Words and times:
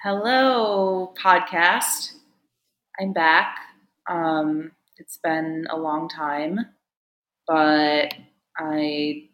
Hello, 0.00 1.12
podcast. 1.20 2.12
I'm 3.00 3.12
back. 3.12 3.56
Um, 4.08 4.70
it's 4.96 5.16
been 5.16 5.66
a 5.70 5.76
long 5.76 6.08
time, 6.08 6.60
but 7.48 8.14
I 8.56 9.24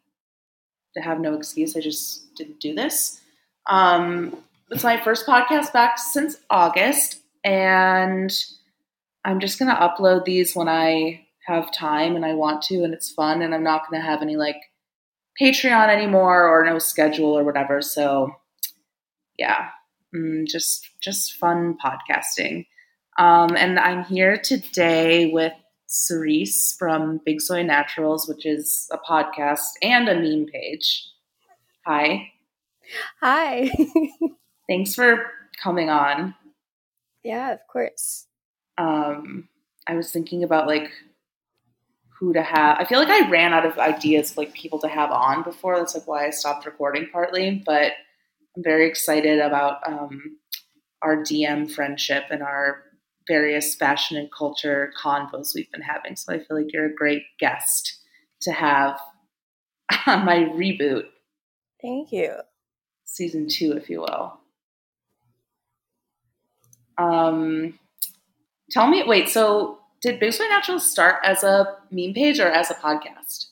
have 0.96 1.20
no 1.20 1.34
excuse. 1.34 1.76
I 1.76 1.80
just 1.80 2.34
didn't 2.34 2.60
do 2.60 2.74
this. 2.74 3.20
Um, 3.68 4.38
it's 4.70 4.82
my 4.82 4.98
first 4.98 5.26
podcast 5.26 5.70
back 5.74 5.98
since 5.98 6.36
August, 6.48 7.20
and 7.44 8.34
I'm 9.22 9.40
just 9.40 9.58
going 9.58 9.70
to 9.70 9.78
upload 9.78 10.24
these 10.24 10.56
when 10.56 10.70
I 10.70 11.26
have 11.46 11.74
time 11.74 12.16
and 12.16 12.24
I 12.24 12.32
want 12.32 12.62
to, 12.62 12.84
and 12.84 12.94
it's 12.94 13.12
fun, 13.12 13.42
and 13.42 13.54
I'm 13.54 13.64
not 13.64 13.90
going 13.90 14.00
to 14.00 14.06
have 14.06 14.22
any 14.22 14.36
like 14.36 14.62
Patreon 15.38 15.90
anymore 15.90 16.48
or 16.48 16.64
no 16.64 16.78
schedule 16.78 17.38
or 17.38 17.44
whatever. 17.44 17.82
So, 17.82 18.34
yeah, 19.38 19.68
mm, 20.14 20.46
just 20.46 20.88
just 21.00 21.34
fun 21.34 21.76
podcasting. 21.84 22.66
Um, 23.18 23.56
and 23.56 23.78
I'm 23.78 24.04
here 24.04 24.36
today 24.36 25.30
with 25.30 25.52
Cerise 25.86 26.74
from 26.78 27.20
Big 27.24 27.40
Soy 27.40 27.62
Naturals, 27.62 28.28
which 28.28 28.44
is 28.44 28.88
a 28.92 28.98
podcast 28.98 29.70
and 29.82 30.08
a 30.08 30.14
meme 30.14 30.46
page. 30.46 31.08
Hi. 31.86 32.32
Hi. 33.20 33.70
Thanks 34.68 34.94
for 34.94 35.26
coming 35.62 35.90
on. 35.90 36.34
Yeah, 37.22 37.52
of 37.52 37.60
course. 37.70 38.26
Um, 38.78 39.48
I 39.86 39.94
was 39.94 40.10
thinking 40.10 40.42
about 40.42 40.66
like 40.66 40.90
who 42.18 42.32
to 42.32 42.42
have. 42.42 42.78
I 42.78 42.84
feel 42.84 42.98
like 42.98 43.08
I 43.08 43.28
ran 43.30 43.52
out 43.52 43.66
of 43.66 43.78
ideas 43.78 44.36
like 44.36 44.52
people 44.54 44.78
to 44.80 44.88
have 44.88 45.10
on 45.10 45.42
before. 45.42 45.78
That's 45.78 45.94
like 45.94 46.06
why 46.06 46.26
I 46.26 46.30
stopped 46.30 46.66
recording 46.66 47.08
partly. 47.12 47.62
But 47.64 47.92
I'm 48.56 48.62
very 48.62 48.88
excited 48.88 49.40
about 49.40 49.78
um, 49.86 50.38
our 51.02 51.16
DM 51.16 51.70
friendship 51.70 52.24
and 52.30 52.42
our 52.42 52.82
various 53.26 53.74
fashion 53.74 54.16
and 54.16 54.30
culture 54.32 54.92
convos 55.02 55.54
we've 55.54 55.70
been 55.72 55.82
having. 55.82 56.16
So 56.16 56.32
I 56.32 56.38
feel 56.38 56.56
like 56.56 56.72
you're 56.72 56.86
a 56.86 56.94
great 56.94 57.22
guest 57.38 58.00
to 58.42 58.52
have 58.52 58.98
on 60.06 60.24
my 60.24 60.50
reboot. 60.54 61.04
Thank 61.80 62.12
you. 62.12 62.34
Season 63.04 63.46
two, 63.48 63.72
if 63.72 63.90
you 63.90 64.00
will. 64.00 64.40
Um, 66.96 67.78
tell 68.70 68.86
me, 68.86 69.02
wait, 69.04 69.28
so 69.28 69.78
did 70.00 70.20
Big 70.20 70.32
Soy 70.32 70.46
Naturals 70.48 70.90
start 70.90 71.16
as 71.24 71.42
a 71.42 71.76
meme 71.90 72.14
page 72.14 72.38
or 72.38 72.48
as 72.48 72.70
a 72.70 72.74
podcast? 72.74 73.46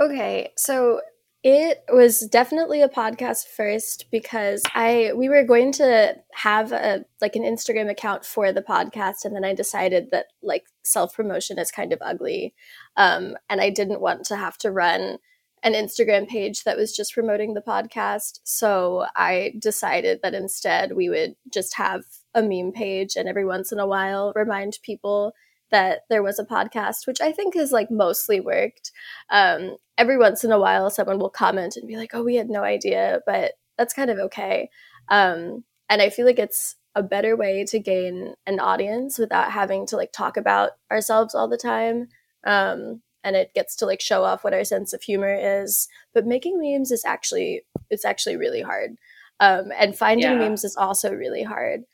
Okay, 0.00 0.52
so 0.56 1.00
it 1.42 1.84
was 1.90 2.20
definitely 2.20 2.82
a 2.82 2.88
podcast 2.88 3.46
first 3.46 4.10
because 4.10 4.62
I 4.74 5.12
we 5.14 5.30
were 5.30 5.42
going 5.42 5.72
to 5.72 6.16
have 6.34 6.72
a 6.72 7.04
like 7.22 7.34
an 7.34 7.44
Instagram 7.44 7.90
account 7.90 8.26
for 8.26 8.52
the 8.52 8.62
podcast 8.62 9.24
and 9.24 9.34
then 9.34 9.44
I 9.44 9.54
decided 9.54 10.10
that 10.10 10.26
like 10.42 10.64
self-promotion 10.84 11.58
is 11.58 11.70
kind 11.70 11.94
of 11.94 11.98
ugly. 12.02 12.54
Um, 12.96 13.36
and 13.48 13.60
I 13.60 13.70
didn't 13.70 14.02
want 14.02 14.24
to 14.26 14.36
have 14.36 14.58
to 14.58 14.70
run 14.70 15.18
an 15.62 15.72
Instagram 15.72 16.28
page 16.28 16.64
that 16.64 16.76
was 16.76 16.94
just 16.94 17.14
promoting 17.14 17.54
the 17.54 17.62
podcast. 17.62 18.40
So 18.44 19.06
I 19.16 19.54
decided 19.58 20.20
that 20.22 20.34
instead 20.34 20.92
we 20.92 21.08
would 21.08 21.36
just 21.50 21.76
have 21.76 22.02
a 22.34 22.42
meme 22.42 22.72
page 22.72 23.16
and 23.16 23.28
every 23.28 23.46
once 23.46 23.72
in 23.72 23.78
a 23.78 23.86
while 23.86 24.32
remind 24.36 24.78
people 24.82 25.32
that 25.70 26.00
there 26.08 26.22
was 26.22 26.38
a 26.38 26.44
podcast, 26.44 27.06
which 27.06 27.20
I 27.20 27.32
think 27.32 27.54
has 27.54 27.72
like 27.72 27.90
mostly 27.90 28.40
worked. 28.40 28.92
Um, 29.30 29.76
every 29.98 30.18
once 30.18 30.44
in 30.44 30.52
a 30.52 30.58
while, 30.58 30.90
someone 30.90 31.18
will 31.18 31.30
comment 31.30 31.76
and 31.76 31.88
be 31.88 31.96
like, 31.96 32.10
"Oh, 32.14 32.22
we 32.22 32.36
had 32.36 32.50
no 32.50 32.62
idea," 32.62 33.20
but 33.26 33.52
that's 33.78 33.94
kind 33.94 34.10
of 34.10 34.18
okay. 34.18 34.70
Um, 35.08 35.64
and 35.88 36.02
I 36.02 36.10
feel 36.10 36.26
like 36.26 36.38
it's 36.38 36.76
a 36.94 37.02
better 37.02 37.36
way 37.36 37.64
to 37.64 37.78
gain 37.78 38.34
an 38.46 38.60
audience 38.60 39.18
without 39.18 39.52
having 39.52 39.86
to 39.86 39.96
like 39.96 40.12
talk 40.12 40.36
about 40.36 40.72
ourselves 40.90 41.34
all 41.34 41.48
the 41.48 41.56
time. 41.56 42.08
Um, 42.44 43.02
and 43.22 43.36
it 43.36 43.52
gets 43.54 43.76
to 43.76 43.86
like 43.86 44.00
show 44.00 44.24
off 44.24 44.44
what 44.44 44.54
our 44.54 44.64
sense 44.64 44.92
of 44.92 45.02
humor 45.02 45.34
is. 45.62 45.88
But 46.14 46.26
making 46.26 46.58
memes 46.58 46.90
is 46.90 47.04
actually 47.04 47.62
it's 47.90 48.04
actually 48.04 48.36
really 48.36 48.62
hard. 48.62 48.96
Um, 49.40 49.72
and 49.78 49.96
finding 49.96 50.24
yeah. 50.24 50.36
memes 50.36 50.64
is 50.64 50.76
also 50.76 51.12
really 51.12 51.42
hard. 51.42 51.84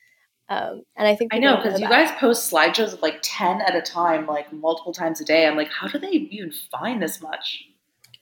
Um, 0.48 0.82
and 0.96 1.08
I 1.08 1.16
think 1.16 1.34
I 1.34 1.38
know 1.38 1.56
because 1.56 1.80
you 1.80 1.88
guys 1.88 2.10
post 2.12 2.52
slideshows 2.52 2.92
of 2.92 3.02
like 3.02 3.18
10 3.22 3.62
at 3.62 3.74
a 3.74 3.82
time, 3.82 4.26
like 4.26 4.52
multiple 4.52 4.92
times 4.92 5.20
a 5.20 5.24
day. 5.24 5.46
I'm 5.46 5.56
like, 5.56 5.70
how 5.70 5.88
do 5.88 5.98
they 5.98 6.10
even 6.10 6.52
find 6.70 7.02
this 7.02 7.20
much? 7.20 7.64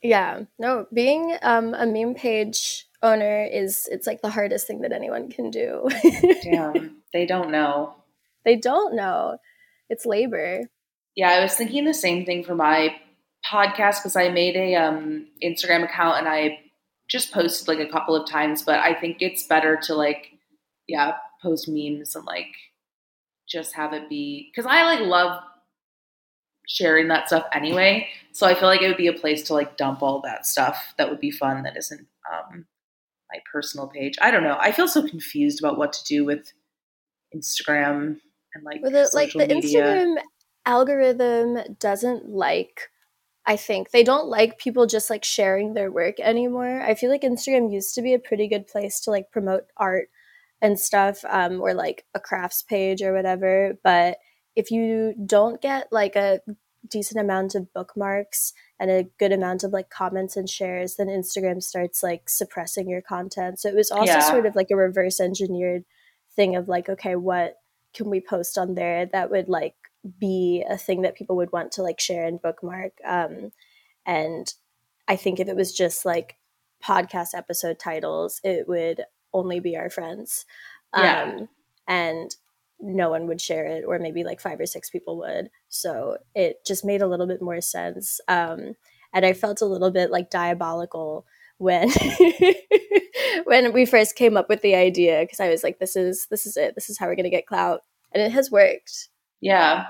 Yeah, 0.02 0.42
no, 0.58 0.86
being 0.92 1.36
um, 1.42 1.74
a 1.74 1.86
meme 1.86 2.14
page 2.14 2.86
owner 3.02 3.44
is, 3.44 3.88
it's 3.90 4.06
like 4.06 4.22
the 4.22 4.30
hardest 4.30 4.66
thing 4.66 4.80
that 4.82 4.92
anyone 4.92 5.30
can 5.30 5.50
do. 5.50 5.88
Damn, 6.42 7.02
they 7.12 7.26
don't 7.26 7.50
know. 7.50 7.94
They 8.44 8.56
don't 8.56 8.94
know. 8.94 9.38
It's 9.88 10.06
labor. 10.06 10.68
Yeah, 11.16 11.30
I 11.30 11.42
was 11.42 11.54
thinking 11.54 11.84
the 11.84 11.94
same 11.94 12.24
thing 12.24 12.44
for 12.44 12.54
my 12.54 12.96
podcast 13.50 14.00
because 14.00 14.16
I 14.16 14.28
made 14.30 14.56
a 14.56 14.74
um, 14.74 15.28
Instagram 15.42 15.84
account 15.84 16.18
and 16.18 16.28
I 16.28 16.58
just 17.08 17.32
posted 17.32 17.68
like 17.68 17.86
a 17.86 17.90
couple 17.90 18.16
of 18.16 18.28
times, 18.28 18.62
but 18.62 18.80
I 18.80 18.94
think 18.94 19.18
it's 19.20 19.46
better 19.46 19.78
to 19.84 19.94
like, 19.94 20.28
yeah, 20.88 21.14
post 21.44 21.68
memes 21.68 22.16
and 22.16 22.24
like 22.24 22.54
just 23.48 23.74
have 23.74 23.92
it 23.92 24.08
be 24.08 24.50
because 24.50 24.66
I 24.66 24.82
like 24.84 25.00
love 25.00 25.42
sharing 26.66 27.08
that 27.08 27.26
stuff 27.26 27.44
anyway. 27.52 28.08
So 28.32 28.46
I 28.46 28.54
feel 28.54 28.68
like 28.68 28.82
it 28.82 28.88
would 28.88 28.96
be 28.96 29.06
a 29.06 29.12
place 29.12 29.42
to 29.44 29.54
like 29.54 29.76
dump 29.76 30.02
all 30.02 30.20
that 30.22 30.46
stuff 30.46 30.94
that 30.98 31.10
would 31.10 31.20
be 31.20 31.30
fun 31.30 31.62
that 31.62 31.76
isn't 31.76 32.06
um, 32.32 32.66
my 33.32 33.40
personal 33.50 33.86
page. 33.86 34.16
I 34.20 34.30
don't 34.30 34.42
know. 34.42 34.56
I 34.58 34.72
feel 34.72 34.88
so 34.88 35.06
confused 35.06 35.60
about 35.60 35.78
what 35.78 35.92
to 35.92 36.04
do 36.04 36.24
with 36.24 36.52
Instagram 37.36 38.18
and 38.54 38.64
like 38.64 38.82
the, 38.82 39.10
like 39.12 39.32
the 39.32 39.46
media. 39.46 39.82
Instagram 39.82 40.16
algorithm 40.66 41.58
doesn't 41.78 42.28
like 42.28 42.88
I 43.46 43.56
think 43.56 43.90
they 43.90 44.02
don't 44.02 44.28
like 44.28 44.58
people 44.58 44.86
just 44.86 45.10
like 45.10 45.22
sharing 45.22 45.74
their 45.74 45.92
work 45.92 46.18
anymore. 46.18 46.80
I 46.80 46.94
feel 46.94 47.10
like 47.10 47.22
Instagram 47.22 47.70
used 47.70 47.94
to 47.94 48.02
be 48.02 48.14
a 48.14 48.18
pretty 48.18 48.48
good 48.48 48.66
place 48.66 49.00
to 49.00 49.10
like 49.10 49.30
promote 49.30 49.64
art 49.76 50.08
and 50.60 50.78
stuff 50.78 51.24
um, 51.28 51.60
or 51.60 51.74
like 51.74 52.04
a 52.14 52.20
crafts 52.20 52.62
page 52.62 53.02
or 53.02 53.12
whatever 53.12 53.78
but 53.82 54.18
if 54.56 54.70
you 54.70 55.14
don't 55.26 55.60
get 55.60 55.88
like 55.90 56.16
a 56.16 56.40
decent 56.88 57.20
amount 57.20 57.54
of 57.54 57.72
bookmarks 57.72 58.52
and 58.78 58.90
a 58.90 59.06
good 59.18 59.32
amount 59.32 59.64
of 59.64 59.72
like 59.72 59.88
comments 59.90 60.36
and 60.36 60.48
shares 60.48 60.96
then 60.96 61.06
instagram 61.06 61.62
starts 61.62 62.02
like 62.02 62.28
suppressing 62.28 62.88
your 62.88 63.00
content 63.00 63.58
so 63.58 63.68
it 63.68 63.74
was 63.74 63.90
also 63.90 64.12
yeah. 64.12 64.20
sort 64.20 64.46
of 64.46 64.54
like 64.54 64.70
a 64.70 64.76
reverse 64.76 65.20
engineered 65.20 65.84
thing 66.34 66.56
of 66.56 66.68
like 66.68 66.88
okay 66.88 67.16
what 67.16 67.56
can 67.94 68.10
we 68.10 68.20
post 68.20 68.58
on 68.58 68.74
there 68.74 69.06
that 69.06 69.30
would 69.30 69.48
like 69.48 69.74
be 70.18 70.64
a 70.68 70.76
thing 70.76 71.02
that 71.02 71.14
people 71.14 71.36
would 71.36 71.52
want 71.52 71.72
to 71.72 71.82
like 71.82 72.00
share 72.00 72.26
and 72.26 72.42
bookmark 72.42 72.92
um, 73.04 73.50
and 74.04 74.54
i 75.08 75.16
think 75.16 75.40
if 75.40 75.48
it 75.48 75.56
was 75.56 75.72
just 75.72 76.04
like 76.04 76.36
podcast 76.84 77.28
episode 77.34 77.78
titles 77.78 78.40
it 78.44 78.68
would 78.68 79.04
only 79.34 79.60
be 79.60 79.76
our 79.76 79.90
friends. 79.90 80.46
Yeah. 80.96 81.34
Um, 81.36 81.48
and 81.86 82.34
no 82.80 83.10
one 83.10 83.26
would 83.26 83.40
share 83.40 83.66
it, 83.66 83.84
or 83.86 83.98
maybe 83.98 84.24
like 84.24 84.40
five 84.40 84.60
or 84.60 84.66
six 84.66 84.90
people 84.90 85.18
would. 85.18 85.50
So 85.68 86.18
it 86.34 86.64
just 86.66 86.84
made 86.84 87.02
a 87.02 87.06
little 87.06 87.26
bit 87.26 87.42
more 87.42 87.60
sense. 87.60 88.20
Um, 88.28 88.74
and 89.12 89.26
I 89.26 89.32
felt 89.32 89.60
a 89.60 89.66
little 89.66 89.90
bit 89.90 90.10
like 90.10 90.30
diabolical 90.30 91.26
when 91.58 91.90
when 93.44 93.72
we 93.72 93.86
first 93.86 94.16
came 94.16 94.36
up 94.36 94.48
with 94.48 94.62
the 94.62 94.74
idea 94.74 95.20
because 95.22 95.40
I 95.40 95.48
was 95.48 95.62
like, 95.62 95.78
"This 95.78 95.96
is 95.96 96.26
this 96.30 96.46
is 96.46 96.56
it. 96.56 96.74
This 96.74 96.90
is 96.90 96.98
how 96.98 97.06
we're 97.06 97.16
gonna 97.16 97.30
get 97.30 97.46
clout," 97.46 97.82
and 98.12 98.22
it 98.22 98.32
has 98.32 98.50
worked. 98.50 99.08
Yeah, 99.40 99.86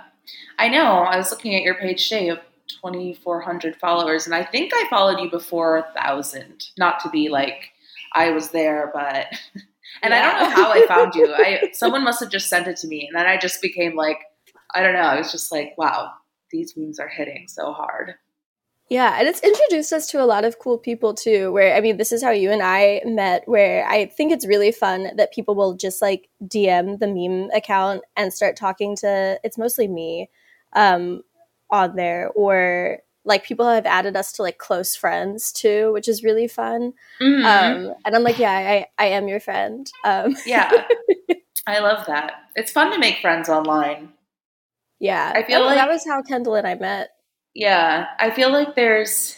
I 0.58 0.68
know. 0.68 0.98
I 0.98 1.16
was 1.16 1.30
looking 1.30 1.54
at 1.54 1.62
your 1.62 1.74
page 1.74 2.08
today. 2.08 2.28
of 2.28 2.38
2,400 2.82 3.76
followers, 3.76 4.24
and 4.24 4.34
I 4.34 4.42
think 4.42 4.72
I 4.74 4.86
followed 4.88 5.20
you 5.20 5.30
before 5.30 5.76
a 5.76 5.92
thousand. 5.94 6.70
Not 6.78 6.98
to 7.00 7.10
be 7.10 7.28
like 7.28 7.73
I 8.14 8.30
was 8.30 8.50
there, 8.50 8.90
but 8.92 9.26
and 10.02 10.12
yeah. 10.12 10.18
I 10.18 10.22
don't 10.22 10.40
know 10.40 10.56
how 10.56 10.72
I 10.72 10.86
found 10.86 11.14
you. 11.14 11.32
I 11.34 11.70
someone 11.72 12.04
must 12.04 12.20
have 12.20 12.30
just 12.30 12.48
sent 12.48 12.66
it 12.66 12.76
to 12.78 12.88
me, 12.88 13.06
and 13.06 13.16
then 13.18 13.26
I 13.26 13.36
just 13.36 13.60
became 13.60 13.96
like, 13.96 14.18
I 14.74 14.82
don't 14.82 14.94
know. 14.94 15.00
I 15.00 15.18
was 15.18 15.32
just 15.32 15.52
like, 15.52 15.74
wow, 15.76 16.12
these 16.50 16.74
memes 16.76 16.98
are 16.98 17.08
hitting 17.08 17.46
so 17.48 17.72
hard. 17.72 18.14
Yeah, 18.90 19.16
and 19.18 19.26
it's 19.26 19.40
introduced 19.40 19.92
us 19.94 20.06
to 20.08 20.22
a 20.22 20.26
lot 20.26 20.44
of 20.44 20.58
cool 20.58 20.76
people 20.76 21.14
too. 21.14 21.52
Where 21.52 21.74
I 21.74 21.80
mean, 21.80 21.96
this 21.96 22.12
is 22.12 22.22
how 22.22 22.30
you 22.30 22.50
and 22.50 22.62
I 22.62 23.00
met. 23.06 23.42
Where 23.46 23.86
I 23.88 24.06
think 24.06 24.30
it's 24.30 24.46
really 24.46 24.72
fun 24.72 25.16
that 25.16 25.32
people 25.32 25.54
will 25.54 25.74
just 25.74 26.02
like 26.02 26.28
DM 26.42 26.98
the 26.98 27.08
meme 27.08 27.50
account 27.54 28.02
and 28.16 28.32
start 28.32 28.56
talking 28.56 28.94
to. 28.96 29.40
It's 29.42 29.56
mostly 29.56 29.88
me 29.88 30.28
um, 30.74 31.22
on 31.70 31.96
there, 31.96 32.30
or 32.36 32.98
like 33.24 33.44
people 33.44 33.68
have 33.68 33.86
added 33.86 34.16
us 34.16 34.32
to 34.32 34.42
like 34.42 34.58
close 34.58 34.94
friends 34.94 35.52
too, 35.52 35.92
which 35.92 36.08
is 36.08 36.22
really 36.22 36.46
fun. 36.46 36.92
Mm-hmm. 37.20 37.44
Um, 37.44 37.94
and 38.04 38.14
I'm 38.14 38.22
like, 38.22 38.38
yeah, 38.38 38.52
I, 38.52 38.86
I 38.98 39.06
am 39.06 39.28
your 39.28 39.40
friend. 39.40 39.90
Um. 40.04 40.36
yeah, 40.46 40.70
I 41.66 41.78
love 41.78 42.06
that. 42.06 42.32
It's 42.54 42.72
fun 42.72 42.92
to 42.92 42.98
make 42.98 43.18
friends 43.18 43.48
online. 43.48 44.12
Yeah, 45.00 45.32
I 45.34 45.42
feel 45.42 45.64
like 45.64 45.76
that 45.76 45.88
was 45.88 46.06
how 46.06 46.22
Kendall 46.22 46.54
and 46.54 46.66
I 46.66 46.74
met. 46.74 47.10
Yeah, 47.54 48.06
I 48.18 48.30
feel 48.30 48.50
like 48.50 48.74
there's, 48.74 49.36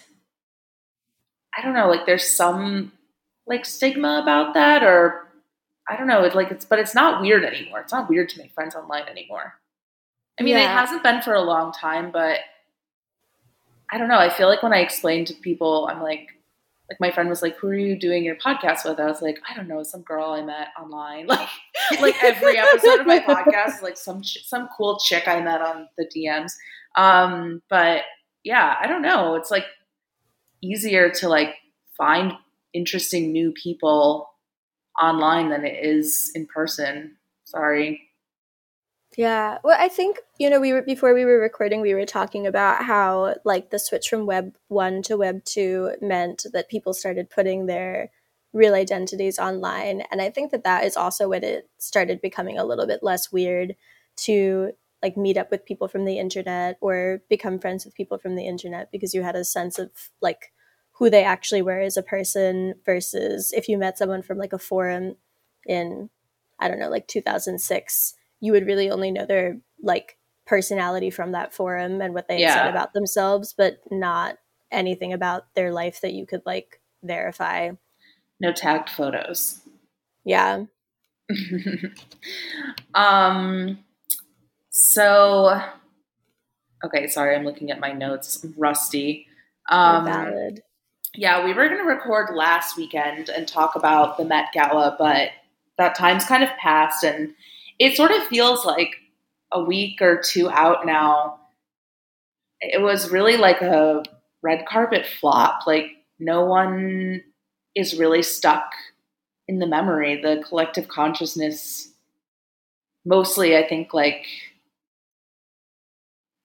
I 1.56 1.62
don't 1.62 1.74
know, 1.74 1.88
like 1.88 2.06
there's 2.06 2.26
some 2.26 2.92
like 3.46 3.64
stigma 3.64 4.20
about 4.22 4.54
that, 4.54 4.82
or 4.82 5.28
I 5.88 5.96
don't 5.96 6.06
know. 6.06 6.24
It's 6.24 6.34
like 6.34 6.50
it's, 6.50 6.64
but 6.64 6.78
it's 6.78 6.94
not 6.94 7.20
weird 7.20 7.44
anymore. 7.44 7.80
It's 7.80 7.92
not 7.92 8.08
weird 8.08 8.28
to 8.30 8.38
make 8.38 8.52
friends 8.52 8.74
online 8.74 9.04
anymore. 9.08 9.54
I 10.38 10.42
mean, 10.42 10.56
it 10.56 10.68
hasn't 10.68 11.02
been 11.02 11.22
for 11.22 11.32
a 11.32 11.40
long 11.40 11.72
time, 11.72 12.10
but 12.10 12.40
I 13.90 13.98
don't 13.98 14.08
know. 14.08 14.18
I 14.18 14.30
feel 14.30 14.48
like 14.48 14.62
when 14.62 14.72
I 14.72 14.78
explain 14.78 15.24
to 15.26 15.34
people, 15.34 15.88
I'm 15.90 16.02
like, 16.02 16.28
like 16.88 17.00
my 17.00 17.10
friend 17.10 17.28
was 17.28 17.42
like, 17.42 17.56
"Who 17.56 17.68
are 17.68 17.74
you 17.74 17.98
doing 17.98 18.24
your 18.24 18.36
podcast 18.36 18.84
with?" 18.84 19.00
I 19.00 19.06
was 19.06 19.22
like, 19.22 19.38
"I 19.48 19.54
don't 19.54 19.68
know, 19.68 19.82
some 19.82 20.02
girl 20.02 20.30
I 20.30 20.42
met 20.42 20.68
online." 20.80 21.28
Like, 21.90 22.00
like 22.00 22.24
every 22.24 22.58
episode 22.58 23.00
of 23.00 23.06
my 23.06 23.20
podcast 23.20 23.76
is 23.76 23.82
like 23.82 23.96
some 23.96 24.24
some 24.24 24.68
cool 24.76 24.98
chick 24.98 25.28
I 25.28 25.40
met 25.40 25.60
on 25.62 25.88
the 25.96 26.04
DMs. 26.04 26.52
Um, 26.96 27.62
but 27.68 28.02
yeah, 28.42 28.76
I 28.80 28.88
don't 28.88 29.02
know. 29.02 29.36
It's 29.36 29.50
like 29.50 29.66
easier 30.62 31.10
to 31.10 31.28
like 31.28 31.54
find 31.96 32.32
interesting 32.72 33.30
new 33.30 33.52
people 33.52 34.30
online 35.00 35.50
than 35.50 35.64
it 35.64 35.84
is 35.84 36.32
in 36.34 36.46
person. 36.46 37.16
Sorry. 37.44 38.05
Yeah. 39.16 39.58
Well, 39.64 39.76
I 39.80 39.88
think, 39.88 40.18
you 40.38 40.50
know, 40.50 40.60
we 40.60 40.72
were 40.74 40.82
before 40.82 41.14
we 41.14 41.24
were 41.24 41.38
recording, 41.40 41.80
we 41.80 41.94
were 41.94 42.04
talking 42.04 42.46
about 42.46 42.84
how 42.84 43.34
like 43.44 43.70
the 43.70 43.78
switch 43.78 44.08
from 44.10 44.26
web 44.26 44.54
1 44.68 45.02
to 45.04 45.16
web 45.16 45.42
2 45.44 45.92
meant 46.02 46.44
that 46.52 46.68
people 46.68 46.92
started 46.92 47.30
putting 47.30 47.64
their 47.66 48.10
real 48.52 48.74
identities 48.74 49.38
online, 49.38 50.02
and 50.10 50.20
I 50.20 50.30
think 50.30 50.50
that 50.52 50.64
that 50.64 50.84
is 50.84 50.96
also 50.96 51.28
when 51.28 51.44
it 51.44 51.68
started 51.78 52.20
becoming 52.20 52.58
a 52.58 52.64
little 52.64 52.86
bit 52.86 53.02
less 53.02 53.32
weird 53.32 53.74
to 54.18 54.72
like 55.02 55.16
meet 55.16 55.36
up 55.38 55.50
with 55.50 55.64
people 55.66 55.88
from 55.88 56.04
the 56.04 56.18
internet 56.18 56.76
or 56.80 57.22
become 57.30 57.58
friends 57.58 57.84
with 57.84 57.94
people 57.94 58.18
from 58.18 58.34
the 58.36 58.46
internet 58.46 58.90
because 58.92 59.14
you 59.14 59.22
had 59.22 59.36
a 59.36 59.44
sense 59.44 59.78
of 59.78 59.90
like 60.22 60.52
who 60.92 61.08
they 61.10 61.22
actually 61.24 61.60
were 61.62 61.80
as 61.80 61.96
a 61.98 62.02
person 62.02 62.74
versus 62.84 63.52
if 63.52 63.68
you 63.68 63.76
met 63.78 63.98
someone 63.98 64.22
from 64.22 64.38
like 64.38 64.52
a 64.52 64.58
forum 64.58 65.16
in 65.66 66.10
I 66.58 66.68
don't 66.68 66.78
know, 66.78 66.88
like 66.90 67.06
2006 67.08 68.14
you 68.46 68.52
would 68.52 68.66
really 68.66 68.88
only 68.90 69.10
know 69.10 69.26
their 69.26 69.58
like 69.82 70.16
personality 70.46 71.10
from 71.10 71.32
that 71.32 71.52
forum 71.52 72.00
and 72.00 72.14
what 72.14 72.28
they 72.28 72.40
had 72.40 72.52
said 72.52 72.70
about 72.70 72.92
themselves, 72.92 73.52
but 73.52 73.78
not 73.90 74.38
anything 74.70 75.12
about 75.12 75.52
their 75.54 75.72
life 75.72 76.00
that 76.00 76.12
you 76.12 76.24
could 76.24 76.42
like 76.46 76.80
verify. 77.02 77.70
No 78.38 78.52
tagged 78.52 78.88
photos. 78.88 79.60
Yeah. 80.24 80.64
um 82.94 83.80
so 84.70 85.60
okay 86.84 87.08
sorry 87.08 87.34
i'm 87.34 87.44
looking 87.44 87.72
at 87.72 87.80
my 87.80 87.90
notes 87.90 88.44
I'm 88.44 88.54
rusty 88.56 89.26
um 89.68 90.04
valid. 90.04 90.62
yeah 91.16 91.44
we 91.44 91.52
were 91.52 91.66
going 91.66 91.80
to 91.80 91.84
record 91.84 92.32
last 92.36 92.76
weekend 92.76 93.28
and 93.28 93.48
talk 93.48 93.74
about 93.74 94.18
the 94.18 94.24
met 94.24 94.52
gala 94.52 94.94
but 95.00 95.30
that 95.78 95.96
time's 95.96 96.24
kind 96.24 96.44
of 96.44 96.50
passed 96.60 97.02
and 97.02 97.34
it 97.78 97.96
sort 97.96 98.10
of 98.10 98.24
feels 98.24 98.64
like 98.64 98.96
a 99.52 99.62
week 99.62 100.00
or 100.02 100.20
two 100.20 100.50
out 100.50 100.86
now. 100.86 101.40
It 102.60 102.80
was 102.80 103.10
really 103.10 103.36
like 103.36 103.60
a 103.62 104.02
red 104.42 104.66
carpet 104.66 105.06
flop. 105.06 105.66
Like 105.66 105.86
no 106.18 106.44
one 106.44 107.22
is 107.74 107.98
really 107.98 108.22
stuck 108.22 108.70
in 109.48 109.58
the 109.58 109.66
memory. 109.66 110.20
The 110.20 110.42
collective 110.48 110.88
consciousness 110.88 111.90
mostly 113.06 113.56
i 113.56 113.66
think 113.66 113.94
like 113.94 114.26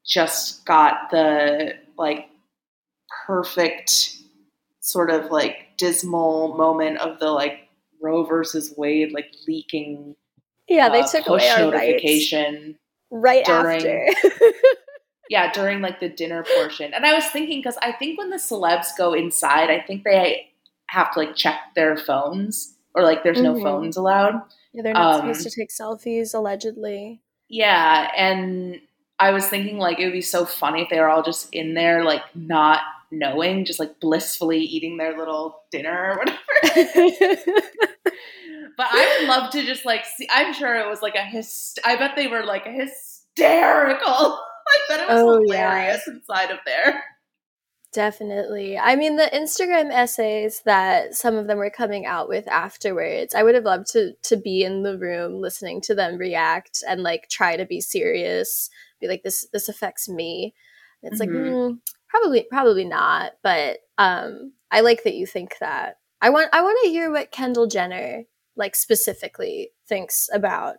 just 0.06 0.64
got 0.66 1.10
the 1.10 1.74
like 1.98 2.28
perfect 3.26 4.18
sort 4.80 5.10
of 5.10 5.32
like 5.32 5.56
dismal 5.78 6.56
moment 6.56 6.98
of 7.00 7.20
the 7.20 7.30
like 7.30 7.68
roe 8.02 8.24
versus 8.24 8.74
wade 8.78 9.12
like 9.12 9.32
leaking 9.48 10.16
Yeah, 10.72 10.90
they 10.90 11.02
uh, 11.02 11.08
took 11.08 11.26
push 11.26 11.44
away 11.58 11.62
notification 11.72 12.78
right 13.12 13.44
during- 13.46 13.76
after. 13.78 14.08
yeah 15.30 15.52
during 15.54 15.82
like 15.82 16.00
the 16.02 16.10
dinner 16.10 16.44
portion 16.56 16.94
and 16.94 17.06
i 17.06 17.14
was 17.14 17.26
thinking 17.28 17.60
because 17.60 17.78
i 17.82 17.92
think 17.92 18.18
when 18.18 18.30
the 18.30 18.38
celebs 18.38 18.88
go 18.98 19.14
inside 19.14 19.70
i 19.70 19.80
think 19.80 20.04
they 20.04 20.50
have 20.88 21.12
to 21.14 21.20
like 21.20 21.36
check 21.36 21.56
their 21.76 21.96
phones 21.96 22.76
or 22.96 23.04
like 23.04 23.24
there's 23.24 23.42
no 23.42 23.54
Mhm. 23.54 23.64
phones 23.64 23.96
allowed 23.98 24.42
yeah, 24.74 24.82
they're 24.84 24.94
not 24.94 25.22
Um, 25.22 25.34
supposed 25.34 25.50
to 25.50 25.62
take 25.62 25.70
selfies 25.70 26.34
allegedly. 26.34 27.22
yeah 27.48 28.12
and 28.18 28.82
i 29.20 29.32
was 29.32 29.48
thinking 29.48 29.78
like 29.78 30.00
it 30.00 30.04
would 30.06 30.12
be 30.14 30.22
so 30.22 30.46
funny 30.46 30.82
if 30.82 30.90
they 30.90 31.00
were 31.00 31.08
all 31.10 31.24
just 31.24 31.48
in 31.54 31.76
there 31.76 32.04
like 32.04 32.24
not 32.36 32.82
knowing 33.12 33.64
just 33.66 33.80
like 33.80 34.00
blissfully 34.02 34.60
eating 34.60 34.98
their 34.98 35.18
little 35.18 35.62
dinner 35.72 36.14
or 36.14 36.18
whatever 36.18 37.52
but 38.78 38.88
i 38.92 39.18
would 39.20 39.28
love 39.30 39.52
to 39.52 39.66
just 39.66 39.86
like 39.86 40.06
see 40.06 40.28
i'm 40.32 40.54
sure 40.54 40.76
it 40.76 40.88
was 40.88 41.02
like 41.02 41.16
a 41.16 41.20
hys- 41.20 41.78
i 41.86 41.96
bet 41.96 42.16
they 42.16 42.28
were 42.28 42.44
like 42.46 42.66
hysterical 42.66 44.08
i 44.68 44.80
bet 44.90 45.00
it 45.02 45.08
was 45.08 45.22
Oh, 45.22 45.42
yeah. 45.52 45.70
hilarious 45.72 46.08
inside 46.08 46.52
of 46.52 46.60
there 46.66 47.04
Definitely. 47.94 48.78
I 48.78 48.96
mean, 48.96 49.18
the 49.18 49.30
Instagram 49.34 49.92
essays 49.92 50.62
that 50.64 51.14
some 51.14 51.36
of 51.36 51.48
them 51.48 51.58
were 51.58 51.70
coming 51.70 52.06
out 52.06 52.30
with 52.30 52.48
afterwards, 52.48 53.36
I 53.36 53.44
would 53.44 53.54
have 53.54 53.66
loved 53.66 53.88
to 53.92 54.14
to 54.24 54.38
be 54.38 54.64
in 54.64 54.84
the 54.84 54.98
room 54.98 55.42
listening 55.42 55.82
to 55.82 55.96
them 55.96 56.18
react 56.18 56.84
and 56.88 57.04
like 57.04 57.28
try 57.30 57.58
to 57.58 57.66
be 57.66 57.82
serious, 57.82 58.70
be 59.02 59.10
like 59.10 59.24
this 59.24 59.46
this 59.52 59.68
affects 59.68 60.08
me. 60.08 60.54
And 61.04 61.12
it's 61.12 61.20
like 61.20 61.28
Mhm. 61.32 61.54
mm, 61.54 61.80
probably 62.08 62.44
probably 62.50 62.86
not, 62.86 63.34
but 63.44 63.80
um 63.98 64.54
I 64.72 64.80
like 64.80 65.04
that 65.04 65.16
you 65.16 65.26
think 65.28 65.56
that. 65.60 65.98
I 66.22 66.30
want 66.30 66.48
I 66.54 66.62
want 66.62 66.80
to 66.84 66.90
hear 66.90 67.12
what 67.12 67.32
Kendall 67.32 67.68
Jenner 67.68 68.24
like 68.62 68.76
specifically 68.78 69.72
thinks 69.90 70.30
about 70.32 70.78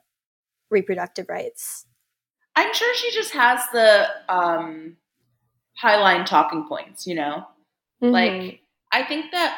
reproductive 0.71 1.27
rights. 1.29 1.85
i'm 2.57 2.73
sure 2.73 2.95
she 2.95 3.11
just 3.13 3.33
has 3.33 3.61
the 3.73 4.07
um 4.31 4.97
highline 5.83 6.25
talking 6.25 6.65
points 6.67 7.07
you 7.07 7.15
know 7.15 7.47
Mhm. 8.03 8.11
Like, 8.11 8.61
I 8.91 9.05
think 9.05 9.31
that 9.31 9.57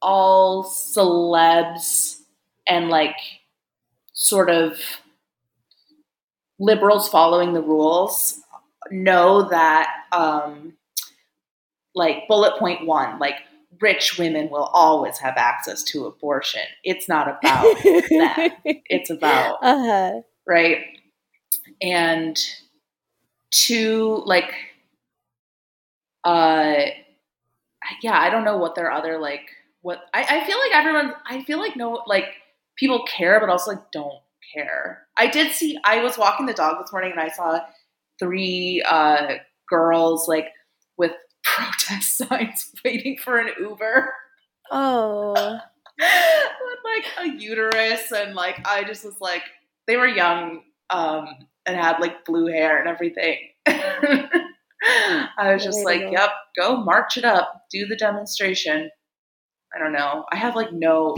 all 0.00 0.64
celebs 0.64 2.20
and 2.68 2.88
like 2.88 3.16
sort 4.12 4.50
of 4.50 4.78
liberals 6.60 7.08
following 7.08 7.54
the 7.54 7.60
rules 7.62 8.40
know 8.90 9.48
that, 9.48 9.88
um, 10.12 10.74
like, 11.94 12.28
bullet 12.28 12.56
point 12.58 12.86
one, 12.86 13.18
like, 13.18 13.34
rich 13.82 14.16
women 14.18 14.48
will 14.48 14.70
always 14.72 15.18
have 15.18 15.34
access 15.36 15.82
to 15.82 16.06
abortion. 16.06 16.62
It's 16.84 17.08
not 17.08 17.28
about 17.28 17.64
that. 17.82 18.56
It's 18.64 19.10
about 19.10 19.58
uh-huh. 19.62 20.20
right? 20.46 20.78
And 21.82 22.38
to 23.66 24.22
like, 24.24 24.54
uh, 26.24 26.86
yeah, 28.02 28.18
I 28.18 28.30
don't 28.30 28.44
know 28.44 28.56
what 28.56 28.74
their 28.74 28.90
other 28.90 29.18
like 29.18 29.42
what 29.82 29.98
I, 30.14 30.22
I 30.22 30.46
feel 30.46 30.58
like 30.58 30.72
everyone 30.72 31.14
I 31.26 31.42
feel 31.42 31.58
like 31.58 31.76
no 31.76 32.02
like 32.06 32.26
people 32.76 33.04
care 33.04 33.40
but 33.40 33.48
also 33.48 33.72
like 33.72 33.90
don't 33.92 34.20
care. 34.54 35.06
I 35.16 35.26
did 35.26 35.52
see 35.52 35.76
I 35.84 36.02
was 36.02 36.16
walking 36.16 36.46
the 36.46 36.54
dog 36.54 36.76
this 36.80 36.92
morning 36.92 37.10
and 37.10 37.20
I 37.20 37.28
saw 37.28 37.60
three 38.18 38.84
uh 38.88 39.34
girls 39.68 40.28
like 40.28 40.46
with 40.96 41.12
protest 41.44 42.16
signs 42.18 42.72
waiting 42.84 43.16
for 43.18 43.38
an 43.38 43.50
Uber 43.58 44.12
Oh. 44.70 45.32
with 45.98 46.78
like 46.84 47.04
a 47.20 47.38
uterus 47.38 48.10
and 48.12 48.34
like 48.34 48.66
I 48.66 48.84
just 48.84 49.04
was 49.04 49.20
like 49.20 49.42
they 49.86 49.96
were 49.96 50.06
young 50.06 50.62
um 50.90 51.26
and 51.66 51.76
had 51.76 52.00
like 52.00 52.24
blue 52.24 52.46
hair 52.46 52.78
and 52.78 52.88
everything. 52.88 53.38
I 53.66 55.52
was 55.52 55.62
just 55.62 55.84
like, 55.84 56.02
yep, 56.10 56.30
go 56.56 56.76
march 56.82 57.16
it 57.16 57.24
up, 57.24 57.66
do 57.70 57.86
the 57.86 57.96
demonstration. 57.96 58.90
I 59.74 59.78
don't 59.78 59.92
know. 59.92 60.24
I 60.32 60.36
have 60.36 60.56
like 60.56 60.72
no 60.72 61.16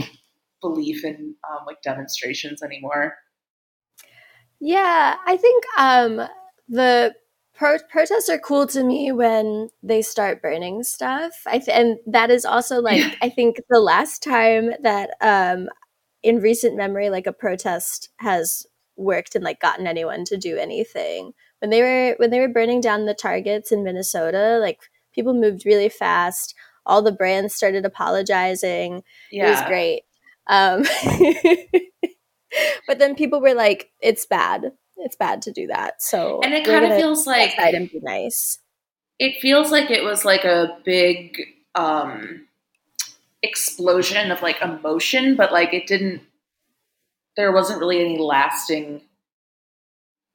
belief 0.61 1.03
in 1.03 1.35
um, 1.49 1.65
like 1.65 1.81
demonstrations 1.81 2.61
anymore. 2.61 3.15
Yeah, 4.59 5.15
I 5.25 5.37
think 5.37 5.63
um, 5.77 6.27
the 6.69 7.15
pro- 7.55 7.79
protests 7.89 8.29
are 8.29 8.39
cool 8.39 8.67
to 8.67 8.83
me 8.83 9.11
when 9.11 9.69
they 9.81 10.01
start 10.01 10.41
burning 10.41 10.83
stuff. 10.83 11.31
I 11.47 11.59
th- 11.59 11.75
and 11.75 11.97
that 12.07 12.29
is 12.29 12.45
also 12.45 12.81
like 12.81 13.03
I 13.21 13.29
think 13.29 13.57
the 13.69 13.79
last 13.79 14.21
time 14.23 14.71
that 14.81 15.11
um, 15.21 15.69
in 16.23 16.39
recent 16.39 16.75
memory, 16.75 17.09
like 17.09 17.27
a 17.27 17.33
protest 17.33 18.09
has 18.17 18.65
worked 18.97 19.35
and 19.35 19.43
like 19.43 19.59
gotten 19.59 19.87
anyone 19.87 20.25
to 20.25 20.37
do 20.37 20.57
anything. 20.57 21.33
When 21.59 21.69
they 21.69 21.81
were 21.81 22.15
when 22.17 22.29
they 22.29 22.39
were 22.39 22.49
burning 22.49 22.81
down 22.81 23.05
the 23.05 23.13
targets 23.13 23.71
in 23.71 23.83
Minnesota, 23.83 24.57
like 24.61 24.79
people 25.13 25.33
moved 25.33 25.65
really 25.65 25.89
fast. 25.89 26.53
All 26.85 27.01
the 27.01 27.11
brands 27.11 27.55
started 27.55 27.85
apologizing. 27.85 29.03
Yeah, 29.31 29.47
It 29.47 29.49
was 29.49 29.61
great. 29.63 30.03
Um, 30.47 30.83
but 32.87 32.99
then 32.99 33.15
people 33.15 33.41
were 33.41 33.55
like, 33.55 33.89
"It's 34.01 34.25
bad. 34.25 34.73
It's 34.97 35.15
bad 35.15 35.41
to 35.43 35.51
do 35.51 35.67
that." 35.67 36.01
So 36.01 36.41
and 36.43 36.53
it 36.53 36.65
kind 36.65 36.85
of 36.85 36.97
feels 36.97 37.27
like 37.27 37.57
and 37.57 37.91
be 37.91 37.99
nice. 38.01 38.59
it 39.19 39.39
feels 39.41 39.71
like 39.71 39.91
it 39.91 40.03
was 40.03 40.25
like 40.25 40.43
a 40.43 40.77
big 40.83 41.41
um 41.75 42.47
explosion 43.43 44.31
of 44.31 44.41
like 44.41 44.59
emotion 44.61 45.35
but 45.35 45.51
like 45.51 45.73
it 45.73 45.85
didn't 45.85 46.21
there 47.37 47.51
wasn't 47.51 47.79
really 47.79 47.99
any 47.99 48.17
lasting 48.17 49.01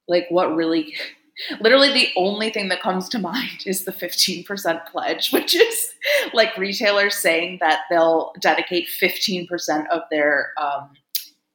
like 0.07 0.27
what 0.29 0.55
really 0.55 0.93
literally 1.59 1.91
the 1.91 2.09
only 2.15 2.49
thing 2.49 2.69
that 2.69 2.81
comes 2.81 3.09
to 3.09 3.19
mind 3.19 3.63
is 3.65 3.83
the 3.83 3.91
15% 3.91 4.85
pledge 4.87 5.29
which 5.33 5.55
is 5.55 5.87
like 6.33 6.55
retailers 6.57 7.15
saying 7.15 7.57
that 7.59 7.81
they'll 7.89 8.33
dedicate 8.39 8.87
15% 8.87 9.87
of 9.89 10.01
their 10.09 10.51
um, 10.61 10.91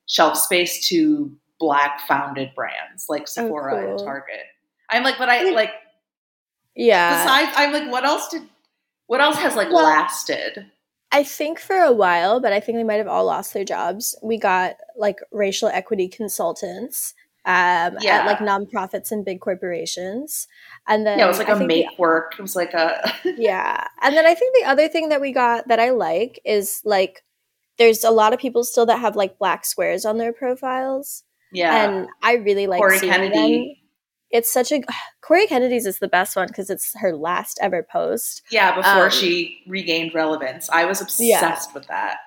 shelf 0.07 0.37
space 0.37 0.87
to 0.89 1.31
black 1.59 2.01
founded 2.07 2.51
brands 2.55 3.07
like 3.09 3.27
sephora 3.27 3.75
oh, 3.75 3.81
cool. 3.81 3.91
and 3.91 3.99
target 4.01 4.45
i'm 4.91 5.03
like 5.03 5.19
but 5.19 5.29
i 5.29 5.51
like 5.51 5.71
yeah 6.75 7.23
besides 7.23 7.53
i'm 7.57 7.73
like 7.73 7.91
what 7.91 8.05
else 8.05 8.29
did 8.29 8.43
what 9.07 9.21
else 9.21 9.37
has 9.37 9.57
like 9.57 9.71
well, 9.71 9.85
lasted 9.85 10.67
I 11.13 11.23
think 11.23 11.61
for 11.61 11.77
a 11.77 11.93
while, 11.93 12.41
but 12.41 12.53
I 12.53 12.61
think 12.61 12.77
they 12.77 12.85
might 12.85 12.97
have 12.97 13.07
all 13.07 13.25
lost 13.25 13.55
their 13.55 13.65
jobs. 13.65 14.15
We 14.23 14.39
got 14.39 14.75
like 14.97 15.19
racial 15.31 15.69
equity 15.69 16.09
consultants 16.09 17.15
um, 17.47 17.97
yeah. 18.01 18.19
at 18.19 18.27
like 18.27 18.39
nonprofits 18.39 19.13
and 19.13 19.25
big 19.25 19.41
corporations. 19.41 20.49
And 20.89 21.07
then 21.07 21.19
yeah, 21.19 21.27
it 21.27 21.29
was 21.29 21.39
like 21.39 21.49
I 21.49 21.53
a 21.53 21.65
make 21.65 21.89
the, 21.89 21.95
work. 21.97 22.35
It 22.39 22.43
was 22.43 22.57
like 22.57 22.75
a 22.75 23.13
yeah. 23.25 23.87
And 24.03 24.17
then 24.17 24.27
I 24.27 24.35
think 24.35 24.57
the 24.57 24.69
other 24.69 24.89
thing 24.89 25.11
that 25.11 25.21
we 25.21 25.33
got 25.33 25.69
that 25.69 25.79
I 25.79 25.91
like 25.91 26.41
is 26.45 26.83
like 26.85 27.23
there's 27.79 28.03
a 28.03 28.11
lot 28.11 28.33
of 28.33 28.41
people 28.41 28.65
still 28.65 28.87
that 28.87 28.99
have 28.99 29.15
like 29.15 29.39
black 29.39 29.65
squares 29.65 30.05
on 30.05 30.19
their 30.19 30.33
profiles. 30.33 31.23
Yeah, 31.53 31.89
and 31.89 32.09
I 32.23 32.35
really 32.35 32.67
like 32.67 32.79
Corey 32.79 32.99
seeing 32.99 33.13
Kennedy. 33.13 33.59
them. 33.59 33.77
It's 34.31 34.53
such 34.53 34.73
a 34.73 34.83
Corey 35.23 35.47
Kennedy's 35.47 35.87
is 35.87 35.99
the 35.99 36.09
best 36.09 36.37
one 36.37 36.49
because 36.49 36.69
it's 36.71 36.93
her 36.99 37.15
last 37.15 37.59
ever 37.63 37.87
post. 37.91 38.43
Yeah, 38.51 38.75
before 38.75 39.05
um, 39.05 39.11
she 39.11 39.63
regained 39.67 40.15
relevance, 40.15 40.69
I 40.69 40.85
was 40.85 41.01
obsessed 41.01 41.21
yeah. 41.71 41.75
with 41.75 41.87
that 41.89 42.19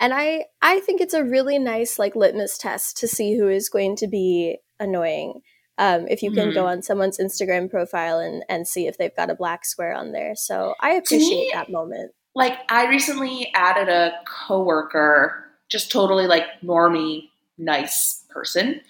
and 0.00 0.12
i 0.14 0.44
i 0.62 0.80
think 0.80 1.00
it's 1.00 1.14
a 1.14 1.24
really 1.24 1.58
nice 1.58 1.98
like 1.98 2.16
litmus 2.16 2.58
test 2.58 2.96
to 2.96 3.08
see 3.08 3.36
who 3.36 3.48
is 3.48 3.68
going 3.68 3.96
to 3.96 4.06
be 4.06 4.58
annoying 4.78 5.40
um, 5.76 6.06
if 6.06 6.22
you 6.22 6.30
can 6.30 6.50
mm-hmm. 6.50 6.54
go 6.54 6.66
on 6.66 6.82
someone's 6.82 7.18
instagram 7.18 7.68
profile 7.70 8.18
and 8.18 8.44
and 8.48 8.68
see 8.68 8.86
if 8.86 8.96
they've 8.96 9.16
got 9.16 9.30
a 9.30 9.34
black 9.34 9.64
square 9.64 9.94
on 9.94 10.12
there 10.12 10.34
so 10.36 10.74
i 10.80 10.90
appreciate 10.92 11.46
me, 11.46 11.50
that 11.52 11.70
moment 11.70 12.12
like 12.34 12.58
i 12.68 12.86
recently 12.86 13.50
added 13.54 13.88
a 13.88 14.12
coworker 14.26 15.44
just 15.68 15.90
totally 15.90 16.26
like 16.26 16.44
normie 16.62 17.28
nice 17.58 18.24
person 18.30 18.80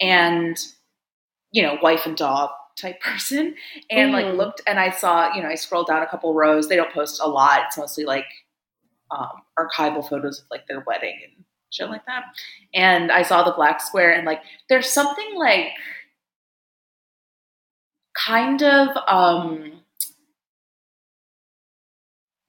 and 0.00 0.58
you 1.50 1.62
know 1.62 1.78
wife 1.82 2.06
and 2.06 2.16
dog 2.16 2.50
type 2.76 3.00
person 3.02 3.54
and 3.90 4.10
mm. 4.10 4.14
like 4.14 4.34
looked 4.34 4.60
and 4.66 4.78
i 4.78 4.90
saw 4.90 5.34
you 5.34 5.42
know 5.42 5.48
i 5.48 5.54
scrolled 5.54 5.86
down 5.86 6.02
a 6.02 6.06
couple 6.06 6.34
rows 6.34 6.68
they 6.68 6.76
don't 6.76 6.92
post 6.92 7.20
a 7.22 7.28
lot 7.28 7.62
it's 7.66 7.78
mostly 7.78 8.04
like 8.04 8.26
um, 9.12 9.42
archival 9.58 10.06
photos 10.08 10.40
of 10.40 10.46
like 10.50 10.66
their 10.66 10.82
wedding 10.86 11.18
and 11.24 11.44
shit 11.70 11.88
like 11.88 12.04
that. 12.06 12.24
And 12.74 13.10
I 13.10 13.22
saw 13.22 13.42
the 13.42 13.52
black 13.52 13.80
square 13.80 14.12
and 14.12 14.26
like 14.26 14.42
there's 14.68 14.90
something 14.90 15.34
like 15.36 15.68
kind 18.14 18.62
of 18.62 18.88
um 19.08 19.72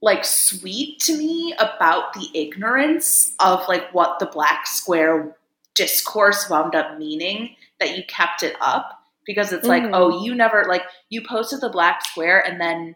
like 0.02 0.26
sweet 0.26 1.00
to 1.00 1.18
me 1.18 1.54
about 1.58 2.14
the 2.14 2.28
ignorance 2.34 3.34
of 3.40 3.62
like 3.70 3.94
what 3.94 4.20
the 4.20 4.26
black 4.26 4.68
square 4.68 5.36
discourse 5.76 6.50
wound 6.50 6.76
up 6.76 6.98
meaning 6.98 7.56
that 7.80 7.98
you 7.98 8.04
kept 8.08 8.44
it 8.44 8.56
up 8.62 9.00
because 9.26 9.52
it's 9.52 9.66
like 9.66 9.84
mm-hmm. 9.84 9.94
oh 9.94 10.24
you 10.24 10.36
never 10.36 10.66
like 10.68 10.84
you 11.10 11.22
posted 11.28 11.62
the 11.62 11.70
black 11.70 12.06
square 12.06 12.46
and 12.46 12.62
then 12.62 12.96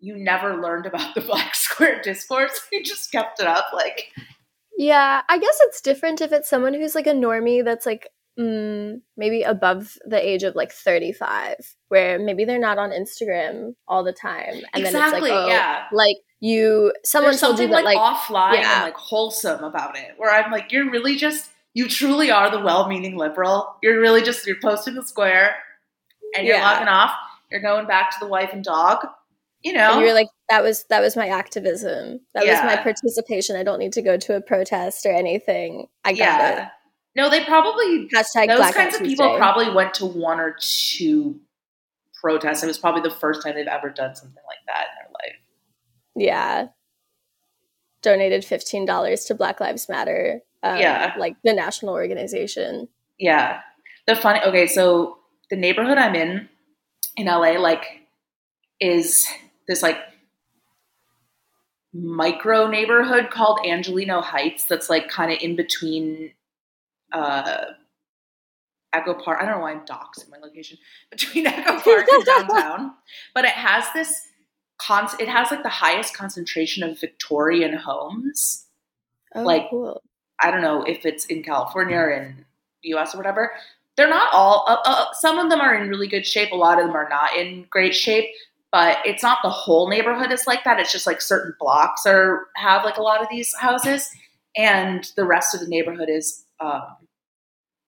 you 0.00 0.16
never 0.16 0.60
learned 0.60 0.86
about 0.86 1.14
the 1.14 1.20
black 1.26 1.54
square 1.54 2.00
discourse. 2.02 2.58
You 2.72 2.82
just 2.82 3.12
kept 3.12 3.40
it 3.40 3.46
up. 3.46 3.66
Like, 3.74 4.12
yeah, 4.76 5.22
I 5.28 5.38
guess 5.38 5.58
it's 5.62 5.80
different 5.80 6.20
if 6.20 6.32
it's 6.32 6.48
someone 6.48 6.74
who's 6.74 6.94
like 6.94 7.06
a 7.06 7.12
normie 7.12 7.64
that's 7.64 7.84
like 7.84 8.08
mm, 8.38 9.00
maybe 9.16 9.42
above 9.42 9.96
the 10.06 10.26
age 10.26 10.42
of 10.42 10.54
like 10.54 10.72
35, 10.72 11.56
where 11.88 12.18
maybe 12.18 12.44
they're 12.44 12.58
not 12.58 12.78
on 12.78 12.90
Instagram 12.90 13.74
all 13.86 14.04
the 14.04 14.12
time. 14.12 14.62
And 14.72 14.84
exactly, 14.86 14.92
then 14.92 15.04
it's 15.04 15.22
like, 15.22 15.32
oh, 15.32 15.48
yeah. 15.48 15.84
like 15.92 16.16
you, 16.38 16.92
someone 17.04 17.32
There's 17.32 17.40
told 17.40 17.58
you 17.58 17.66
that 17.68 17.84
like, 17.84 17.96
like 17.96 17.98
offline 17.98 18.54
yeah. 18.54 18.76
and 18.76 18.84
like 18.84 18.96
wholesome 18.96 19.64
about 19.64 19.98
it, 19.98 20.12
where 20.16 20.32
I'm 20.32 20.50
like, 20.50 20.72
you're 20.72 20.90
really 20.90 21.16
just, 21.16 21.50
you 21.74 21.88
truly 21.88 22.30
are 22.30 22.50
the 22.50 22.60
well 22.60 22.88
meaning 22.88 23.16
liberal. 23.16 23.76
You're 23.82 24.00
really 24.00 24.22
just, 24.22 24.46
you're 24.46 24.60
posting 24.60 24.94
the 24.94 25.04
square 25.04 25.56
and 26.36 26.46
you're 26.46 26.56
yeah. 26.56 26.70
logging 26.70 26.88
off. 26.88 27.12
You're 27.50 27.60
going 27.60 27.86
back 27.86 28.10
to 28.10 28.16
the 28.20 28.26
wife 28.26 28.50
and 28.52 28.64
dog. 28.64 29.06
You 29.62 29.72
know? 29.74 29.94
And 29.94 30.02
you're 30.02 30.14
like 30.14 30.28
that 30.48 30.62
was 30.62 30.84
that 30.88 31.00
was 31.00 31.16
my 31.16 31.28
activism. 31.28 32.20
That 32.34 32.46
yeah. 32.46 32.64
was 32.64 32.76
my 32.76 32.82
participation. 32.82 33.56
I 33.56 33.62
don't 33.62 33.78
need 33.78 33.92
to 33.92 34.02
go 34.02 34.16
to 34.16 34.36
a 34.36 34.40
protest 34.40 35.04
or 35.04 35.12
anything. 35.12 35.86
I 36.04 36.12
got 36.12 36.18
yeah. 36.18 36.64
it. 36.64 36.68
No 37.14 37.28
they 37.28 37.44
probably 37.44 38.08
Hashtag 38.08 38.48
those 38.48 38.58
Black 38.58 38.74
kinds 38.74 38.96
of 38.96 39.02
people 39.02 39.36
probably 39.36 39.70
went 39.70 39.94
to 39.94 40.06
one 40.06 40.40
or 40.40 40.56
two 40.60 41.40
protests. 42.20 42.62
It 42.62 42.68
was 42.68 42.78
probably 42.78 43.02
the 43.02 43.14
first 43.14 43.42
time 43.42 43.54
they've 43.54 43.66
ever 43.66 43.90
done 43.90 44.14
something 44.14 44.42
like 44.46 44.58
that 44.66 44.86
in 44.88 44.96
their 44.96 45.12
life. 45.12 45.40
Yeah. 46.16 46.68
Donated 48.02 48.42
$15 48.42 49.26
to 49.26 49.34
black 49.34 49.60
lives 49.60 49.88
matter 49.88 50.40
um, 50.62 50.78
yeah 50.78 51.14
like 51.18 51.36
the 51.44 51.52
national 51.52 51.94
organization 51.94 52.88
yeah 53.18 53.60
the 54.06 54.16
funny 54.16 54.40
okay 54.44 54.66
so 54.66 55.18
the 55.50 55.56
neighborhood 55.56 55.98
i'm 55.98 56.14
in 56.14 56.48
in 57.16 57.26
la 57.26 57.38
like 57.38 57.84
is 58.80 59.26
this 59.68 59.82
like 59.82 59.98
micro 61.92 62.68
neighborhood 62.68 63.30
called 63.30 63.60
Angelino 63.66 64.20
Heights 64.20 64.64
that's 64.64 64.88
like 64.88 65.08
kind 65.08 65.32
of 65.32 65.38
in 65.40 65.56
between 65.56 66.32
uh, 67.12 67.64
Echo 68.92 69.14
Park. 69.14 69.38
I 69.40 69.46
don't 69.46 69.56
know 69.56 69.60
why 69.62 69.72
I'm 69.72 69.84
doxing 69.86 70.30
my 70.30 70.38
location 70.38 70.78
between 71.10 71.46
Echo 71.46 71.80
Park 71.80 72.06
and 72.10 72.24
downtown, 72.24 72.92
but 73.34 73.44
it 73.44 73.52
has 73.52 73.84
this 73.94 74.26
con. 74.80 75.08
It 75.18 75.28
has 75.28 75.50
like 75.50 75.62
the 75.62 75.68
highest 75.68 76.16
concentration 76.16 76.82
of 76.82 77.00
Victorian 77.00 77.74
homes. 77.74 78.66
Oh, 79.34 79.42
like 79.42 79.70
cool. 79.70 80.02
I 80.42 80.50
don't 80.50 80.62
know 80.62 80.82
if 80.82 81.04
it's 81.06 81.26
in 81.26 81.42
California 81.42 81.96
or 81.96 82.10
in 82.10 82.44
U.S. 82.82 83.14
or 83.14 83.18
whatever. 83.18 83.52
They're 83.96 84.08
not 84.08 84.32
all. 84.32 84.64
Uh, 84.68 84.76
uh, 84.84 85.06
some 85.12 85.38
of 85.38 85.50
them 85.50 85.60
are 85.60 85.74
in 85.74 85.88
really 85.88 86.08
good 86.08 86.26
shape. 86.26 86.52
A 86.52 86.56
lot 86.56 86.78
of 86.78 86.86
them 86.86 86.96
are 86.96 87.08
not 87.08 87.36
in 87.36 87.66
great 87.70 87.94
shape 87.94 88.30
but 88.72 88.98
it's 89.04 89.22
not 89.22 89.38
the 89.42 89.50
whole 89.50 89.88
neighborhood 89.88 90.30
is 90.30 90.46
like 90.46 90.64
that. 90.64 90.78
It's 90.78 90.92
just 90.92 91.06
like 91.06 91.20
certain 91.20 91.54
blocks 91.58 92.06
are 92.06 92.46
have 92.56 92.84
like 92.84 92.98
a 92.98 93.02
lot 93.02 93.20
of 93.20 93.28
these 93.30 93.54
houses, 93.54 94.08
and 94.56 95.10
the 95.16 95.24
rest 95.24 95.54
of 95.54 95.60
the 95.60 95.66
neighborhood 95.66 96.08
is 96.08 96.44
um, 96.60 96.96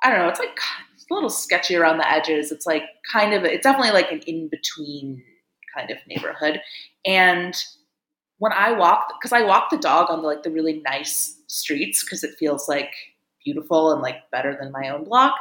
I 0.02 0.10
don't 0.10 0.18
know. 0.18 0.28
It's 0.28 0.40
like 0.40 0.58
it's 0.94 1.06
a 1.10 1.14
little 1.14 1.30
sketchy 1.30 1.76
around 1.76 1.98
the 1.98 2.10
edges. 2.10 2.50
It's 2.50 2.66
like 2.66 2.82
kind 3.12 3.32
of 3.32 3.44
it's 3.44 3.62
definitely 3.62 3.92
like 3.92 4.10
an 4.10 4.20
in 4.26 4.48
between 4.48 5.22
kind 5.74 5.90
of 5.90 5.98
neighborhood. 6.08 6.60
And 7.06 7.54
when 8.38 8.52
I 8.52 8.72
walk, 8.72 9.14
because 9.20 9.32
I 9.32 9.44
walk 9.44 9.70
the 9.70 9.78
dog 9.78 10.10
on 10.10 10.22
the, 10.22 10.26
like 10.26 10.42
the 10.42 10.50
really 10.50 10.82
nice 10.84 11.36
streets 11.52 12.02
because 12.02 12.24
it 12.24 12.34
feels 12.38 12.68
like 12.68 12.92
beautiful 13.44 13.92
and 13.92 14.00
like 14.00 14.30
better 14.30 14.56
than 14.58 14.72
my 14.72 14.88
own 14.88 15.04
block. 15.04 15.34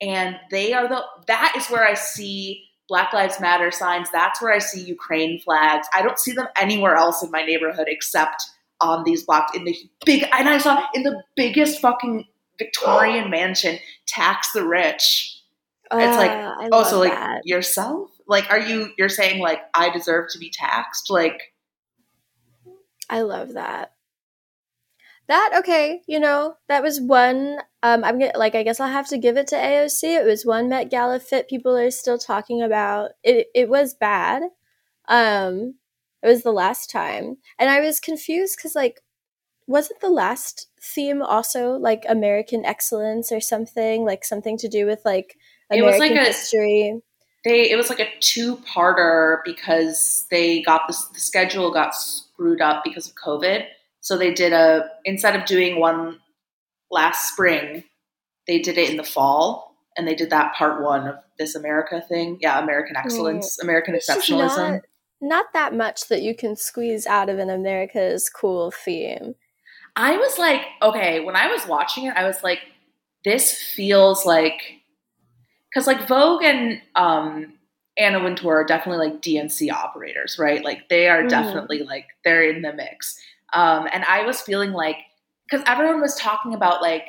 And 0.00 0.36
they 0.50 0.72
are 0.72 0.88
the 0.88 1.02
that 1.28 1.54
is 1.56 1.68
where 1.68 1.86
I 1.86 1.94
see 1.94 2.64
Black 2.88 3.12
Lives 3.12 3.38
Matter 3.38 3.70
signs. 3.70 4.10
That's 4.10 4.40
where 4.42 4.52
I 4.52 4.58
see 4.58 4.82
Ukraine 4.82 5.40
flags. 5.40 5.86
I 5.94 6.02
don't 6.02 6.18
see 6.18 6.32
them 6.32 6.48
anywhere 6.56 6.96
else 6.96 7.22
in 7.22 7.30
my 7.30 7.42
neighborhood 7.42 7.86
except 7.86 8.42
on 8.80 9.04
these 9.04 9.24
blocks 9.24 9.56
in 9.56 9.64
the 9.64 9.76
big. 10.04 10.24
And 10.32 10.48
I 10.48 10.58
saw 10.58 10.82
in 10.94 11.02
the 11.02 11.22
biggest 11.36 11.80
fucking 11.80 12.26
Victorian 12.58 13.30
mansion, 13.30 13.78
tax 14.06 14.52
the 14.52 14.66
rich. 14.66 15.38
Uh, 15.90 15.98
it's 15.98 16.16
like, 16.16 16.30
uh, 16.30 16.68
oh, 16.72 16.84
so 16.84 16.98
like 16.98 17.12
that. 17.12 17.42
yourself? 17.44 18.10
Like, 18.26 18.50
are 18.50 18.58
you? 18.58 18.90
You're 18.96 19.08
saying 19.10 19.40
like 19.40 19.60
I 19.74 19.90
deserve 19.90 20.30
to 20.30 20.38
be 20.38 20.50
taxed? 20.50 21.10
Like, 21.10 21.52
I 23.10 23.20
love 23.20 23.52
that 23.52 23.92
that 25.28 25.52
okay 25.58 26.02
you 26.06 26.18
know 26.18 26.54
that 26.68 26.82
was 26.82 27.00
one 27.00 27.58
um 27.82 28.04
i'm 28.04 28.18
gonna 28.18 28.32
like 28.36 28.54
i 28.54 28.62
guess 28.62 28.80
i'll 28.80 28.88
have 28.88 29.08
to 29.08 29.18
give 29.18 29.36
it 29.36 29.46
to 29.46 29.56
aoc 29.56 30.02
it 30.02 30.24
was 30.24 30.44
one 30.44 30.68
met 30.68 30.90
gala 30.90 31.20
fit 31.20 31.48
people 31.48 31.76
are 31.76 31.90
still 31.90 32.18
talking 32.18 32.62
about. 32.62 33.10
It 33.22 33.48
it 33.54 33.68
was 33.68 33.94
bad. 33.94 34.42
Um 35.08 35.74
it 36.22 36.28
was 36.28 36.42
the 36.42 36.52
last 36.52 36.90
time. 36.90 37.36
And 37.58 37.70
i 37.70 37.80
was 37.80 38.00
confused 38.00 38.56
because 38.56 38.74
like 38.74 39.00
wasn't 39.66 40.00
the 40.00 40.10
last 40.10 40.68
theme 40.80 41.22
also 41.22 41.72
like 41.72 42.04
american 42.08 42.64
excellence 42.64 43.30
or 43.30 43.40
something 43.40 44.04
like 44.04 44.24
something 44.24 44.58
to 44.58 44.68
do 44.68 44.84
with 44.84 45.00
like 45.04 45.36
american 45.70 45.88
it 45.88 46.10
was 46.10 46.16
like 46.16 46.26
history 46.26 46.90
a, 46.90 47.00
they 47.48 47.70
it 47.70 47.76
was 47.76 47.88
like 47.88 48.00
a 48.00 48.08
two-parter 48.18 49.38
because 49.44 50.26
they 50.32 50.60
got 50.62 50.82
this 50.88 51.04
the 51.06 51.20
schedule 51.20 51.72
got 51.72 51.94
screwed 51.94 52.60
up 52.60 52.82
because 52.82 53.08
of 53.08 53.14
covid 53.14 53.66
so 54.02 54.18
they 54.18 54.34
did 54.34 54.52
a 54.52 54.90
instead 55.06 55.34
of 55.34 55.46
doing 55.46 55.80
one 55.80 56.18
last 56.90 57.32
spring, 57.32 57.84
they 58.46 58.58
did 58.58 58.76
it 58.76 58.90
in 58.90 58.96
the 58.98 59.04
fall, 59.04 59.74
and 59.96 60.06
they 60.06 60.14
did 60.14 60.28
that 60.30 60.54
part 60.54 60.82
one 60.82 61.06
of 61.08 61.14
this 61.38 61.54
America 61.54 62.02
thing. 62.06 62.36
Yeah, 62.40 62.62
American 62.62 62.96
excellence, 62.96 63.56
mm. 63.56 63.64
American 63.64 63.94
exceptionalism. 63.94 64.72
Not, 64.72 64.82
not 65.20 65.46
that 65.54 65.74
much 65.74 66.08
that 66.08 66.20
you 66.22 66.34
can 66.34 66.56
squeeze 66.56 67.06
out 67.06 67.30
of 67.30 67.38
an 67.38 67.48
America's 67.48 68.28
cool 68.28 68.70
theme. 68.70 69.36
I 69.94 70.16
was 70.16 70.38
like, 70.38 70.62
okay, 70.82 71.20
when 71.20 71.36
I 71.36 71.46
was 71.46 71.66
watching 71.66 72.06
it, 72.06 72.16
I 72.16 72.24
was 72.24 72.42
like, 72.42 72.58
this 73.24 73.52
feels 73.52 74.26
like 74.26 74.60
because 75.72 75.86
like 75.86 76.08
Vogue 76.08 76.42
and 76.42 76.82
um, 76.96 77.54
Anna 77.96 78.22
Wintour 78.22 78.60
are 78.60 78.64
definitely 78.64 79.08
like 79.08 79.22
DNC 79.22 79.70
operators, 79.70 80.38
right? 80.38 80.64
Like 80.64 80.88
they 80.88 81.08
are 81.08 81.22
Mhm. 81.22 81.28
definitely 81.28 81.82
like 81.84 82.06
they're 82.24 82.42
in 82.50 82.62
the 82.62 82.72
mix. 82.72 83.18
Um, 83.52 83.88
and 83.92 84.04
I 84.04 84.22
was 84.24 84.40
feeling 84.40 84.72
like 84.72 84.96
because 85.50 85.64
everyone 85.66 86.00
was 86.00 86.14
talking 86.16 86.54
about 86.54 86.82
like 86.82 87.04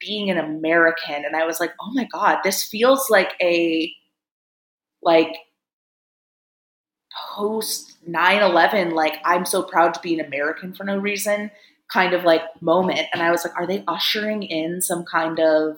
being 0.00 0.30
an 0.30 0.38
American, 0.38 1.24
and 1.24 1.36
I 1.36 1.44
was 1.46 1.60
like, 1.60 1.72
oh 1.80 1.92
my 1.94 2.04
god, 2.12 2.38
this 2.44 2.64
feels 2.64 3.08
like 3.10 3.32
a 3.42 3.92
like 5.02 5.34
post 7.34 7.96
9-11 8.08 8.92
like 8.92 9.14
i'm 9.24 9.44
so 9.44 9.62
proud 9.62 9.92
to 9.94 10.00
be 10.00 10.14
an 10.18 10.24
american 10.24 10.72
for 10.72 10.84
no 10.84 10.96
reason 10.96 11.50
kind 11.92 12.14
of 12.14 12.22
like 12.24 12.42
moment. 12.62 13.00
And 13.12 13.22
i 13.22 13.30
was 13.32 13.44
like 13.44 13.56
are 13.56 13.66
they 13.66 13.82
ushering 13.88 14.42
in 14.44 14.80
some 14.80 15.04
kind 15.04 15.40
of 15.40 15.76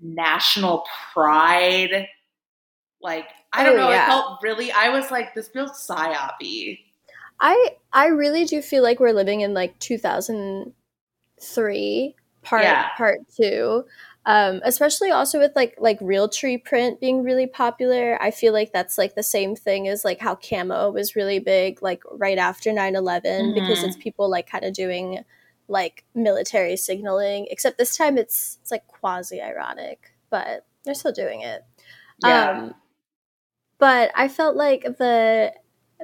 national 0.00 0.84
pride? 1.12 2.06
Like 3.00 3.26
i 3.52 3.64
don't 3.64 3.74
Oh, 3.74 3.78
know 3.78 3.90
yeah. 3.90 4.04
i 4.04 4.06
felt 4.06 4.42
really 4.42 4.70
i 4.72 4.88
was 4.88 5.10
like 5.10 5.34
this 5.34 5.48
feels 5.48 5.72
psyopy 5.72 6.80
I 7.40 7.76
I 7.92 8.06
really 8.08 8.44
do 8.44 8.62
feel 8.62 8.82
like 8.82 9.00
we're 9.00 9.12
living 9.12 9.40
in 9.40 9.54
like 9.54 9.78
2003 9.78 10.74
part 12.42 12.62
Yeah. 12.62 12.88
part 12.96 13.18
2. 13.36 13.84
Um, 14.28 14.60
especially 14.64 15.10
also 15.12 15.38
with 15.38 15.52
like 15.54 15.76
like 15.78 15.98
real 16.00 16.28
tree 16.28 16.58
print 16.58 17.00
being 17.00 17.22
really 17.22 17.46
popular. 17.46 18.20
I 18.20 18.30
feel 18.32 18.52
like 18.52 18.72
that's 18.72 18.98
like 18.98 19.14
the 19.14 19.22
same 19.22 19.54
thing 19.54 19.86
as 19.88 20.04
like 20.04 20.20
how 20.20 20.34
camo 20.36 20.90
was 20.90 21.14
really 21.16 21.38
big 21.38 21.80
like 21.82 22.02
right 22.10 22.38
after 22.38 22.72
9/11 22.72 23.52
because 23.52 23.82
Mhm. 23.82 23.84
it's 23.84 23.96
people 23.96 24.28
like 24.28 24.48
kind 24.50 24.64
of 24.64 24.72
doing 24.74 25.24
like 25.68 26.04
military 26.14 26.76
signaling 26.76 27.46
except 27.50 27.78
this 27.78 27.96
time 27.96 28.18
it's 28.18 28.58
it's 28.62 28.70
like 28.72 28.86
quasi 28.88 29.40
ironic, 29.40 30.12
but 30.30 30.66
they're 30.84 30.94
still 30.94 31.12
doing 31.12 31.42
it. 31.42 31.62
yeah 32.18 32.48
Um, 32.58 32.74
but 33.78 34.10
I 34.14 34.28
felt 34.28 34.56
like 34.56 34.82
the 34.98 35.52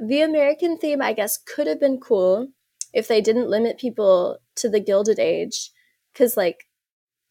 the 0.00 0.22
American 0.22 0.78
theme, 0.78 1.02
I 1.02 1.12
guess, 1.12 1.36
could 1.38 1.66
have 1.66 1.80
been 1.80 1.98
cool 2.00 2.48
if 2.92 3.08
they 3.08 3.20
didn't 3.20 3.48
limit 3.48 3.78
people 3.78 4.38
to 4.56 4.68
the 4.68 4.80
Gilded 4.80 5.18
Age, 5.18 5.70
because 6.12 6.36
like 6.36 6.66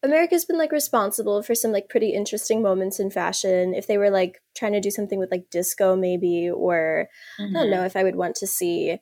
America's 0.04 0.46
been 0.46 0.58
like 0.58 0.72
responsible 0.72 1.44
for 1.44 1.54
some 1.54 1.72
like 1.72 1.88
pretty 1.90 2.10
interesting 2.10 2.62
moments 2.62 3.00
in 3.00 3.12
fashion. 3.12 3.74
If 3.74 3.86
they 3.88 3.98
were 3.98 4.10
like 4.10 4.42
trying 4.56 4.74
to 4.74 4.80
do 4.82 4.90
something 4.90 5.20
with 5.20 5.32
like 5.32 5.50
disco, 5.52 5.96
maybe, 5.96 6.50
or 6.50 7.08
I 7.40 7.44
Mm-hmm. 7.44 7.54
don't 7.54 7.70
know 7.72 7.86
if 7.86 7.96
I 7.96 8.04
would 8.04 8.16
want 8.16 8.36
to 8.38 8.48
see 8.48 8.98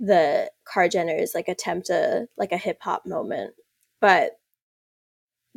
the 0.00 0.50
Kar-Jenners 0.64 1.34
like 1.34 1.48
attempt 1.48 1.88
a 1.90 2.26
like 2.36 2.52
a 2.52 2.56
hip 2.56 2.78
hop 2.80 3.06
moment, 3.06 3.54
but 4.00 4.32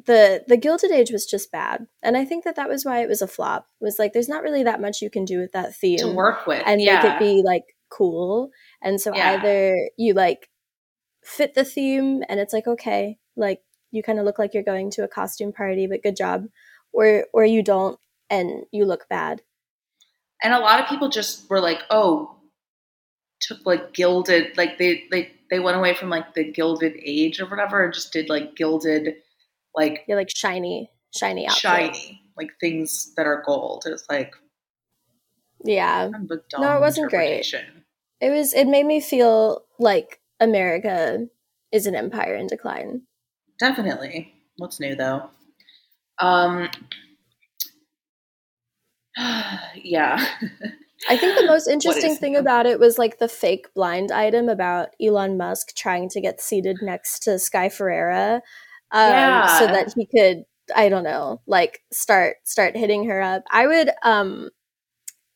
the 0.05 0.43
the 0.47 0.57
Gilded 0.57 0.91
Age 0.91 1.11
was 1.11 1.25
just 1.25 1.51
bad, 1.51 1.87
and 2.03 2.15
I 2.17 2.23
think 2.25 2.43
that 2.43 2.55
that 2.55 2.69
was 2.69 2.85
why 2.85 3.01
it 3.01 3.09
was 3.09 3.21
a 3.21 3.27
flop. 3.27 3.67
Was 3.79 3.97
like 3.99 4.13
there's 4.13 4.29
not 4.29 4.43
really 4.43 4.63
that 4.63 4.81
much 4.81 5.01
you 5.01 5.09
can 5.09 5.25
do 5.25 5.39
with 5.39 5.51
that 5.53 5.75
theme 5.75 5.97
to 5.99 6.13
work 6.13 6.45
with 6.47 6.63
and 6.65 6.81
yeah 6.81 7.01
make 7.01 7.13
it 7.13 7.19
be 7.19 7.41
like 7.45 7.63
cool, 7.89 8.51
and 8.81 9.01
so 9.01 9.15
Yeah. 9.15 9.31
either 9.33 9.75
you 9.97 10.13
like 10.13 10.49
fit 11.23 11.53
the 11.55 11.65
theme 11.65 12.23
and 12.29 12.39
it's 12.39 12.53
like 12.53 12.67
okay, 12.67 13.17
like 13.35 13.61
you 13.91 14.03
kind 14.03 14.19
of 14.19 14.25
look 14.25 14.39
like 14.39 14.53
you're 14.53 14.63
going 14.63 14.91
to 14.91 15.03
a 15.03 15.07
costume 15.07 15.51
party, 15.53 15.87
but 15.87 16.03
good 16.03 16.15
job, 16.15 16.45
or 16.93 17.25
or 17.33 17.45
you 17.45 17.63
don't 17.63 17.99
and 18.29 18.65
you 18.71 18.85
look 18.85 19.07
bad. 19.09 19.41
and 20.43 20.53
a 20.53 20.59
lot 20.59 20.79
of 20.79 20.87
people 20.87 21.09
just 21.09 21.49
were 21.49 21.59
like 21.59 21.81
oh 21.89 22.35
took 23.39 23.65
like 23.65 23.93
gilded 23.93 24.57
like 24.57 24.77
they 24.77 25.03
they 25.11 25.31
they 25.49 25.59
went 25.59 25.77
away 25.77 25.93
from 25.93 26.09
like 26.09 26.33
the 26.33 26.43
gilded 26.51 26.93
age 27.03 27.39
or 27.39 27.45
whatever 27.47 27.83
and 27.83 27.93
just 27.93 28.11
did 28.11 28.29
like 28.29 28.55
gilded 28.55 29.15
like 29.77 30.03
You're 30.07 30.17
like 30.17 30.31
shiny, 30.35 30.89
shiny 31.15 31.47
outfit. 31.47 31.61
shiny 31.61 32.21
like 32.37 32.49
things 32.59 33.13
that 33.15 33.25
are 33.25 33.41
gold 33.45 33.83
it's 33.87 34.03
like 34.09 34.33
Yeah. 35.63 36.09
kind 36.11 36.29
of 36.29 36.37
a 36.37 36.41
dumb 36.49 36.61
No, 36.61 36.75
it 36.77 36.81
wasn't 36.81 37.09
great. 37.09 37.45
It 38.19 38.29
was 38.31 38.53
it 38.53 38.65
made 38.67 38.85
me 38.85 38.99
feel 38.99 39.63
like 39.79 40.19
America 40.39 41.27
is 41.71 41.85
an 41.87 41.95
empire 41.95 42.35
in 42.35 42.47
decline. 42.47 43.01
definitely 43.59 44.33
what's 44.57 44.79
new 44.79 44.95
though 44.95 45.29
um 46.19 46.67
yeah 49.75 50.23
I 51.09 51.17
think 51.17 51.37
the 51.37 51.45
most 51.47 51.67
interesting 51.67 52.15
thing 52.15 52.35
about 52.35 52.65
it 52.65 52.79
was 52.79 52.97
like 52.97 53.19
the 53.19 53.27
fake 53.27 53.67
blind 53.75 54.11
item 54.11 54.49
about 54.49 54.89
Elon 55.01 55.37
Musk 55.37 55.75
trying 55.75 56.09
to 56.09 56.21
get 56.21 56.41
seated 56.41 56.77
next 56.81 57.19
to 57.23 57.37
Sky 57.39 57.69
Ferreira, 57.69 58.41
um, 58.91 59.11
Yeah. 59.11 59.45
so 59.45 59.67
that 59.67 59.93
he 59.95 60.05
could, 60.07 60.45
I 60.75 60.89
don't 60.89 61.03
know, 61.03 61.41
like 61.47 61.81
start 61.91 62.37
start 62.43 62.75
hitting 62.77 63.05
her 63.09 63.21
up. 63.21 63.43
I 63.51 63.67
would, 63.67 63.91
um, 64.03 64.49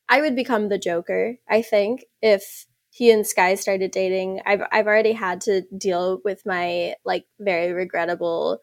I 0.09 0.21
would 0.21 0.35
become 0.35 0.69
the 0.69 0.77
Joker. 0.77 1.37
I 1.49 1.61
think 1.61 2.05
if 2.21 2.65
he 2.89 3.11
and 3.11 3.25
Sky 3.25 3.55
started 3.55 3.91
dating, 3.91 4.41
I've 4.45 4.61
I've 4.71 4.87
already 4.87 5.13
had 5.13 5.41
to 5.41 5.61
deal 5.77 6.21
with 6.25 6.45
my 6.45 6.95
like 7.05 7.25
very 7.39 7.71
regrettable, 7.71 8.59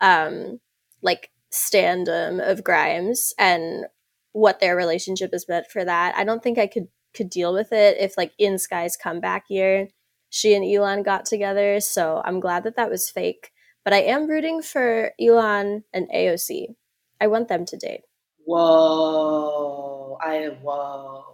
um, 0.00 0.60
like 1.02 1.30
standum 1.52 2.40
of 2.46 2.64
Grimes 2.64 3.32
and 3.38 3.86
what 4.32 4.60
their 4.60 4.76
relationship 4.76 5.30
is 5.34 5.48
meant 5.48 5.66
for 5.68 5.84
that. 5.84 6.16
I 6.16 6.24
don't 6.24 6.42
think 6.42 6.58
I 6.58 6.66
could 6.66 6.88
could 7.14 7.30
deal 7.30 7.52
with 7.54 7.72
it 7.72 7.96
if 7.98 8.16
like 8.18 8.32
in 8.38 8.58
Sky's 8.58 8.96
comeback 8.96 9.44
year, 9.48 9.88
she 10.30 10.54
and 10.54 10.64
Elon 10.64 11.02
got 11.02 11.24
together. 11.26 11.80
So 11.80 12.22
I'm 12.24 12.40
glad 12.40 12.64
that 12.64 12.76
that 12.76 12.90
was 12.90 13.10
fake. 13.10 13.52
But 13.88 13.94
I 13.94 14.00
am 14.02 14.26
rooting 14.28 14.60
for 14.60 15.12
Elon 15.18 15.82
and 15.94 16.10
AOC. 16.14 16.74
I 17.22 17.26
want 17.26 17.48
them 17.48 17.64
to 17.64 17.74
date. 17.78 18.02
whoa 18.44 20.18
i 20.22 20.48
whoa 20.60 21.24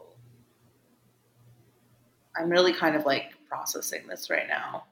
i'm 2.37 2.49
really 2.49 2.73
kind 2.73 2.95
of 2.95 3.05
like 3.07 3.33
processing 3.49 4.07
this 4.09 4.31
right 4.31 4.47
now 4.47 4.85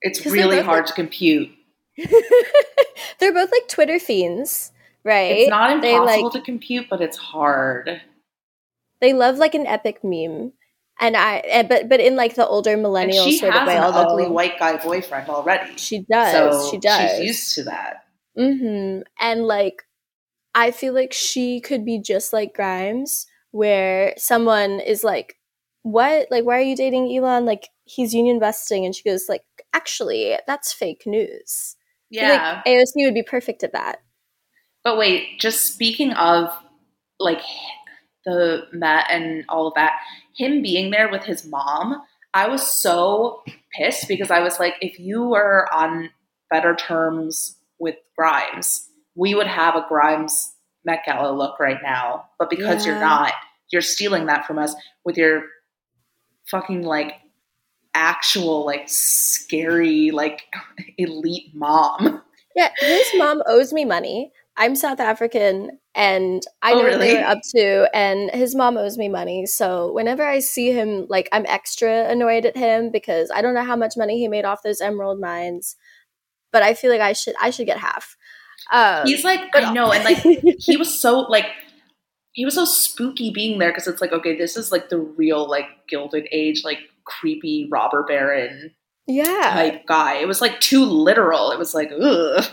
It's 0.00 0.24
really 0.24 0.60
hard 0.60 0.84
like- 0.84 0.86
to 0.86 0.92
compute 0.92 1.50
They're 3.18 3.34
both 3.34 3.50
like 3.50 3.66
Twitter 3.66 3.98
fiends, 3.98 4.70
right? 5.02 5.38
it's 5.38 5.50
not 5.50 5.72
impossible 5.72 6.22
like 6.24 6.32
to 6.34 6.40
compute 6.40 6.86
but 6.88 7.00
it's 7.00 7.16
hard 7.16 8.00
they 9.00 9.12
love 9.12 9.38
like 9.38 9.56
an 9.56 9.66
epic 9.66 10.04
meme. 10.04 10.52
And 11.00 11.16
I 11.16 11.36
and, 11.36 11.68
but 11.68 11.88
but 11.88 12.00
in 12.00 12.16
like 12.16 12.34
the 12.34 12.46
older 12.46 12.72
and 12.72 12.82
millennial 12.82 13.24
she 13.24 13.38
sort 13.38 13.52
has 13.52 13.62
of 13.62 13.68
way, 13.68 13.76
an 13.76 13.84
although 13.84 14.10
ugly 14.10 14.28
white 14.28 14.58
guy 14.58 14.76
boyfriend 14.76 15.28
already 15.28 15.76
she 15.76 16.04
does. 16.10 16.32
so 16.32 16.70
she 16.70 16.78
does. 16.78 17.18
she's 17.18 17.26
used 17.26 17.54
to 17.54 17.64
that 17.64 18.04
Mm-hmm. 18.38 19.00
And 19.20 19.44
like, 19.46 19.82
I 20.54 20.70
feel 20.70 20.94
like 20.94 21.12
she 21.12 21.60
could 21.60 21.84
be 21.84 22.00
just 22.00 22.32
like 22.32 22.54
Grimes, 22.54 23.26
where 23.50 24.14
someone 24.16 24.80
is 24.80 25.02
like, 25.02 25.36
"What? 25.82 26.28
Like, 26.30 26.44
why 26.44 26.58
are 26.58 26.62
you 26.62 26.76
dating 26.76 27.14
Elon? 27.14 27.44
Like, 27.44 27.68
he's 27.84 28.14
union 28.14 28.38
busting," 28.38 28.84
and 28.84 28.94
she 28.94 29.02
goes, 29.02 29.24
"Like, 29.28 29.42
actually, 29.72 30.36
that's 30.46 30.72
fake 30.72 31.02
news." 31.04 31.74
Yeah 32.10 32.62
like 32.64 32.64
AOC 32.64 33.04
would 33.04 33.12
be 33.14 33.22
perfect 33.22 33.62
at 33.62 33.72
that. 33.72 33.98
But 34.82 34.96
wait, 34.96 35.38
just 35.38 35.66
speaking 35.66 36.12
of 36.12 36.48
like 37.18 37.42
the 38.24 38.62
Met 38.72 39.06
and 39.10 39.44
all 39.48 39.66
of 39.66 39.74
that, 39.74 39.92
him 40.38 40.62
being 40.62 40.90
there 40.90 41.10
with 41.10 41.24
his 41.24 41.44
mom, 41.44 42.00
I 42.32 42.48
was 42.48 42.66
so 42.66 43.42
pissed 43.76 44.08
because 44.08 44.30
I 44.30 44.40
was 44.40 44.58
like, 44.58 44.74
if 44.80 44.98
you 44.98 45.24
were 45.24 45.68
on 45.74 46.10
better 46.50 46.74
terms 46.74 47.56
with 47.78 47.96
Grimes, 48.16 48.88
we 49.14 49.34
would 49.34 49.48
have 49.48 49.74
a 49.74 49.84
Grimes 49.88 50.52
Met 50.84 51.02
Gala 51.04 51.32
look 51.32 51.58
right 51.58 51.78
now. 51.82 52.26
But 52.38 52.50
because 52.50 52.86
you're 52.86 53.00
not, 53.00 53.32
you're 53.70 53.82
stealing 53.82 54.26
that 54.26 54.46
from 54.46 54.58
us 54.58 54.74
with 55.04 55.16
your 55.18 55.42
fucking 56.46 56.82
like 56.82 57.14
actual 57.94 58.64
like 58.64 58.84
scary 58.86 60.12
like 60.12 60.42
elite 60.98 61.54
mom. 61.54 62.22
Yeah, 62.54 62.70
his 62.78 63.06
mom 63.16 63.42
owes 63.46 63.72
me 63.72 63.84
money. 63.84 64.32
I'm 64.58 64.74
South 64.74 64.98
African 65.00 65.78
and 65.94 66.42
I 66.62 66.72
Oh, 66.72 66.78
know 66.78 66.82
what 66.84 66.98
they 66.98 67.12
really? 67.14 67.22
were 67.22 67.28
up 67.28 67.38
to 67.54 67.88
and 67.96 68.30
his 68.32 68.54
mom 68.54 68.76
owes 68.76 68.98
me 68.98 69.08
money. 69.08 69.46
So 69.46 69.92
whenever 69.92 70.24
I 70.26 70.40
see 70.40 70.72
him 70.72 71.06
like 71.08 71.28
I'm 71.32 71.46
extra 71.46 72.08
annoyed 72.10 72.44
at 72.44 72.56
him 72.56 72.90
because 72.90 73.30
I 73.32 73.40
don't 73.40 73.54
know 73.54 73.64
how 73.64 73.76
much 73.76 73.94
money 73.96 74.18
he 74.18 74.28
made 74.28 74.44
off 74.44 74.62
those 74.62 74.80
emerald 74.80 75.20
mines, 75.20 75.76
but 76.52 76.62
I 76.62 76.74
feel 76.74 76.90
like 76.90 77.00
I 77.00 77.12
should 77.12 77.34
I 77.40 77.50
should 77.50 77.66
get 77.66 77.78
half. 77.78 78.16
Um, 78.72 79.06
He's 79.06 79.22
like, 79.24 79.40
but- 79.52 79.64
I 79.64 79.72
know, 79.72 79.92
and 79.92 80.04
like 80.04 80.18
he 80.58 80.76
was 80.76 81.00
so 81.00 81.20
like 81.20 81.46
he 82.32 82.44
was 82.44 82.54
so 82.54 82.64
spooky 82.64 83.30
being 83.30 83.58
there 83.58 83.70
because 83.70 83.86
it's 83.86 84.00
like 84.00 84.12
okay 84.12 84.36
this 84.36 84.56
is 84.56 84.70
like 84.72 84.88
the 84.90 84.98
real 84.98 85.48
like 85.48 85.66
gilded 85.88 86.28
age 86.32 86.62
like 86.64 86.78
creepy 87.04 87.68
robber 87.70 88.04
baron 88.06 88.72
yeah, 89.06 89.50
type 89.54 89.86
guy 89.86 90.16
it 90.16 90.28
was 90.28 90.40
like 90.40 90.60
too 90.60 90.84
literal 90.84 91.50
it 91.50 91.58
was 91.58 91.74
like 91.74 91.90
ugh 92.00 92.44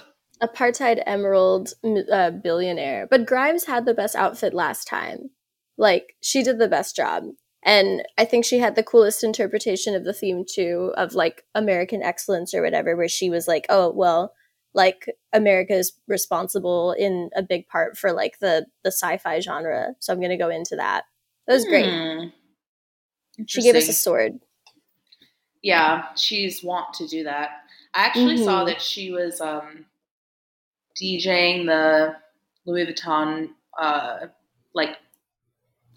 apartheid 0.42 1.02
emerald 1.06 1.74
uh, 2.12 2.32
billionaire. 2.32 3.08
But 3.10 3.26
Grimes 3.26 3.66
had 3.66 3.86
the 3.86 3.94
best 3.94 4.16
outfit 4.16 4.54
last 4.54 4.88
time. 4.88 5.30
Like 5.78 6.16
she 6.22 6.44
did 6.44 6.60
the 6.60 6.68
best 6.68 6.96
job. 6.96 7.24
And 7.64 8.04
I 8.18 8.26
think 8.26 8.46
she 8.46 8.60
had 8.60 8.76
the 8.76 8.84
coolest 8.84 9.24
interpretation 9.24 9.96
of 9.96 10.04
the 10.04 10.14
theme 10.14 10.44
too, 10.48 10.94
of 10.98 11.14
like 11.16 11.44
American 11.56 12.04
excellence 12.04 12.54
or 12.54 12.62
whatever, 12.62 12.96
where 12.96 13.08
she 13.10 13.30
was 13.30 13.48
like, 13.48 13.66
oh, 13.70 13.92
well, 13.92 14.34
like 14.76 15.08
America 15.34 15.74
is 15.74 15.94
responsible 16.08 16.92
in 16.92 17.30
a 17.36 17.42
big 17.42 17.68
part 17.68 17.98
for 17.98 18.12
like 18.12 18.38
the 18.40 18.66
the 18.84 18.92
sci-fi 18.92 19.40
genre. 19.40 19.96
So 20.00 20.14
I'm 20.14 20.22
gonna 20.22 20.38
go 20.38 20.50
into 20.50 20.76
that. 20.76 21.06
That 21.48 21.54
was 21.54 21.66
great. 21.66 21.90
Hmm. 21.90 22.28
She 23.48 23.62
gave 23.62 23.76
us 23.76 23.90
a 23.90 23.94
sword. 23.94 24.40
Yeah, 25.62 26.06
she's 26.16 26.64
want 26.64 26.94
to 26.96 27.08
do 27.08 27.24
that. 27.24 27.50
I 27.94 28.06
actually 28.06 28.38
saw 28.38 28.64
Mhm. 28.64 28.68
that 28.68 28.82
she 28.82 29.12
was 29.12 29.42
um, 29.42 29.86
DJing 31.02 31.66
the 31.66 32.16
Louis 32.66 32.86
Vuitton 32.88 33.50
uh, 33.80 34.28
like 34.74 34.98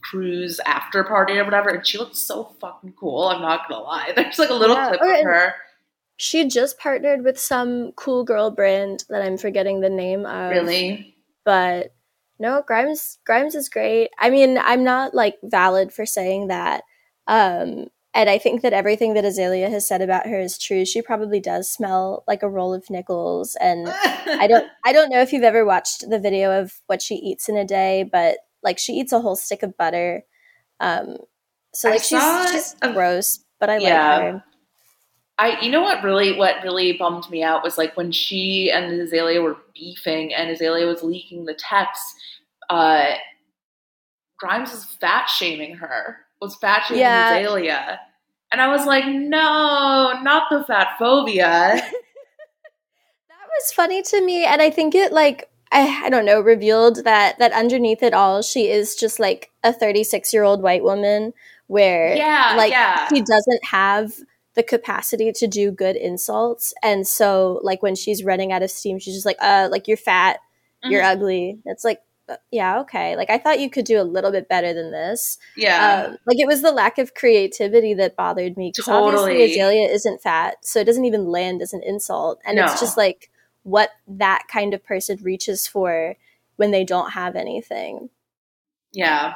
cruise 0.03 0.61
after 0.65 1.05
party 1.05 1.39
or 1.39 1.45
whatever, 1.45 1.69
and 1.71 1.87
she 1.87 1.99
looked 1.99 2.17
so 2.17 2.45
fucking 2.61 2.95
cool. 2.99 3.25
I'm 3.29 3.43
not 3.43 3.69
gonna 3.69 3.83
lie. 3.83 4.13
There's 4.17 4.39
like 4.39 4.51
a 4.51 4.55
little 4.55 4.77
Yeah. 4.77 4.89
clip 4.89 5.01
Oh, 5.03 5.15
of 5.19 5.25
her. 5.25 5.55
She 6.17 6.49
just 6.49 6.79
partnered 6.79 7.23
with 7.23 7.39
some 7.39 7.93
cool 7.93 8.25
girl 8.25 8.51
brand 8.51 9.05
that 9.09 9.23
I'm 9.23 9.39
forgetting 9.39 9.81
the 9.81 9.91
name 9.91 10.27
of. 10.27 10.51
Really? 10.51 11.15
but 11.45 11.95
no 12.41 12.63
grimes 12.67 13.19
grimes 13.25 13.55
is 13.55 13.69
great 13.71 14.11
i 14.19 14.29
mean 14.29 14.59
i'm 14.59 14.85
not 14.85 15.15
like 15.15 15.37
valid 15.43 15.93
for 15.93 16.05
saying 16.05 16.49
that 16.49 16.83
um 17.27 17.87
and 18.15 18.29
i 18.31 18.39
think 18.39 18.63
that 18.63 18.73
everything 18.73 19.15
that 19.15 19.25
azealia 19.25 19.69
has 19.71 19.87
said 19.87 20.03
about 20.03 20.27
her 20.27 20.41
is 20.41 20.59
true 20.59 20.85
she 20.85 21.03
probably 21.03 21.41
does 21.41 21.71
smell 21.71 22.25
like 22.27 22.43
a 22.43 22.49
roll 22.49 22.73
of 22.75 22.89
nickels 22.91 23.57
and 23.61 23.89
i 23.89 24.47
don't 24.47 24.67
i 24.85 24.93
don't 24.93 25.11
know 25.11 25.21
if 25.21 25.33
you've 25.33 25.43
ever 25.43 25.65
watched 25.65 26.09
the 26.09 26.19
video 26.19 26.61
of 26.61 26.73
what 26.87 27.03
she 27.03 27.15
eats 27.17 27.49
in 27.49 27.57
a 27.57 27.65
day 27.65 28.05
but 28.11 28.39
like 28.63 28.79
she 28.79 28.93
eats 28.95 29.13
a 29.13 29.21
whole 29.21 29.37
stick 29.37 29.63
of 29.63 29.77
butter 29.77 30.23
um 30.81 31.17
so 31.75 31.91
like 31.91 32.03
she's, 32.03 32.23
she's 32.53 32.77
a- 32.83 32.93
gross 32.93 33.45
but 33.61 33.69
i 33.71 33.79
Yeah. 33.79 34.17
like 34.17 34.23
her 34.35 34.45
I 35.41 35.61
you 35.61 35.71
know 35.71 35.83
what 35.83 36.03
really 36.03 36.37
what 36.37 36.57
really 36.65 36.95
bummed 36.95 37.31
me 37.31 37.45
out 37.45 37.63
was 37.63 37.79
like 37.79 37.97
when 37.97 38.11
she 38.11 38.73
and 38.75 38.91
Azealia 39.01 39.41
were 39.41 39.57
beefing 39.73 40.35
and 40.35 40.51
Azealia 40.51 40.85
was 40.85 41.05
leaking 41.05 41.45
the 41.45 41.55
text, 41.55 42.03
uh 42.71 43.13
Grimes 44.37 44.71
was 44.73 44.85
fat 45.01 45.27
shaming 45.29 45.77
her. 45.77 46.17
Was 46.41 46.57
fat 46.57 46.85
shaming 46.87 47.01
Yeah. 47.03 47.41
Azealia. 47.41 47.99
And 48.53 48.61
I 48.63 48.69
was 48.69 48.87
like, 48.87 49.05
no, 49.07 50.21
not 50.23 50.45
the 50.51 50.65
fat 50.65 50.97
phobia. 50.99 51.81
That 53.29 53.49
was 53.65 53.73
funny 53.73 54.03
to 54.03 54.21
me, 54.25 54.45
and 54.45 54.61
I 54.63 54.71
think 54.71 54.95
it 54.95 55.13
like 55.13 55.49
I, 55.73 56.05
I 56.07 56.11
don't 56.11 56.25
know 56.25 56.41
revealed 56.41 57.05
that 57.05 57.39
that 57.39 57.53
underneath 57.53 58.03
it 58.03 58.15
all, 58.15 58.43
she 58.43 58.69
is 58.71 58.95
just 58.95 59.19
like 59.21 59.51
a 59.65 59.73
36 59.73 60.33
year 60.33 60.43
old 60.45 60.63
white 60.63 60.83
woman 60.83 61.33
where 61.67 62.15
yeah, 62.17 62.55
like 62.57 62.71
yeah. 62.73 63.09
she 63.09 63.21
doesn't 63.21 63.65
have 63.65 64.13
the 64.55 64.63
capacity 64.63 65.31
to 65.33 65.47
do 65.47 65.71
good 65.71 65.97
insults, 65.97 66.73
and 66.83 67.07
so 67.07 67.61
like 67.63 67.83
when 67.83 67.95
she's 67.95 68.25
running 68.25 68.53
out 68.53 68.63
of 68.63 68.71
steam, 68.71 68.99
she's 68.99 69.15
just 69.15 69.27
like, 69.27 69.37
uh, 69.41 69.69
like 69.71 69.89
you're 69.89 69.97
fat, 69.97 70.39
you're 70.85 71.03
Mhm. 71.03 71.13
ugly. 71.13 71.59
It's 71.65 71.85
like. 71.85 72.01
Uh, 72.29 72.37
Yeah, 72.51 72.81
okay. 72.81 73.17
Like 73.17 73.31
I 73.31 73.39
thought 73.39 73.61
you 73.61 73.71
could 73.71 73.85
do 73.85 74.01
a 74.01 74.03
little 74.05 74.31
bit 74.31 74.49
better 74.49 74.73
than 74.75 74.91
this. 74.91 75.39
yeah. 75.57 76.07
Um, 76.09 76.19
like 76.27 76.39
it 76.39 76.47
was 76.47 76.63
the 76.63 76.73
lack 76.73 76.99
of 76.99 77.15
creativity 77.15 77.95
that 77.95 78.17
bothered 78.17 78.57
me 78.57 78.71
because 78.75 78.89
obviously 78.89 79.33
Totally. 79.39 79.57
Azealia 79.57 79.89
isn't 79.93 80.21
fat, 80.23 80.57
so 80.63 80.81
it 80.81 80.85
doesn't 80.85 81.05
even 81.05 81.27
land 81.27 81.63
as 81.63 81.73
an 81.73 81.83
insult, 81.83 82.41
and 82.45 82.57
No. 82.57 82.65
it's 82.65 82.81
just 82.81 82.97
like 82.97 83.31
what 83.63 83.91
that 84.07 84.45
kind 84.51 84.75
of 84.75 84.85
person 84.85 85.19
reaches 85.23 85.67
for 85.67 86.17
when 86.57 86.71
they 86.71 86.85
don't 86.85 87.11
have 87.13 87.37
anything. 87.37 88.11
yeah. 88.93 89.35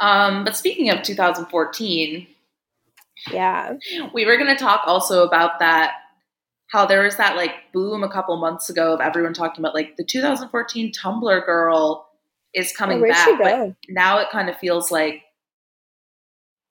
Um, 0.00 0.44
but 0.44 0.56
speaking 0.56 0.90
of 0.90 1.02
2014, 1.02 2.26
Yeah, 3.32 3.74
we 4.14 4.24
were 4.24 4.36
going 4.36 4.48
to 4.48 4.54
talk 4.56 4.82
also 4.86 5.26
about 5.26 5.58
that 5.58 5.92
how 6.70 6.86
there 6.86 7.02
was 7.02 7.16
that 7.16 7.36
like 7.36 7.52
boom 7.72 8.02
a 8.02 8.08
couple 8.10 8.36
months 8.36 8.68
ago 8.70 8.92
of 8.94 9.00
everyone 9.00 9.32
talking 9.32 9.62
about 9.62 9.74
like 9.74 9.96
the 9.96 10.04
2014 10.04 10.92
tumblr 10.92 11.46
girl 11.46 12.08
is 12.54 12.72
coming 12.76 13.02
Oh, 13.04 13.08
back 13.08 13.38
but 13.38 13.74
now 13.88 14.18
it 14.18 14.28
kind 14.30 14.48
of 14.48 14.56
feels 14.58 14.90
like 14.90 15.22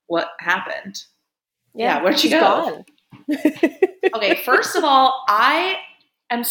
what 0.08 0.30
happened. 0.40 1.04
Yeah, 1.74 2.02
where'd 2.02 2.18
she 2.20 2.30
go? 2.30 2.86
okay 4.16 4.36
first 4.46 4.76
of 4.76 4.84
all 4.84 5.24
i 5.28 5.76
am 6.30 6.44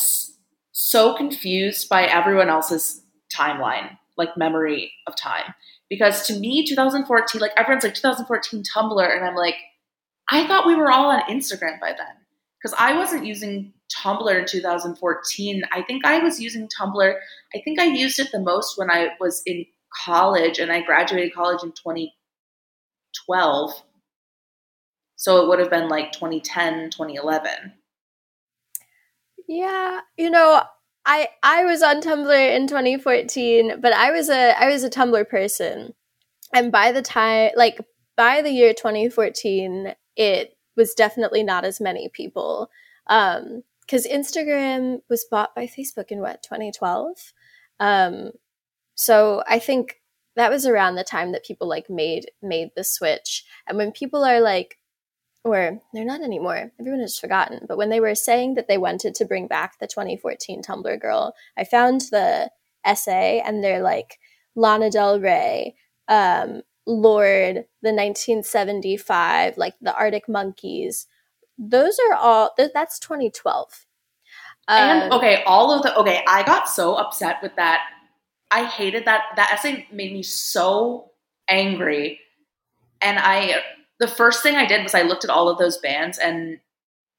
so 0.72 1.14
confused 1.16 1.88
by 1.88 2.04
everyone 2.04 2.48
else's 2.48 3.02
timeline 3.34 3.96
like 4.16 4.36
memory 4.36 4.92
of 5.06 5.14
time. 5.16 5.54
Because 5.88 6.26
to 6.26 6.38
me 6.38 6.66
2014 6.66 7.40
like 7.40 7.52
everyone's 7.56 7.84
like 7.84 7.94
2014 7.94 8.62
tumblr 8.64 9.16
and 9.16 9.24
i'm 9.24 9.36
like 9.36 9.54
i 10.30 10.46
thought 10.46 10.66
we 10.66 10.74
were 10.74 10.90
all 10.90 11.10
on 11.10 11.20
instagram 11.22 11.78
by 11.80 11.92
then 11.92 12.16
because 12.60 12.74
i 12.78 12.96
wasn't 12.96 13.24
using 13.24 13.72
tumblr 13.94 14.38
in 14.38 14.46
2014 14.46 15.62
i 15.72 15.82
think 15.82 16.04
i 16.04 16.18
was 16.18 16.40
using 16.40 16.68
tumblr 16.78 17.14
i 17.54 17.60
think 17.64 17.78
i 17.78 17.84
used 17.84 18.18
it 18.18 18.28
the 18.32 18.40
most 18.40 18.76
when 18.78 18.90
i 18.90 19.08
was 19.20 19.42
in 19.46 19.64
college 20.04 20.58
and 20.58 20.72
i 20.72 20.80
graduated 20.82 21.32
college 21.34 21.62
in 21.62 21.72
2012 21.72 23.82
so 25.16 25.42
it 25.42 25.48
would 25.48 25.58
have 25.58 25.70
been 25.70 25.88
like 25.88 26.12
2010 26.12 26.90
2011 26.90 27.72
Yeah, 29.48 30.00
you 30.16 30.30
know, 30.30 30.62
I 31.04 31.28
I 31.42 31.64
was 31.64 31.82
on 31.82 32.00
Tumblr 32.00 32.56
in 32.56 32.66
2014, 32.66 33.80
but 33.80 33.92
I 33.92 34.10
was 34.10 34.28
a 34.28 34.60
I 34.60 34.68
was 34.68 34.82
a 34.84 34.90
Tumblr 34.90 35.28
person. 35.28 35.94
And 36.54 36.72
by 36.72 36.92
the 36.92 37.02
time 37.02 37.50
like 37.56 37.80
by 38.16 38.42
the 38.42 38.50
year 38.50 38.74
2014, 38.74 39.94
it 40.16 40.55
was 40.76 40.94
definitely 40.94 41.42
not 41.42 41.64
as 41.64 41.80
many 41.80 42.08
people. 42.08 42.70
Um 43.06 43.62
cuz 43.88 44.06
Instagram 44.06 45.02
was 45.08 45.24
bought 45.30 45.54
by 45.54 45.66
Facebook 45.66 46.08
in 46.08 46.20
what, 46.20 46.42
2012? 46.42 47.32
Um 47.80 48.32
so 48.94 49.42
I 49.48 49.58
think 49.58 50.00
that 50.36 50.50
was 50.50 50.66
around 50.66 50.96
the 50.96 51.04
time 51.04 51.32
that 51.32 51.44
people 51.44 51.68
like 51.68 51.88
made 51.88 52.30
made 52.42 52.70
the 52.76 52.84
switch. 52.84 53.44
And 53.66 53.78
when 53.78 53.92
people 53.92 54.24
are 54.24 54.40
like 54.40 54.78
or 55.46 55.80
they're 55.94 56.04
not 56.04 56.22
anymore. 56.22 56.72
Everyone 56.80 57.00
has 57.00 57.18
forgotten. 57.18 57.66
But 57.68 57.78
when 57.78 57.88
they 57.88 58.00
were 58.00 58.16
saying 58.16 58.54
that 58.54 58.66
they 58.66 58.78
wanted 58.78 59.14
to 59.14 59.24
bring 59.24 59.46
back 59.46 59.78
the 59.78 59.86
2014 59.86 60.60
Tumblr 60.60 61.00
girl, 61.00 61.34
I 61.56 61.62
found 61.62 62.02
the 62.10 62.50
essay 62.84 63.40
and 63.46 63.62
they're 63.62 63.82
like 63.82 64.18
Lana 64.56 64.90
Del 64.90 65.20
Rey, 65.20 65.76
um, 66.08 66.62
Lorde, 66.86 67.66
the 67.82 67.92
1975, 67.92 69.58
like 69.58 69.74
the 69.80 69.94
Arctic 69.94 70.28
Monkeys. 70.28 71.06
Those 71.58 71.98
are 72.10 72.14
all, 72.14 72.52
th- 72.56 72.70
that's 72.72 72.98
2012. 72.98 73.86
And 74.68 75.12
Um, 75.12 75.18
okay, 75.18 75.42
all 75.44 75.72
of 75.72 75.82
the 75.82 75.96
okay, 75.96 76.24
I 76.26 76.42
got 76.42 76.68
so 76.68 76.96
upset 76.96 77.36
with 77.42 77.54
that. 77.56 77.82
I 78.50 78.64
hated 78.64 79.04
that 79.04 79.22
that 79.36 79.52
essay 79.52 79.86
made 79.92 80.12
me 80.12 80.22
so 80.22 81.12
angry. 81.48 82.20
And 83.00 83.18
I 83.18 83.62
the 84.00 84.08
first 84.08 84.42
thing 84.42 84.56
I 84.56 84.66
did 84.66 84.82
was 84.82 84.94
I 84.94 85.02
looked 85.02 85.24
at 85.24 85.30
all 85.30 85.48
of 85.48 85.58
those 85.58 85.78
bands 85.78 86.18
and 86.18 86.58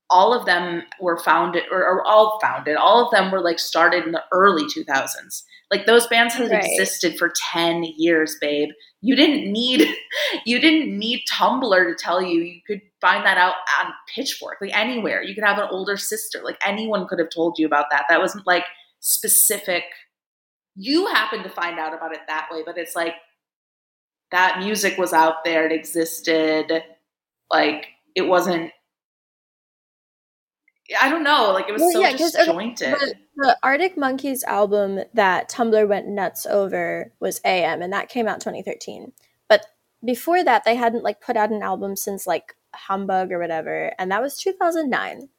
all 0.10 0.34
of 0.34 0.46
them 0.46 0.84
were 1.02 1.18
founded 1.18 1.64
or, 1.72 1.80
or 1.86 2.06
all 2.08 2.40
founded. 2.42 2.78
All 2.78 3.04
of 3.04 3.12
them 3.12 3.32
were 3.32 3.42
like 3.42 3.60
started 3.60 4.06
in 4.06 4.12
the 4.14 4.24
early 4.32 4.64
2000s. 4.64 5.44
Like 5.70 5.86
those 5.86 6.08
bands 6.08 6.34
had 6.34 6.50
Right. 6.50 6.64
existed 6.64 7.18
for 7.18 7.34
10 7.52 7.84
years, 7.98 8.38
babe. 8.40 8.70
You 9.02 9.16
didn't 9.18 9.52
need 9.52 9.86
you 10.46 10.60
didn't 10.60 10.98
need 10.98 11.24
Tumblr 11.32 11.88
to 11.88 11.96
tell 12.04 12.22
you. 12.22 12.42
You 12.42 12.62
could 12.66 12.82
find 13.02 13.26
that 13.26 13.38
out 13.38 13.56
on 13.82 13.92
Pitchfork, 14.16 14.58
like 14.62 14.76
anywhere. 14.78 15.22
You 15.22 15.36
could 15.36 15.44
have 15.44 15.58
an 15.58 15.68
older 15.70 15.98
sister. 15.98 16.42
Like 16.44 16.58
anyone 16.66 17.06
could 17.08 17.20
have 17.20 17.30
told 17.30 17.58
you 17.60 17.66
about 17.66 17.88
that. 17.92 18.06
That 18.08 18.22
wasn't 18.22 18.48
like 18.48 18.64
specific. 19.02 19.84
You 20.76 21.08
happened 21.08 21.44
to 21.44 21.50
find 21.50 21.80
out 21.80 21.94
about 21.94 22.14
it 22.14 22.22
that 22.28 22.48
way, 22.52 22.64
but 22.66 22.78
it's 22.78 22.96
like 22.96 23.16
that 24.32 24.60
music 24.60 24.98
was 24.98 25.12
out 25.14 25.44
there. 25.44 25.66
It 25.66 25.72
existed. 25.74 26.84
Like 27.52 27.88
it 28.16 28.24
wasn't. 28.24 28.72
I 31.02 31.10
don't 31.10 31.24
know. 31.24 31.52
Like 31.52 31.68
it 31.68 31.74
was 31.74 31.82
Well, 31.82 31.92
so 31.92 32.02
yeah, 32.02 32.12
'cause, 32.12 32.36
okay, 32.36 32.46
disjointed. 32.46 32.94
the, 32.94 33.14
the 33.36 33.58
Arctic 33.64 33.98
Monkeys 33.98 34.44
album 34.46 35.02
that 35.14 35.50
Tumblr 35.50 35.88
went 35.88 36.08
nuts 36.08 36.46
over 36.46 37.12
was 37.20 37.42
AM, 37.46 37.82
and 37.82 37.92
that 37.94 38.10
came 38.10 38.28
out 38.28 38.40
2013. 38.40 39.12
But 39.50 39.66
before 40.06 40.44
that, 40.44 40.64
they 40.64 40.76
hadn't 40.76 41.04
like 41.04 41.20
put 41.22 41.36
out 41.38 41.50
an 41.52 41.62
album 41.62 41.96
since 41.96 42.26
like 42.28 42.56
Humbug 42.74 43.32
or 43.32 43.40
whatever, 43.40 43.94
and 44.00 44.12
that 44.12 44.22
was 44.22 44.38
2009. 44.38 45.30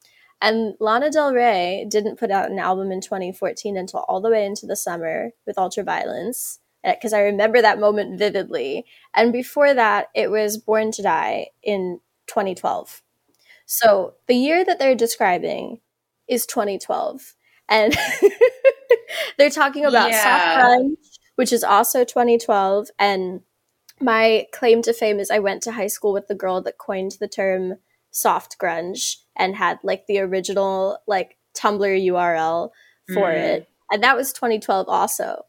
And 0.40 0.74
Lana 0.78 1.11
Del 1.11 1.32
Rey 1.34 1.84
didn't 1.90 2.18
put 2.18 2.30
out 2.30 2.50
an 2.50 2.58
album 2.61 2.92
in 2.92 3.00
2014 3.00 3.76
until 3.76 4.00
all 4.08 4.20
the 4.20 4.30
way 4.30 4.46
into 4.46 4.66
the 4.66 4.76
summer 4.76 5.30
with 5.46 5.56
Ultraviolence, 5.56 6.58
eh, 6.84 6.94
because 6.94 7.12
I 7.12 7.22
remember 7.22 7.61
that 7.61 7.80
moment 7.80 8.18
vividly. 8.18 8.87
And 9.14 9.32
before 9.32 9.74
that, 9.74 10.08
it 10.14 10.30
was 10.30 10.56
Born 10.58 10.92
to 10.92 11.02
Die 11.02 11.48
in 11.62 12.00
2012. 12.28 13.02
So 13.68 14.14
the 14.26 14.35
year 14.35 14.64
that 14.64 14.78
they're 14.78 14.94
describing 14.94 15.81
is 16.26 16.46
2012. 16.46 17.35
And 17.68 17.94
they're 19.38 19.50
talking 19.50 19.85
about 19.85 20.11
Yeah. 20.11 20.22
soft 20.22 20.57
grunge, 20.57 20.96
which 21.37 21.52
is 21.52 21.62
also 21.62 22.02
2012, 22.02 22.88
and 22.98 23.42
my 24.00 24.46
claim 24.52 24.81
to 24.83 24.92
fame 24.94 25.20
is 25.20 25.31
I 25.31 25.40
went 25.40 25.62
to 25.64 25.72
high 25.72 25.88
school 25.88 26.12
with 26.14 26.28
the 26.28 26.35
girl 26.35 26.62
that 26.62 26.78
coined 26.78 27.16
the 27.20 27.28
term 27.28 27.74
soft 28.11 28.59
grunge 28.59 29.16
and 29.37 29.54
had 29.54 29.78
like 29.83 30.07
the 30.07 30.20
original 30.20 30.98
like 31.07 31.37
Tumblr 31.54 32.07
URL 32.07 32.70
for 33.12 33.28
mm. 33.28 33.35
it. 33.35 33.68
And 33.90 34.02
that 34.02 34.16
was 34.16 34.33
2012 34.33 34.88
also. 34.88 35.42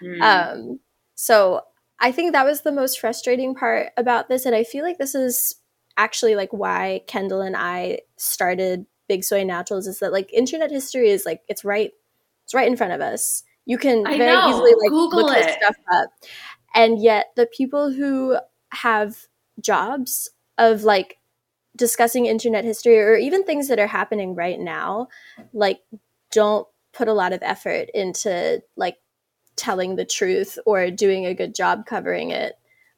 Mm. 0.00 0.20
Um, 0.20 0.80
so 1.16 1.62
I 1.98 2.12
think 2.12 2.32
that 2.32 2.46
was 2.46 2.60
the 2.60 2.72
most 2.72 3.00
frustrating 3.00 3.54
part 3.54 3.88
about 3.96 4.28
this. 4.28 4.46
And 4.46 4.54
I 4.54 4.62
feel 4.62 4.84
like 4.84 4.98
this 4.98 5.14
is 5.14 5.56
actually 5.96 6.36
like 6.36 6.52
why 6.52 7.02
Kendall 7.06 7.40
and 7.40 7.56
I 7.56 8.00
started 8.16 8.86
Big 9.08 9.24
Soy 9.24 9.44
Naturals 9.44 9.86
is 9.86 9.98
that 10.00 10.12
like 10.12 10.32
internet 10.32 10.70
history 10.70 11.10
is 11.10 11.24
like 11.26 11.42
it's 11.48 11.64
right 11.64 11.92
it's 12.44 12.54
right 12.54 12.68
in 12.68 12.76
front 12.76 12.92
of 12.92 13.00
us. 13.00 13.42
You 13.66 13.78
can 13.78 14.06
I 14.06 14.18
very 14.18 14.32
know. 14.32 14.48
easily 14.48 14.72
like 14.80 14.90
Google 14.90 15.26
look 15.26 15.36
it. 15.36 15.44
this 15.44 15.56
stuff 15.56 15.76
up. 15.92 16.10
And 16.74 17.00
yet 17.00 17.26
the 17.36 17.46
people 17.46 17.92
who 17.92 18.36
have 18.70 19.16
jobs 19.60 20.30
of 20.58 20.82
like 20.82 21.18
discussing 21.76 22.26
internet 22.26 22.64
history 22.64 22.98
or 22.98 23.16
even 23.16 23.44
things 23.44 23.68
that 23.68 23.78
are 23.78 23.86
happening 23.86 24.34
right 24.34 24.60
now 24.60 25.08
like 25.52 25.80
don't 26.30 26.68
put 26.92 27.08
a 27.08 27.12
lot 27.12 27.32
of 27.32 27.42
effort 27.42 27.88
into 27.94 28.62
like 28.76 28.96
telling 29.56 29.96
the 29.96 30.04
truth 30.04 30.58
or 30.66 30.90
doing 30.90 31.26
a 31.26 31.34
good 31.34 31.54
job 31.54 31.86
covering 31.86 32.30
it 32.30 32.54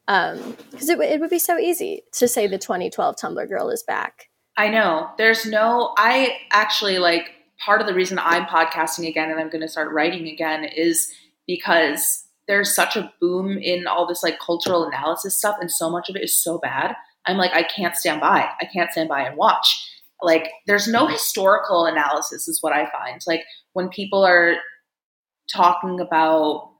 because 0.07 0.89
um, 0.89 1.01
it, 1.01 1.01
it 1.01 1.19
would 1.19 1.29
be 1.29 1.39
so 1.39 1.57
easy 1.57 2.03
to 2.13 2.27
say 2.27 2.47
the 2.47 2.57
2012 2.57 3.15
tumblr 3.15 3.47
girl 3.47 3.69
is 3.69 3.83
back 3.83 4.29
i 4.57 4.69
know 4.69 5.09
there's 5.17 5.45
no 5.45 5.93
i 5.97 6.37
actually 6.51 6.97
like 6.97 7.31
part 7.63 7.81
of 7.81 7.87
the 7.87 7.93
reason 7.93 8.19
i'm 8.19 8.45
podcasting 8.45 9.07
again 9.07 9.29
and 9.29 9.39
i'm 9.39 9.49
going 9.49 9.61
to 9.61 9.67
start 9.67 9.91
writing 9.93 10.27
again 10.27 10.63
is 10.63 11.11
because 11.45 12.23
there's 12.47 12.73
such 12.73 12.95
a 12.95 13.11
boom 13.19 13.57
in 13.57 13.87
all 13.87 14.07
this 14.07 14.23
like 14.23 14.39
cultural 14.39 14.85
analysis 14.85 15.37
stuff 15.37 15.57
and 15.59 15.69
so 15.69 15.89
much 15.89 16.09
of 16.09 16.15
it 16.15 16.23
is 16.23 16.41
so 16.41 16.57
bad 16.57 16.95
I'm 17.27 17.37
like, 17.37 17.53
I 17.53 17.63
can't 17.63 17.95
stand 17.95 18.21
by. 18.21 18.49
I 18.59 18.65
can't 18.65 18.91
stand 18.91 19.09
by 19.09 19.21
and 19.21 19.37
watch. 19.37 19.85
Like, 20.21 20.49
there's 20.65 20.87
no 20.87 21.07
historical 21.07 21.85
analysis, 21.85 22.47
is 22.47 22.63
what 22.63 22.73
I 22.73 22.89
find. 22.89 23.21
Like, 23.27 23.43
when 23.73 23.89
people 23.89 24.25
are 24.25 24.55
talking 25.53 25.99
about 25.99 26.71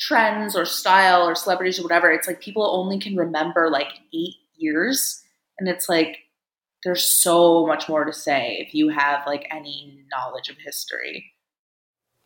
trends 0.00 0.56
or 0.56 0.64
style 0.64 1.28
or 1.28 1.34
celebrities 1.34 1.78
or 1.78 1.82
whatever, 1.82 2.10
it's 2.10 2.26
like 2.26 2.40
people 2.40 2.64
only 2.64 2.98
can 2.98 3.16
remember 3.16 3.68
like 3.70 3.92
eight 4.14 4.36
years. 4.56 5.22
And 5.58 5.68
it's 5.68 5.88
like, 5.88 6.18
there's 6.82 7.04
so 7.04 7.66
much 7.66 7.88
more 7.88 8.04
to 8.04 8.12
say 8.12 8.56
if 8.66 8.74
you 8.74 8.88
have 8.88 9.26
like 9.26 9.46
any 9.50 10.02
knowledge 10.10 10.48
of 10.48 10.56
history. 10.56 11.32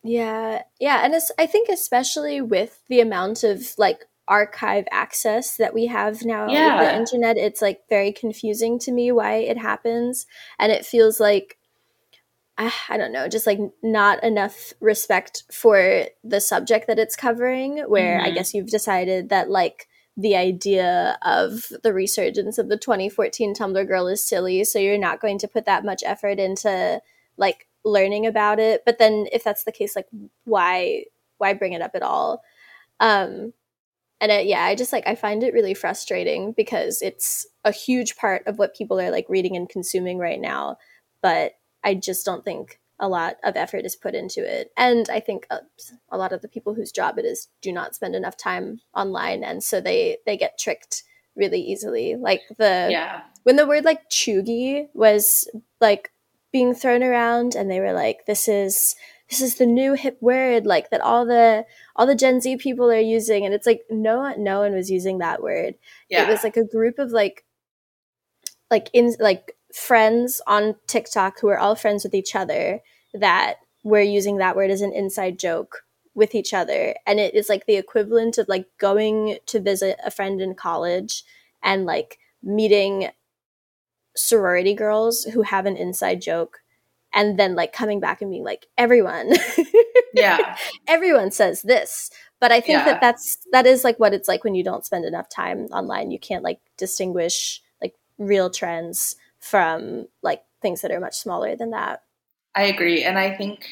Yeah. 0.04 0.62
Yeah. 0.78 1.04
And 1.04 1.14
it's, 1.14 1.32
I 1.38 1.46
think, 1.46 1.68
especially 1.68 2.40
with 2.40 2.80
the 2.88 3.00
amount 3.00 3.42
of 3.42 3.74
like 3.76 4.04
archive 4.28 4.86
access 4.90 5.56
that 5.56 5.74
we 5.74 5.86
have 5.86 6.24
now 6.24 6.48
yeah. 6.48 6.82
the 6.82 6.96
internet 6.96 7.36
it's 7.36 7.60
like 7.60 7.80
very 7.90 8.10
confusing 8.10 8.78
to 8.78 8.90
me 8.90 9.12
why 9.12 9.34
it 9.34 9.58
happens 9.58 10.24
and 10.58 10.72
it 10.72 10.86
feels 10.86 11.20
like 11.20 11.58
I 12.56 12.96
don't 12.96 13.12
know, 13.12 13.28
just 13.28 13.46
like 13.46 13.58
not 13.82 14.22
enough 14.22 14.72
respect 14.80 15.42
for 15.52 16.04
the 16.22 16.40
subject 16.40 16.86
that 16.86 16.98
it's 16.98 17.16
covering. 17.16 17.78
Where 17.88 18.18
mm-hmm. 18.18 18.26
I 18.26 18.30
guess 18.30 18.54
you've 18.54 18.70
decided 18.70 19.28
that 19.30 19.50
like 19.50 19.88
the 20.16 20.36
idea 20.36 21.18
of 21.22 21.72
the 21.82 21.92
resurgence 21.92 22.58
of 22.58 22.68
the 22.68 22.76
2014 22.76 23.54
Tumblr 23.54 23.88
girl 23.88 24.06
is 24.06 24.24
silly, 24.24 24.62
so 24.62 24.78
you're 24.78 24.98
not 24.98 25.20
going 25.20 25.38
to 25.38 25.48
put 25.48 25.66
that 25.66 25.84
much 25.84 26.02
effort 26.06 26.38
into 26.38 27.00
like 27.36 27.66
learning 27.84 28.24
about 28.24 28.60
it. 28.60 28.82
But 28.86 28.98
then, 28.98 29.26
if 29.32 29.42
that's 29.42 29.64
the 29.64 29.72
case, 29.72 29.96
like 29.96 30.06
why 30.44 31.06
why 31.38 31.54
bring 31.54 31.72
it 31.72 31.82
up 31.82 31.96
at 31.96 32.02
all? 32.02 32.42
Um, 33.00 33.52
and 34.20 34.30
it, 34.30 34.46
yeah 34.46 34.62
i 34.62 34.74
just 34.74 34.92
like 34.92 35.06
i 35.06 35.14
find 35.14 35.42
it 35.42 35.52
really 35.52 35.74
frustrating 35.74 36.52
because 36.52 37.02
it's 37.02 37.46
a 37.64 37.72
huge 37.72 38.16
part 38.16 38.46
of 38.46 38.58
what 38.58 38.74
people 38.74 39.00
are 39.00 39.10
like 39.10 39.26
reading 39.28 39.56
and 39.56 39.68
consuming 39.68 40.18
right 40.18 40.40
now 40.40 40.76
but 41.20 41.54
i 41.84 41.94
just 41.94 42.24
don't 42.24 42.44
think 42.44 42.80
a 43.00 43.08
lot 43.08 43.36
of 43.42 43.56
effort 43.56 43.84
is 43.84 43.96
put 43.96 44.14
into 44.14 44.40
it. 44.40 44.72
And 44.76 45.08
i 45.10 45.20
think 45.20 45.46
a, 45.50 45.54
uh, 45.54 45.60
a 46.10 46.18
lot 46.18 46.32
of 46.32 46.42
the 46.42 46.48
people 46.48 46.74
whose 46.74 46.92
job 46.92 47.18
it 47.18 47.24
is 47.24 47.48
do 47.60 47.72
not 47.72 47.94
spend 47.94 48.14
enough 48.14 48.36
time 48.36 48.80
online 48.94 49.44
and 49.44 49.62
so 49.62 49.80
they 49.80 50.18
they 50.26 50.36
get 50.36 50.58
tricked 50.58 51.04
really 51.36 51.60
easily. 51.60 52.16
Like 52.16 52.42
the 52.58 52.88
yeah. 52.90 53.22
when 53.42 53.56
the 53.56 53.66
word 53.66 53.84
like 53.84 54.08
cheugy 54.10 54.88
was 54.94 55.48
like 55.80 56.12
being 56.52 56.74
thrown 56.74 57.02
around 57.02 57.54
and 57.54 57.70
they 57.70 57.80
were 57.80 57.92
like 57.92 58.26
this 58.26 58.48
is 58.48 58.94
this 59.28 59.40
is 59.40 59.56
the 59.56 59.66
new 59.66 59.94
hip 59.94 60.18
word 60.20 60.66
like 60.66 60.90
that 60.90 61.00
all 61.00 61.26
the 61.26 61.64
all 61.96 62.06
the 62.06 62.14
gen 62.14 62.40
z 62.40 62.56
people 62.56 62.90
are 62.90 63.00
using 63.00 63.44
and 63.44 63.54
it's 63.54 63.66
like 63.66 63.82
no 63.90 64.34
no 64.36 64.60
one 64.60 64.72
was 64.72 64.90
using 64.90 65.18
that 65.18 65.42
word. 65.42 65.74
Yeah. 66.08 66.24
it 66.24 66.28
was 66.28 66.44
like 66.44 66.56
a 66.56 66.64
group 66.64 66.98
of 66.98 67.10
like 67.10 67.44
like 68.70 68.88
in 68.92 69.14
like 69.18 69.53
friends 69.74 70.40
on 70.46 70.76
tiktok 70.86 71.40
who 71.40 71.48
are 71.48 71.58
all 71.58 71.74
friends 71.74 72.04
with 72.04 72.14
each 72.14 72.36
other 72.36 72.80
that 73.12 73.56
were 73.82 74.00
using 74.00 74.38
that 74.38 74.56
word 74.56 74.70
as 74.70 74.80
an 74.80 74.92
inside 74.92 75.38
joke 75.38 75.84
with 76.14 76.34
each 76.34 76.54
other. 76.54 76.94
And 77.06 77.20
it 77.20 77.34
is 77.34 77.48
like 77.48 77.66
the 77.66 77.76
equivalent 77.76 78.38
of 78.38 78.48
like 78.48 78.66
going 78.78 79.38
to 79.46 79.60
visit 79.60 79.98
a 80.04 80.10
friend 80.10 80.40
in 80.40 80.54
college 80.54 81.24
and 81.62 81.84
like 81.84 82.18
meeting 82.42 83.08
sorority 84.16 84.74
girls 84.74 85.24
who 85.24 85.42
have 85.42 85.66
an 85.66 85.76
inside 85.76 86.22
joke 86.22 86.60
and 87.12 87.38
then 87.38 87.54
like 87.54 87.72
coming 87.72 88.00
back 88.00 88.22
and 88.22 88.30
being 88.30 88.44
like 88.44 88.66
everyone. 88.78 89.32
Yeah. 90.16 90.56
Everyone 90.86 91.32
says 91.32 91.62
this. 91.62 92.08
But 92.38 92.52
i 92.52 92.60
think 92.60 92.78
yeah. 92.78 92.84
that 92.84 93.00
that's 93.00 93.36
that 93.50 93.66
is 93.66 93.82
like 93.82 93.98
what 93.98 94.14
it's 94.14 94.28
like 94.28 94.44
when 94.44 94.54
you 94.54 94.62
don't 94.62 94.86
spend 94.86 95.04
enough 95.04 95.28
time 95.28 95.66
online. 95.72 96.12
You 96.12 96.20
can't 96.20 96.44
like 96.44 96.60
distinguish 96.76 97.60
like 97.82 97.96
real 98.16 98.48
trends 98.48 99.16
from 99.44 100.06
like 100.22 100.42
things 100.62 100.80
that 100.80 100.90
are 100.90 101.00
much 101.00 101.16
smaller 101.16 101.56
than 101.56 101.70
that 101.70 102.02
i 102.54 102.64
agree 102.64 103.04
and 103.04 103.18
i 103.18 103.34
think 103.36 103.66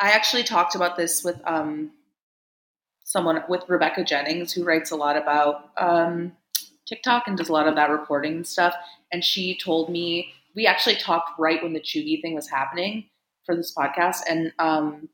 i 0.00 0.10
actually 0.10 0.42
talked 0.42 0.74
about 0.74 0.96
this 0.96 1.22
with 1.22 1.40
um 1.44 1.90
someone 3.04 3.42
with 3.48 3.62
rebecca 3.68 4.04
jennings 4.04 4.52
who 4.52 4.64
writes 4.64 4.90
a 4.90 4.96
lot 4.96 5.16
about 5.16 5.70
um 5.76 6.32
tiktok 6.86 7.24
and 7.26 7.36
does 7.36 7.48
a 7.48 7.52
lot 7.52 7.68
of 7.68 7.74
that 7.74 7.90
reporting 7.90 8.36
and 8.36 8.46
stuff 8.46 8.74
and 9.12 9.24
she 9.24 9.56
told 9.58 9.90
me 9.90 10.32
we 10.58 10.66
actually 10.66 10.96
talked 10.96 11.38
right 11.38 11.62
when 11.62 11.72
the 11.72 11.80
Cheugy 11.80 12.20
thing 12.20 12.34
was 12.34 12.48
happening 12.48 13.08
for 13.46 13.54
this 13.54 13.72
podcast, 13.72 14.18
and 14.28 14.52
um, 14.58 15.08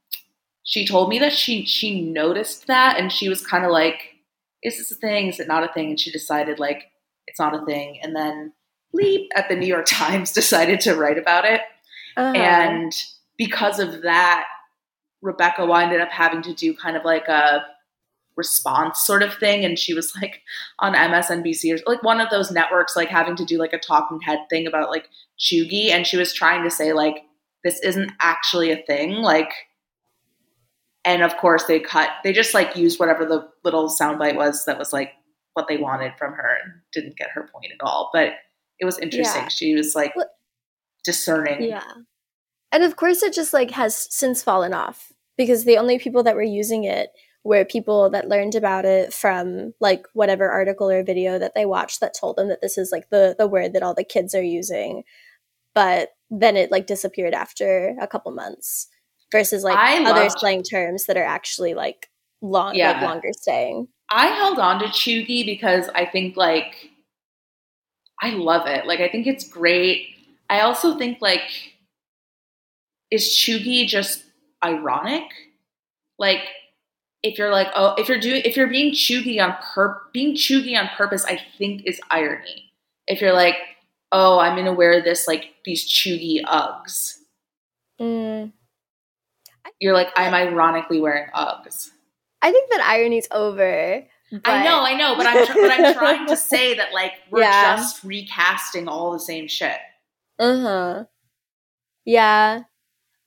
she 0.62 0.86
told 0.86 1.10
me 1.10 1.18
that 1.18 1.34
she 1.34 1.66
she 1.66 2.00
noticed 2.00 2.66
that, 2.66 2.98
and 2.98 3.12
she 3.12 3.28
was 3.28 3.46
kind 3.46 3.64
of 3.64 3.70
like, 3.70 4.14
"Is 4.62 4.78
this 4.78 4.90
a 4.90 4.94
thing? 4.94 5.28
Is 5.28 5.40
it 5.40 5.46
not 5.46 5.62
a 5.62 5.72
thing?" 5.72 5.90
And 5.90 6.00
she 6.00 6.10
decided 6.10 6.58
like 6.58 6.84
it's 7.26 7.38
not 7.38 7.54
a 7.54 7.64
thing, 7.66 8.00
and 8.02 8.16
then 8.16 8.54
Leap 8.94 9.30
at 9.36 9.48
the 9.48 9.56
New 9.56 9.66
York 9.66 9.86
Times 9.86 10.32
decided 10.32 10.80
to 10.80 10.94
write 10.94 11.18
about 11.18 11.44
it, 11.44 11.60
uh-huh. 12.16 12.32
and 12.36 12.92
because 13.36 13.78
of 13.78 14.02
that, 14.02 14.46
Rebecca 15.22 15.62
ended 15.62 16.00
up 16.00 16.10
having 16.10 16.42
to 16.42 16.54
do 16.54 16.74
kind 16.74 16.96
of 16.96 17.04
like 17.04 17.28
a 17.28 17.64
response 18.36 19.00
sort 19.00 19.22
of 19.22 19.34
thing. 19.34 19.64
And 19.64 19.78
she 19.78 19.94
was 19.94 20.14
like 20.20 20.42
on 20.80 20.94
MSNBC 20.94 21.74
or 21.74 21.82
like 21.90 22.02
one 22.02 22.20
of 22.20 22.30
those 22.30 22.50
networks 22.50 22.96
like 22.96 23.08
having 23.08 23.36
to 23.36 23.44
do 23.44 23.58
like 23.58 23.72
a 23.72 23.78
talking 23.78 24.20
head 24.20 24.40
thing 24.50 24.66
about 24.66 24.90
like 24.90 25.08
cheugy 25.38 25.90
and 25.90 26.06
she 26.06 26.16
was 26.16 26.32
trying 26.32 26.64
to 26.64 26.70
say 26.70 26.92
like 26.92 27.24
this 27.62 27.80
isn't 27.80 28.12
actually 28.20 28.70
a 28.70 28.82
thing. 28.86 29.16
Like 29.16 29.50
and 31.04 31.22
of 31.22 31.36
course 31.36 31.64
they 31.64 31.80
cut 31.80 32.10
they 32.22 32.32
just 32.32 32.54
like 32.54 32.76
used 32.76 32.98
whatever 32.98 33.24
the 33.24 33.48
little 33.62 33.88
soundbite 33.88 34.36
was 34.36 34.64
that 34.64 34.78
was 34.78 34.92
like 34.92 35.12
what 35.54 35.68
they 35.68 35.76
wanted 35.76 36.12
from 36.18 36.32
her 36.32 36.58
and 36.64 36.72
didn't 36.92 37.16
get 37.16 37.30
her 37.30 37.48
point 37.52 37.72
at 37.72 37.84
all. 37.84 38.10
But 38.12 38.32
it 38.78 38.84
was 38.84 38.98
interesting. 38.98 39.42
Yeah. 39.42 39.48
she 39.48 39.74
was 39.74 39.94
like 39.94 40.14
discerning. 41.04 41.62
Yeah. 41.62 41.84
And 42.72 42.82
of 42.82 42.96
course 42.96 43.22
it 43.22 43.32
just 43.32 43.52
like 43.52 43.70
has 43.72 44.08
since 44.10 44.42
fallen 44.42 44.74
off 44.74 45.12
because 45.36 45.64
the 45.64 45.78
only 45.78 45.98
people 45.98 46.22
that 46.24 46.36
were 46.36 46.42
using 46.42 46.84
it 46.84 47.10
were 47.44 47.64
people 47.64 48.10
that 48.10 48.28
learned 48.28 48.54
about 48.54 48.84
it 48.84 49.12
from 49.12 49.74
like 49.80 50.06
whatever 50.14 50.50
article 50.50 50.90
or 50.90 51.04
video 51.04 51.38
that 51.38 51.54
they 51.54 51.66
watched 51.66 52.00
that 52.00 52.14
told 52.18 52.36
them 52.36 52.48
that 52.48 52.62
this 52.62 52.78
is 52.78 52.90
like 52.90 53.10
the 53.10 53.36
the 53.38 53.46
word 53.46 53.74
that 53.74 53.82
all 53.82 53.94
the 53.94 54.04
kids 54.04 54.34
are 54.34 54.42
using. 54.42 55.04
But 55.74 56.10
then 56.30 56.56
it 56.56 56.70
like 56.70 56.86
disappeared 56.86 57.34
after 57.34 57.94
a 58.00 58.06
couple 58.06 58.32
months 58.32 58.88
versus 59.30 59.62
like 59.62 59.76
I 59.76 60.02
other 60.04 60.20
loved- 60.20 60.38
slang 60.38 60.62
terms 60.62 61.04
that 61.06 61.16
are 61.16 61.24
actually 61.24 61.74
like 61.74 62.08
long 62.40 62.74
yeah. 62.74 62.92
like 62.92 63.02
longer 63.02 63.30
staying. 63.32 63.88
I 64.10 64.26
held 64.28 64.58
on 64.58 64.78
to 64.80 64.86
cheugy 64.86 65.44
because 65.44 65.88
i 65.94 66.04
think 66.04 66.36
like 66.36 66.90
i 68.22 68.30
love 68.30 68.66
it 68.66 68.86
like 68.86 69.00
i 69.00 69.08
think 69.08 69.26
it's 69.26 69.48
great 69.48 70.06
i 70.50 70.60
also 70.60 70.96
think 70.96 71.18
like 71.20 71.74
is 73.10 73.28
cheugy 73.28 73.86
just 73.86 74.24
ironic 74.62 75.24
like 76.18 76.48
if 77.24 77.38
you're 77.38 77.50
like, 77.50 77.68
oh, 77.74 77.94
if 77.96 78.06
you're 78.06 78.20
doing, 78.20 78.42
if 78.44 78.54
you're 78.54 78.68
being 78.68 78.92
cheugy 78.92 79.42
on 79.42 79.56
pur, 79.74 79.98
being 80.12 80.36
cheugy 80.36 80.78
on 80.78 80.90
purpose, 80.94 81.24
I 81.24 81.40
think 81.56 81.82
is 81.86 81.98
irony. 82.10 82.70
If 83.06 83.22
you're 83.22 83.32
like, 83.32 83.56
oh, 84.12 84.38
I'm 84.38 84.54
gonna 84.54 84.74
wear 84.74 85.02
this 85.02 85.26
like 85.26 85.54
these 85.64 85.88
cheugy 85.88 86.44
Uggs. 86.44 87.14
Mm. 87.98 88.52
You're 89.80 89.94
like, 89.94 90.10
I'm 90.16 90.34
ironically 90.34 91.00
wearing 91.00 91.30
Uggs. 91.34 91.88
I 92.42 92.52
think 92.52 92.70
that 92.70 92.86
irony's 92.86 93.26
over 93.30 94.04
I 94.44 94.64
know, 94.64 94.82
I 94.82 94.94
know, 94.94 95.16
but 95.16 95.26
I'm 95.26 95.46
but 95.46 95.70
I'm 95.70 95.94
trying 95.94 96.26
to 96.26 96.36
say 96.52 96.74
that 96.74 96.92
like 96.92 97.12
we're 97.30 97.40
Yeah. 97.42 97.76
just 97.76 98.02
recasting 98.04 98.88
all 98.88 99.12
the 99.12 99.20
same 99.20 99.48
shit. 99.48 99.76
Uh 100.38 100.60
huh. 100.60 101.04
Yeah. 102.04 102.62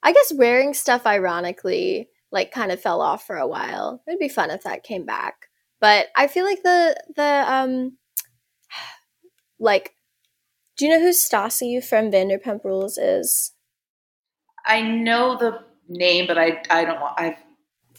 I 0.03 0.11
guess 0.13 0.33
wearing 0.33 0.73
stuff 0.73 1.05
ironically 1.05 2.09
like 2.31 2.51
kind 2.51 2.71
of 2.71 2.81
fell 2.81 3.01
off 3.01 3.25
for 3.25 3.37
a 3.37 3.47
while. 3.47 4.01
It'd 4.07 4.19
be 4.19 4.29
fun 4.29 4.51
if 4.51 4.63
that 4.63 4.83
came 4.83 5.05
back. 5.05 5.47
But 5.79 6.07
I 6.15 6.27
feel 6.27 6.45
like 6.45 6.63
the 6.63 6.95
the 7.15 7.43
um 7.47 7.97
like 9.59 9.93
do 10.77 10.85
you 10.85 10.91
know 10.91 10.99
who 10.99 11.09
Stassi 11.09 11.83
from 11.83 12.11
Vanderpump 12.11 12.63
Rules 12.63 12.97
is? 12.97 13.53
I 14.65 14.81
know 14.81 15.37
the 15.37 15.59
name, 15.87 16.27
but 16.27 16.37
I 16.37 16.61
I 16.69 16.85
don't 16.85 16.99
want 16.99 17.17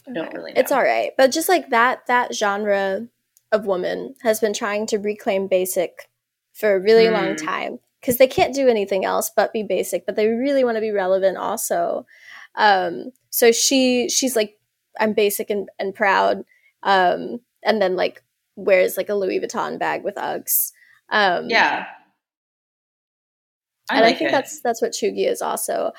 I 0.09 0.13
don't 0.13 0.33
really 0.33 0.53
know. 0.53 0.59
It's 0.59 0.71
all 0.71 0.81
right. 0.83 1.11
But 1.17 1.31
just 1.31 1.49
like 1.49 1.69
that 1.69 2.05
that 2.07 2.33
genre 2.33 3.07
of 3.51 3.65
woman 3.65 4.15
has 4.21 4.39
been 4.39 4.53
trying 4.53 4.85
to 4.87 4.97
reclaim 4.97 5.47
basic 5.47 6.09
for 6.53 6.75
a 6.75 6.79
really 6.79 7.09
long 7.09 7.29
Hmm. 7.37 7.45
time 7.45 7.79
because 8.01 8.17
they 8.17 8.27
can't 8.27 8.53
do 8.53 8.67
anything 8.67 9.05
else 9.05 9.31
but 9.35 9.53
be 9.53 9.63
basic, 9.63 10.05
but 10.05 10.15
they 10.15 10.27
really 10.27 10.63
want 10.63 10.75
to 10.77 10.81
be 10.81 10.91
relevant 10.91 11.37
also. 11.37 12.05
Um 12.55 13.11
so 13.29 13.51
she 13.51 14.09
she's 14.09 14.35
like 14.35 14.57
I'm 14.99 15.13
basic 15.13 15.49
and, 15.49 15.69
and 15.79 15.93
proud 15.95 16.43
um 16.83 17.39
and 17.63 17.81
then 17.81 17.95
like 17.95 18.23
wears 18.55 18.97
like 18.97 19.09
a 19.09 19.15
Louis 19.15 19.39
Vuitton 19.39 19.79
bag 19.79 20.03
with 20.03 20.15
Uggs. 20.15 20.71
Um 21.09 21.49
yeah. 21.49 21.85
I 23.91 23.95
and 23.97 24.03
like 24.05 24.15
I 24.15 24.17
think 24.19 24.29
it. 24.29 24.31
that's 24.33 24.61
that's 24.61 24.81
what 24.81 24.91
cheugy 24.91 25.27
is 25.27 25.41
also. 25.41 25.91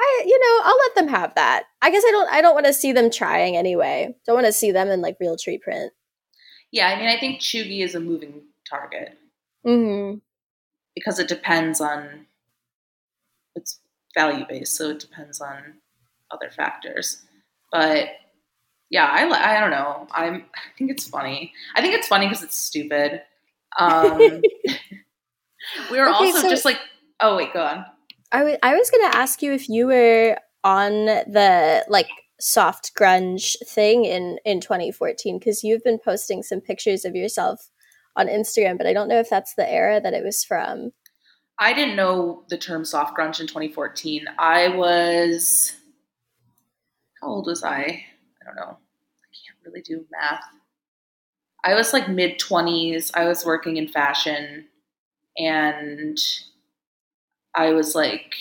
I 0.00 0.22
you 0.26 0.38
know 0.38 0.60
I'll 0.64 0.78
let 0.78 0.94
them 0.96 1.08
have 1.08 1.34
that. 1.34 1.64
I 1.82 1.90
guess 1.90 2.04
I 2.06 2.10
don't 2.10 2.28
I 2.30 2.40
don't 2.40 2.54
want 2.54 2.66
to 2.66 2.72
see 2.72 2.92
them 2.92 3.10
trying 3.10 3.56
anyway. 3.56 4.14
Don't 4.26 4.34
want 4.36 4.46
to 4.46 4.52
see 4.52 4.70
them 4.72 4.88
in 4.88 5.00
like 5.00 5.18
Realtree 5.18 5.60
print. 5.60 5.92
yeah. 6.72 6.88
I 6.88 6.96
mean, 6.98 7.08
I 7.08 7.18
think 7.18 7.40
cheugy 7.40 7.82
is 7.84 7.94
a 7.94 8.00
moving 8.00 8.42
target 8.68 9.18
Mm-hmm. 9.66 10.18
because 10.94 11.18
it 11.18 11.28
depends 11.28 11.80
on 11.80 12.26
it's 13.54 13.80
value 14.14 14.44
based, 14.48 14.76
so 14.76 14.90
it 14.90 14.98
depends 14.98 15.40
on 15.40 15.74
other 16.30 16.50
factors. 16.50 17.22
But 17.72 18.08
yeah, 18.90 19.06
I 19.06 19.56
I 19.56 19.60
don't 19.60 19.70
know. 19.70 20.06
I'm 20.12 20.44
I 20.54 20.76
think 20.78 20.90
it's 20.90 21.08
funny. 21.08 21.52
I 21.74 21.80
think 21.80 21.94
it's 21.94 22.08
funny 22.08 22.26
because 22.26 22.42
it's 22.42 22.56
stupid. 22.56 23.22
Um, 23.78 24.18
we 25.90 25.98
were 25.98 26.08
Okay, 26.08 26.12
also 26.26 26.40
so- 26.42 26.50
just 26.50 26.64
like, 26.64 26.78
oh 27.24 27.36
wait, 27.36 27.52
go 27.52 27.62
on. 27.62 27.86
I 28.30 28.44
wa- 28.44 28.58
I 28.62 28.74
was 28.74 28.90
gonna 28.90 29.14
ask 29.16 29.42
you 29.42 29.52
if 29.52 29.68
you 29.68 29.86
were 29.86 30.36
on 30.62 31.06
the 31.06 31.84
like 31.88 32.08
soft 32.40 32.92
grunge 32.94 33.56
thing 33.66 34.04
in 34.04 34.38
in 34.44 34.60
2014 34.60 35.38
because 35.38 35.64
you've 35.64 35.82
been 35.82 35.98
posting 35.98 36.42
some 36.42 36.60
pictures 36.60 37.04
of 37.04 37.14
yourself 37.16 37.70
on 38.16 38.28
Instagram, 38.28 38.76
but 38.76 38.86
I 38.86 38.92
don't 38.92 39.08
know 39.08 39.18
if 39.18 39.30
that's 39.30 39.54
the 39.54 39.70
era 39.70 40.00
that 40.00 40.14
it 40.14 40.24
was 40.24 40.44
from. 40.44 40.92
I 41.58 41.72
didn't 41.72 41.96
know 41.96 42.44
the 42.48 42.58
term 42.58 42.84
soft 42.84 43.16
grunge 43.16 43.40
in 43.40 43.46
2014. 43.46 44.26
I 44.38 44.68
was 44.68 45.74
how 47.20 47.28
old 47.28 47.46
was 47.46 47.64
I? 47.64 47.80
I 47.82 48.44
don't 48.44 48.56
know. 48.56 48.76
I 48.76 49.30
can't 49.32 49.58
really 49.64 49.80
do 49.80 50.04
math. 50.10 50.44
I 51.64 51.74
was 51.74 51.94
like 51.94 52.08
mid 52.08 52.38
20s. 52.38 53.10
I 53.14 53.24
was 53.24 53.46
working 53.46 53.78
in 53.78 53.88
fashion 53.88 54.66
and 55.38 56.18
I 57.54 57.72
was 57.72 57.94
like 57.94 58.34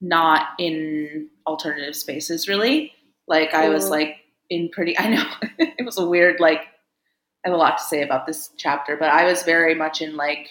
not 0.00 0.48
in 0.58 1.28
alternative 1.46 1.96
spaces 1.96 2.48
really. 2.48 2.92
Like 3.26 3.54
I 3.54 3.68
was 3.68 3.90
like 3.90 4.16
in 4.50 4.70
pretty 4.70 4.96
I 4.98 5.08
know 5.08 5.24
it 5.58 5.84
was 5.84 5.98
a 5.98 6.06
weird 6.06 6.40
like 6.40 6.60
I 7.44 7.50
have 7.50 7.54
a 7.54 7.58
lot 7.58 7.78
to 7.78 7.84
say 7.84 8.02
about 8.02 8.26
this 8.26 8.50
chapter, 8.56 8.96
but 8.96 9.10
I 9.10 9.24
was 9.24 9.42
very 9.42 9.74
much 9.74 10.02
in 10.02 10.16
like 10.16 10.48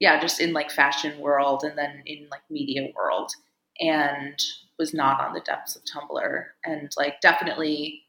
yeah, 0.00 0.20
just 0.20 0.40
in 0.40 0.52
like 0.52 0.70
fashion 0.70 1.18
world 1.20 1.62
and 1.64 1.78
then 1.78 2.02
in 2.04 2.26
like 2.30 2.42
media 2.50 2.88
world 2.94 3.30
and 3.80 4.38
was 4.78 4.92
not 4.92 5.20
on 5.20 5.32
the 5.32 5.40
depths 5.40 5.76
of 5.76 5.82
Tumblr 5.84 6.44
and 6.64 6.90
like 6.96 7.20
definitely 7.20 8.02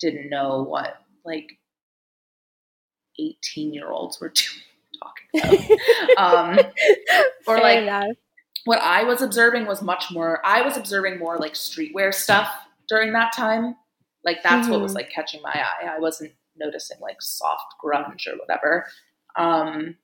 didn't 0.00 0.28
know 0.28 0.62
what 0.62 1.00
like 1.24 1.52
18 3.18 3.72
year 3.72 3.90
olds 3.90 4.20
were 4.20 4.28
doing 4.34 4.62
talking 5.02 5.58
about. 6.16 6.18
um, 6.18 6.58
or 7.46 7.56
Fair 7.56 7.62
like 7.64 7.78
enough. 7.82 8.16
what 8.64 8.80
I 8.80 9.04
was 9.04 9.22
observing 9.22 9.66
was 9.66 9.82
much 9.82 10.06
more 10.10 10.40
I 10.44 10.62
was 10.62 10.76
observing 10.76 11.18
more 11.18 11.38
like 11.38 11.54
streetwear 11.54 12.12
stuff 12.14 12.48
during 12.88 13.12
that 13.14 13.32
time. 13.34 13.76
Like 14.24 14.42
that's 14.42 14.68
what 14.68 14.80
was 14.80 14.92
Mhm. 14.92 14.96
like 14.96 15.10
catching 15.10 15.42
my 15.42 15.52
eye. 15.54 15.86
I 15.94 15.98
wasn't 15.98 16.32
noticing 16.56 16.98
like 17.00 17.20
soft 17.20 17.74
grunge 17.84 18.26
or 18.26 18.36
whatever. 18.38 18.86
Um, 19.36 19.96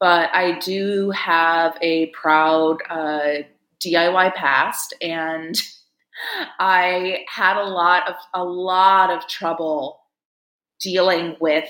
but 0.00 0.30
I 0.34 0.58
do 0.58 1.10
have 1.10 1.76
a 1.80 2.06
proud 2.06 2.78
uh, 2.90 3.42
DIY 3.84 4.34
past, 4.34 4.94
and 5.00 5.54
I 6.58 7.24
had 7.28 7.56
a 7.56 7.64
lot 7.64 8.08
of 8.08 8.16
a 8.34 8.44
lot 8.44 9.10
of 9.10 9.26
trouble 9.28 10.00
dealing 10.80 11.36
with 11.40 11.68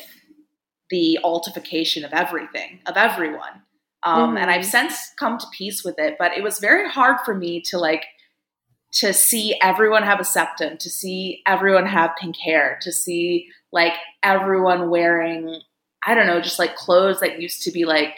the 0.92 1.18
altification 1.24 2.04
of 2.04 2.12
everything 2.12 2.78
of 2.86 2.96
everyone. 2.96 3.62
Um, 4.04 4.36
And 4.36 4.50
Mhm. 4.50 4.54
I've 4.54 4.66
since 4.66 5.12
come 5.18 5.38
to 5.38 5.46
peace 5.58 5.82
with 5.84 5.98
it, 5.98 6.16
but 6.18 6.36
it 6.36 6.42
was 6.42 6.58
very 6.58 6.88
hard 6.88 7.16
for 7.24 7.34
me 7.34 7.60
to 7.70 7.78
like 7.78 8.04
to 9.00 9.12
see 9.14 9.58
everyone 9.62 10.02
have 10.02 10.20
a 10.20 10.24
septum, 10.24 10.76
to 10.76 10.90
see 10.90 11.42
everyone 11.46 11.86
have 11.86 12.14
pink 12.20 12.36
hair, 12.36 12.78
to 12.82 12.92
see 12.92 13.48
like 13.72 13.94
everyone 14.22 14.90
wearing 14.90 15.60
I 16.06 16.14
don't 16.14 16.26
know, 16.26 16.40
just 16.40 16.58
like 16.58 16.74
clothes 16.76 17.20
that 17.20 17.40
used 17.40 17.62
to 17.62 17.70
be 17.72 17.84
like 17.84 18.16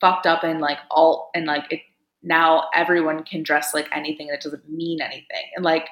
fucked 0.00 0.26
up 0.26 0.42
and 0.44 0.60
like 0.60 0.78
alt 0.90 1.30
and 1.34 1.46
like 1.46 1.64
it 1.72 1.80
now 2.22 2.68
everyone 2.74 3.22
can 3.24 3.42
dress 3.42 3.72
like 3.72 3.88
anything 3.92 4.28
and 4.28 4.36
it 4.36 4.42
doesn't 4.42 4.68
mean 4.68 5.00
anything. 5.00 5.46
And 5.56 5.64
like 5.64 5.88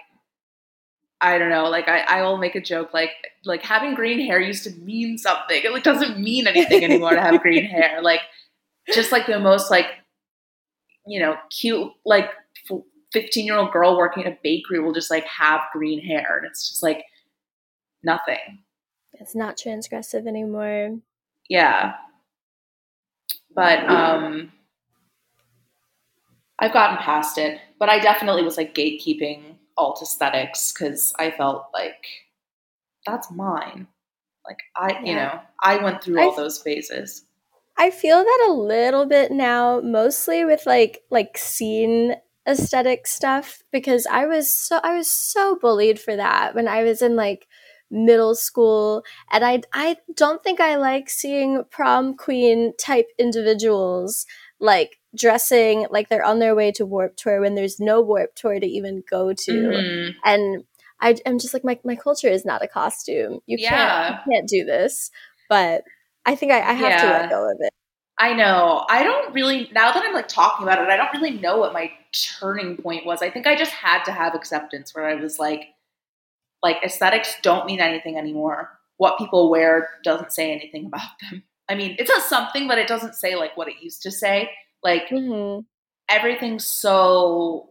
I 1.21 1.37
don't 1.39 1.51
know, 1.51 1.69
like 1.69 1.89
I, 1.89 2.01
I 2.01 2.23
will 2.23 2.37
make 2.39 2.55
a 2.55 2.61
joke 2.61 2.95
like 2.95 3.11
like 3.45 3.63
having 3.63 3.95
green 3.95 4.21
hair 4.21 4.41
used 4.41 4.65
to 4.65 4.71
mean 4.81 5.19
something. 5.19 5.61
It 5.65 5.73
like 5.73 5.83
doesn't 5.83 6.19
mean 6.19 6.47
anything 6.47 6.85
anymore 6.85 7.11
to 7.11 7.21
have 7.21 7.41
green 7.43 7.65
hair. 7.71 8.01
Like 8.03 8.21
just 8.95 9.11
like 9.13 9.27
the 9.27 9.39
most 9.41 9.71
like 9.71 9.87
you 11.07 11.21
know 11.21 11.37
cute 11.51 11.91
like 12.05 12.31
15 13.13 13.47
year 13.47 13.57
old 13.57 13.73
girl 13.73 13.97
working 13.97 14.25
at 14.25 14.33
a 14.33 14.39
bakery 14.43 14.81
will 14.81 14.93
just 14.93 15.11
like 15.11 15.25
have 15.27 15.61
green 15.73 16.01
hair 16.05 16.37
and 16.39 16.47
it's 16.47 16.69
just 16.69 16.83
like 16.83 17.03
nothing 18.03 18.63
It's 19.15 19.35
not 19.35 19.57
transgressive 19.57 20.27
anymore. 20.27 20.99
yeah 21.49 21.95
but 23.55 23.89
um 23.89 24.53
i've 26.59 26.73
gotten 26.73 26.99
past 26.99 27.39
it 27.39 27.59
but 27.79 27.89
i 27.89 27.99
definitely 27.99 28.43
was 28.43 28.57
like 28.59 28.75
gatekeeping 28.75 29.57
alt 29.79 30.03
aesthetics 30.03 30.73
because 30.73 31.12
i 31.19 31.31
felt 31.31 31.67
like 31.73 32.05
that's 33.07 33.31
mine. 33.31 33.87
Like 34.47 34.59
i 34.77 35.01
you 35.05 35.14
know 35.14 35.41
i 35.62 35.77
went 35.83 36.03
through 36.03 36.21
all 36.21 36.33
I- 36.33 36.37
those 36.37 36.61
phases. 36.61 37.25
I 37.81 37.91
feel 37.91 38.19
that 38.25 38.47
a 38.49 38.53
little 38.53 39.07
bit 39.07 39.31
now, 39.31 39.81
mostly 39.81 40.45
with 40.45 40.67
like 40.67 41.03
like 41.11 41.38
scene 41.38 42.17
aesthetic 42.47 43.07
stuff 43.07 43.62
because 43.71 44.05
I 44.11 44.27
was 44.27 44.51
so 44.51 44.81
I 44.83 44.97
was 44.97 45.09
so 45.09 45.57
bullied 45.61 46.01
for 46.01 46.17
that 46.17 46.57
when 46.57 46.67
I 46.67 46.83
was 46.83 47.03
in 47.03 47.14
like 47.14 47.47
middle 47.91 48.35
school 48.35 49.05
and 49.31 49.45
I 49.45 49.62
I 49.73 49.97
don't 50.17 50.43
think 50.43 50.61
I 50.61 50.77
like 50.77 51.09
seeing 51.09 51.62
prom 51.71 52.17
queen 52.17 52.73
type 52.79 53.07
individuals 53.19 54.27
like 54.59 54.98
dressing 55.16 55.87
like 55.90 56.09
they're 56.09 56.25
on 56.25 56.38
their 56.38 56.55
way 56.55 56.71
to 56.73 56.85
Warped 56.87 57.18
Tour 57.18 57.40
when 57.40 57.55
there's 57.55 57.81
no 57.81 58.01
Warped 58.01 58.37
Tour 58.37 58.61
to 58.61 58.66
even 58.66 59.03
go 59.11 59.33
to 59.33 59.53
Mhm. 59.53 60.14
and 60.25 60.64
I, 61.01 61.16
I'm 61.25 61.38
just 61.38 61.55
like 61.55 61.64
my, 61.64 61.79
my 61.85 61.94
culture 61.94 62.29
is 62.29 62.44
not 62.44 62.62
a 62.62 62.68
costume. 62.68 63.40
You 63.47 63.57
Yeah. 63.61 63.71
can't 63.71 64.27
you 64.27 64.33
can't 64.33 64.49
do 64.49 64.64
this. 64.64 65.11
But 65.49 65.85
I 66.26 66.35
think 66.35 66.53
I, 66.53 66.59
I 66.59 66.72
have 66.72 67.01
to 67.01 67.07
let 67.07 67.30
go 67.30 67.51
of 67.51 67.57
it. 67.61 67.72
I 68.18 68.35
know. 68.35 68.85
I 68.91 69.05
don't 69.05 69.33
really 69.33 69.70
now 69.72 69.93
that 69.93 70.03
I'm 70.05 70.12
like 70.12 70.28
talking 70.28 70.64
about 70.64 70.80
it, 70.83 70.89
I 70.89 70.97
don't 70.97 71.12
really 71.14 71.39
know 71.39 71.57
what 71.59 71.72
my 71.72 71.91
turning 72.41 72.76
point 72.76 73.07
was. 73.07 73.22
I 73.22 73.30
think 73.30 73.47
I 73.47 73.55
just 73.57 73.70
had 73.72 74.03
to 74.05 74.12
have 74.12 74.35
acceptance 74.35 74.95
where 74.95 75.07
I 75.07 75.14
was 75.14 75.39
like 75.39 75.68
like 76.62 76.78
aesthetics 76.85 77.37
don't 77.43 77.66
mean 77.66 77.80
anything 77.80 78.16
anymore. 78.18 78.78
What 78.97 79.16
people 79.18 79.49
wear 79.51 79.89
doesn't 80.03 80.33
say 80.33 80.51
anything 80.53 80.87
about 80.93 81.09
them. 81.22 81.45
I 81.68 81.74
mean, 81.76 81.95
it 81.99 82.09
says 82.09 82.24
something, 82.24 82.66
but 82.66 82.78
it 82.78 82.89
doesn't 82.89 83.14
say 83.14 83.37
like 83.37 83.57
what 83.57 83.68
it 83.68 83.76
used 83.80 84.03
to 84.03 84.11
say. 84.11 84.51
Like 84.83 85.09
hmm 85.09 85.61
everything's 86.09 86.64
so 86.64 87.68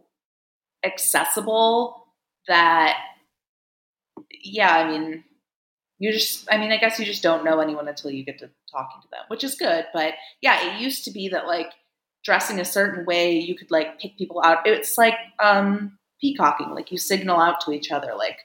accessible 0.84 2.06
that 2.46 2.96
yeah, 4.42 4.72
I 4.72 4.88
mean, 4.88 5.24
you 5.98 6.12
just 6.12 6.48
I 6.50 6.56
mean, 6.58 6.72
I 6.72 6.76
guess 6.76 6.98
you 6.98 7.04
just 7.04 7.22
don't 7.22 7.44
know 7.44 7.60
anyone 7.60 7.88
until 7.88 8.10
you 8.10 8.24
get 8.24 8.38
to 8.38 8.50
talking 8.70 9.02
to 9.02 9.08
them, 9.10 9.24
which 9.28 9.44
is 9.44 9.54
good, 9.54 9.86
but 9.92 10.14
yeah, 10.40 10.74
it 10.74 10.80
used 10.80 11.04
to 11.04 11.10
be 11.10 11.28
that 11.28 11.46
like 11.46 11.72
dressing 12.24 12.60
a 12.60 12.64
certain 12.64 13.04
way, 13.04 13.32
you 13.32 13.56
could 13.56 13.70
like 13.70 13.98
pick 14.00 14.16
people 14.16 14.42
out. 14.44 14.66
It's 14.66 14.96
like 14.96 15.14
um 15.40 15.98
peacocking, 16.20 16.70
like 16.70 16.90
you 16.90 16.98
signal 16.98 17.40
out 17.40 17.60
to 17.62 17.72
each 17.72 17.90
other 17.90 18.14
like 18.16 18.38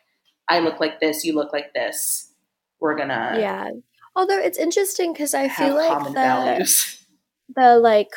I 0.50 0.60
look 0.60 0.80
like 0.80 1.00
this, 1.00 1.24
you 1.24 1.34
look 1.34 1.54
like 1.54 1.74
this. 1.74 2.32
we're 2.80 2.98
gonna 2.98 3.38
yeah. 3.40 3.70
Although 4.16 4.40
it's 4.40 4.58
interesting 4.58 5.14
because 5.14 5.34
I 5.34 5.50
feel 5.50 5.76
like 5.76 6.04
the 6.04 6.12
values. 6.12 7.04
the 7.56 7.78
like 7.78 8.12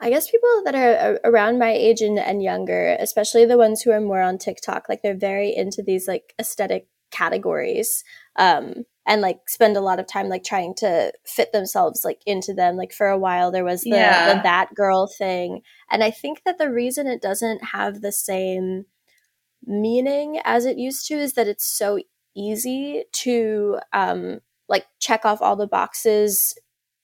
I 0.00 0.10
guess 0.10 0.30
people 0.30 0.62
that 0.64 0.74
are 0.74 1.20
around 1.24 1.58
my 1.58 1.70
age 1.72 2.00
and, 2.00 2.18
and 2.18 2.42
younger, 2.42 2.96
especially 2.98 3.44
the 3.44 3.58
ones 3.58 3.82
who 3.82 3.90
are 3.90 4.00
more 4.00 4.22
on 4.22 4.38
TikTok, 4.38 4.88
like 4.88 5.02
they're 5.02 5.14
very 5.16 5.54
into 5.54 5.82
these 5.82 6.08
like 6.08 6.34
aesthetic 6.38 6.88
categories. 7.10 8.04
Um 8.36 8.84
and 9.06 9.22
like 9.22 9.40
spend 9.48 9.76
a 9.76 9.80
lot 9.80 9.98
of 9.98 10.06
time 10.06 10.28
like 10.28 10.44
trying 10.44 10.74
to 10.76 11.12
fit 11.26 11.52
themselves 11.52 12.02
like 12.04 12.20
into 12.26 12.54
them. 12.54 12.76
Like 12.76 12.92
for 12.92 13.08
a 13.08 13.18
while 13.18 13.50
there 13.50 13.64
was 13.64 13.82
the, 13.82 13.90
Yeah. 13.90 14.34
the 14.36 14.42
that 14.42 14.74
girl 14.74 15.06
thing. 15.06 15.62
And 15.90 16.04
I 16.04 16.10
think 16.10 16.42
that 16.44 16.58
the 16.58 16.70
reason 16.70 17.06
it 17.06 17.20
doesn't 17.20 17.64
have 17.64 18.00
the 18.00 18.12
same 18.12 18.84
meaning 19.66 20.40
as 20.44 20.64
it 20.64 20.78
used 20.78 21.06
to 21.08 21.14
is 21.14 21.34
that 21.34 21.48
it's 21.48 21.66
so 21.66 21.98
easy 22.36 23.04
to 23.12 23.78
um 23.92 24.40
like 24.68 24.86
check 25.00 25.24
off 25.24 25.42
all 25.42 25.56
the 25.56 25.66
boxes 25.66 26.54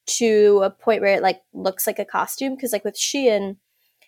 to 0.06 0.60
a 0.64 0.70
point 0.70 1.02
where 1.02 1.14
it 1.14 1.22
like 1.22 1.42
looks 1.52 1.86
like 1.86 1.98
a 1.98 2.04
costume 2.04 2.54
because 2.54 2.72
like 2.72 2.84
with 2.84 2.96
Shein 2.96 3.56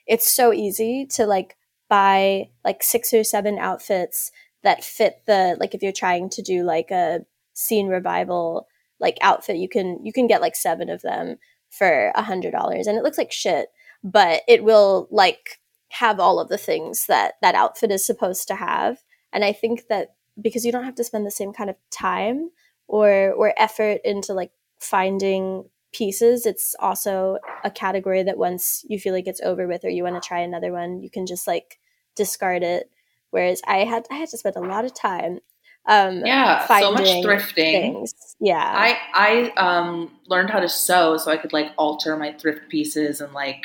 it's 0.07 0.30
so 0.30 0.53
easy 0.53 1.07
to 1.07 1.26
like 1.26 1.57
buy 1.88 2.49
like 2.64 2.82
six 2.82 3.12
or 3.12 3.24
seven 3.24 3.59
outfits 3.59 4.30
that 4.62 4.84
fit 4.84 5.22
the 5.26 5.57
like 5.61 5.74
if 5.74 5.82
you're 5.82 5.92
trying 5.92 6.28
to 6.30 6.42
do 6.42 6.62
like 6.62 6.90
a 6.90 7.20
scene 7.55 7.88
revival 7.88 8.66
like 9.01 9.18
outfit 9.20 9.57
you 9.57 9.68
can 9.68 9.99
you 10.05 10.12
can 10.12 10.26
get 10.26 10.40
like 10.40 10.57
seven 10.57 10.88
of 10.88 11.03
them 11.03 11.36
for 11.70 12.12
a 12.14 12.22
hundred 12.22 12.53
dollars 12.53 12.86
and 12.86 12.96
it 12.96 13.05
looks 13.05 13.18
like 13.18 13.32
shit 13.32 13.68
but 14.03 14.42
it 14.49 14.64
will 14.64 15.09
like 15.11 15.61
have 15.90 16.20
all 16.20 16.38
of 16.38 16.49
the 16.49 16.59
things 16.59 17.07
that 17.07 17.34
that 17.42 17.55
outfit 17.55 17.90
is 17.90 18.07
supposed 18.07 18.46
to 18.46 18.55
have 18.55 18.99
and 19.32 19.44
i 19.44 19.53
think 19.53 19.84
that 19.88 20.14
because 20.40 20.64
you 20.64 20.72
don't 20.72 20.84
have 20.84 20.94
to 20.94 21.05
spend 21.05 21.26
the 21.26 21.30
same 21.30 21.53
kind 21.53 21.70
of 21.70 21.76
time 21.90 22.51
or 22.86 23.32
or 23.32 23.55
effort 23.59 24.01
into 24.05 24.32
like 24.32 24.53
finding 24.80 25.64
pieces 25.93 26.45
it's 26.47 26.74
also 26.80 27.39
a 27.64 27.70
category 27.70 28.22
that 28.22 28.36
once 28.39 28.84
you 28.89 28.99
feel 28.99 29.14
like 29.14 29.26
it's 29.26 29.41
over 29.41 29.66
with 29.66 29.84
or 29.84 29.89
you 29.89 30.03
want 30.03 30.20
to 30.20 30.26
try 30.26 30.41
another 30.41 30.72
one 30.72 31.01
you 31.03 31.11
can 31.11 31.26
just 31.26 31.47
like 31.47 31.78
discard 32.16 32.62
it. 32.62 32.91
Whereas 33.30 33.61
i 33.66 33.78
had 33.78 34.07
i 34.11 34.14
had 34.14 34.28
to 34.30 34.39
spend 34.39 34.57
a 34.57 34.61
lot 34.61 34.84
of 34.84 34.95
time 34.95 35.41
um 35.86 36.24
Yeah, 36.24 36.66
so 36.66 36.93
much 36.93 37.05
thrifting. 37.24 37.72
things. 37.72 38.14
Yeah. 38.41 38.57
I 38.74 38.99
I 39.14 39.51
um 39.57 40.18
learned 40.26 40.51
how 40.51 40.61
to 40.61 40.68
sew 40.68 41.16
so 41.16 41.30
I 41.30 41.36
could 41.39 41.53
like 41.53 41.72
alter 41.78 42.16
my 42.16 42.32
thrift 42.32 42.68
pieces 42.68 43.20
and 43.20 43.32
like 43.32 43.64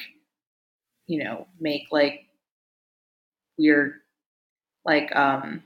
you 1.08 1.24
know 1.24 1.48
make 1.60 1.84
like 1.92 2.22
weird 3.58 3.94
like 4.86 5.14
um 5.16 5.64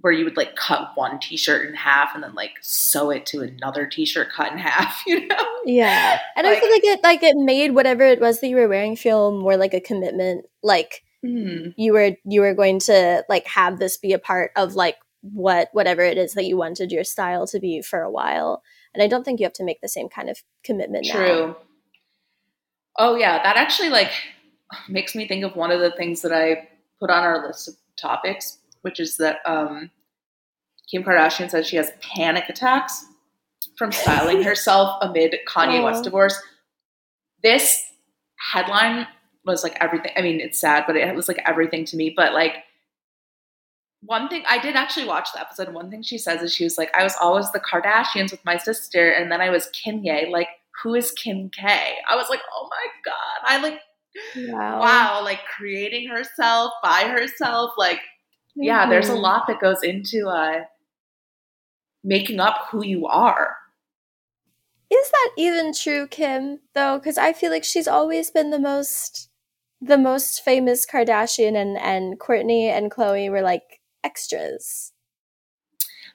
where 0.00 0.12
you 0.12 0.24
would 0.24 0.36
like 0.36 0.56
cut 0.56 0.92
one 0.94 1.18
t-shirt 1.20 1.68
in 1.68 1.74
half 1.74 2.14
and 2.14 2.22
then 2.24 2.34
like 2.34 2.52
sew 2.62 3.10
it 3.10 3.26
to 3.26 3.40
another 3.42 3.86
t-shirt 3.86 4.28
cut 4.32 4.50
in 4.52 4.58
half 4.70 5.02
you 5.06 5.26
know 5.26 5.46
Yeah, 5.66 6.18
and 6.36 6.46
I 6.46 6.50
Like- 6.52 6.60
feel 6.62 6.70
like 6.70 6.84
it 6.84 7.02
like 7.02 7.22
it 7.22 7.36
made 7.36 7.72
whatever 7.74 8.04
it 8.04 8.20
was 8.20 8.40
that 8.40 8.48
you 8.48 8.56
were 8.56 8.68
wearing 8.68 8.96
feel 8.96 9.38
more 9.38 9.56
like 9.56 9.74
a 9.74 9.80
commitment. 9.80 10.46
Like 10.62 11.02
Hmm. 11.22 11.72
you 11.76 11.92
were 11.92 12.12
you 12.24 12.40
were 12.40 12.54
going 12.54 12.78
to 12.80 13.22
like 13.28 13.46
have 13.46 13.78
this 13.78 13.98
be 13.98 14.14
a 14.14 14.18
part 14.18 14.52
of 14.56 14.74
like 14.74 14.96
what 15.20 15.68
whatever 15.74 16.00
it 16.00 16.16
is 16.16 16.32
that 16.32 16.46
you 16.46 16.56
wanted 16.56 16.90
your 16.90 17.04
style 17.04 17.46
to 17.48 17.60
be 17.60 17.82
for 17.82 18.00
a 18.00 18.10
while. 18.10 18.62
And 18.94 19.02
I 19.02 19.06
don't 19.06 19.22
think 19.22 19.38
you 19.38 19.44
have 19.44 19.52
to 19.54 19.64
make 19.64 19.82
the 19.82 19.88
same 19.88 20.08
kind 20.08 20.30
of 20.30 20.42
commitment 20.64 21.06
now. 21.06 21.12
True. 21.14 21.56
Oh 22.98 23.16
yeah, 23.16 23.42
that 23.42 23.58
actually 23.58 23.90
like 23.90 24.10
makes 24.88 25.14
me 25.14 25.28
think 25.28 25.44
of 25.44 25.56
one 25.56 25.70
of 25.70 25.80
the 25.80 25.90
things 25.90 26.22
that 26.22 26.32
I 26.32 26.68
put 26.98 27.10
on 27.10 27.22
our 27.22 27.46
list 27.46 27.68
of 27.68 27.74
topics, 27.96 28.56
which 28.82 29.00
is 29.00 29.16
that 29.18 29.38
um, 29.46 29.90
Kim 30.90 31.02
Kardashian 31.02 31.50
says 31.50 31.66
she 31.66 31.76
has 31.76 31.92
panic 32.00 32.44
attacks 32.48 33.04
from 33.76 33.92
styling 33.92 34.42
herself 34.44 34.98
amid 35.02 35.34
Kanye 35.48 35.80
Aw. 35.80 35.84
West 35.84 36.04
divorce. 36.04 36.40
This 37.42 37.82
headline 38.52 39.06
was 39.44 39.62
like 39.62 39.76
everything. 39.80 40.12
I 40.16 40.22
mean, 40.22 40.40
it's 40.40 40.60
sad, 40.60 40.84
but 40.86 40.96
it 40.96 41.14
was 41.14 41.28
like 41.28 41.40
everything 41.46 41.84
to 41.86 41.96
me. 41.96 42.12
But 42.14 42.32
like 42.34 42.54
one 44.02 44.28
thing 44.28 44.42
I 44.48 44.58
did 44.58 44.76
actually 44.76 45.06
watch 45.06 45.28
the 45.34 45.40
episode. 45.40 45.66
and 45.66 45.74
One 45.74 45.90
thing 45.90 46.02
she 46.02 46.18
says 46.18 46.40
is 46.42 46.54
she 46.54 46.64
was 46.64 46.78
like, 46.78 46.90
I 46.96 47.02
was 47.02 47.14
always 47.20 47.50
the 47.52 47.60
Kardashians 47.60 48.30
with 48.30 48.44
my 48.44 48.56
sister, 48.56 49.10
and 49.10 49.30
then 49.30 49.40
I 49.40 49.50
was 49.50 49.68
Kimye. 49.68 50.30
Like, 50.30 50.48
who 50.82 50.94
is 50.94 51.12
Kim 51.12 51.50
K? 51.50 51.94
I 52.08 52.16
was 52.16 52.26
like, 52.30 52.40
oh 52.54 52.68
my 52.70 52.86
god! 53.04 53.44
I 53.44 53.62
like, 53.62 53.80
Wow. 54.52 54.80
wow, 54.80 55.20
like 55.22 55.40
creating 55.56 56.08
herself 56.08 56.72
by 56.82 57.02
herself. 57.04 57.72
Like, 57.76 58.00
yeah, 58.56 58.88
there's 58.88 59.08
a 59.08 59.12
Mhm. 59.12 59.22
lot 59.22 59.46
that 59.46 59.60
goes 59.60 59.82
into 59.82 60.28
uh, 60.28 60.64
making 62.02 62.40
up 62.40 62.68
who 62.70 62.84
you 62.84 63.06
are. 63.06 63.56
Is 64.90 65.10
that 65.10 65.30
even 65.36 65.72
true, 65.72 66.06
Kim? 66.08 66.60
Though, 66.74 66.98
because 66.98 67.16
I 67.18 67.32
feel 67.32 67.50
like 67.50 67.64
she's 67.64 67.86
always 67.86 68.30
been 68.30 68.50
the 68.50 68.58
most, 68.58 69.28
the 69.80 69.98
most 69.98 70.42
famous 70.44 70.84
Kardashian, 70.84 71.54
and 71.56 71.78
and 71.78 72.18
Kourtney 72.18 72.64
and 72.68 72.90
Khloé 72.90 73.30
were 73.30 73.42
like 73.42 73.80
extras. 74.02 74.92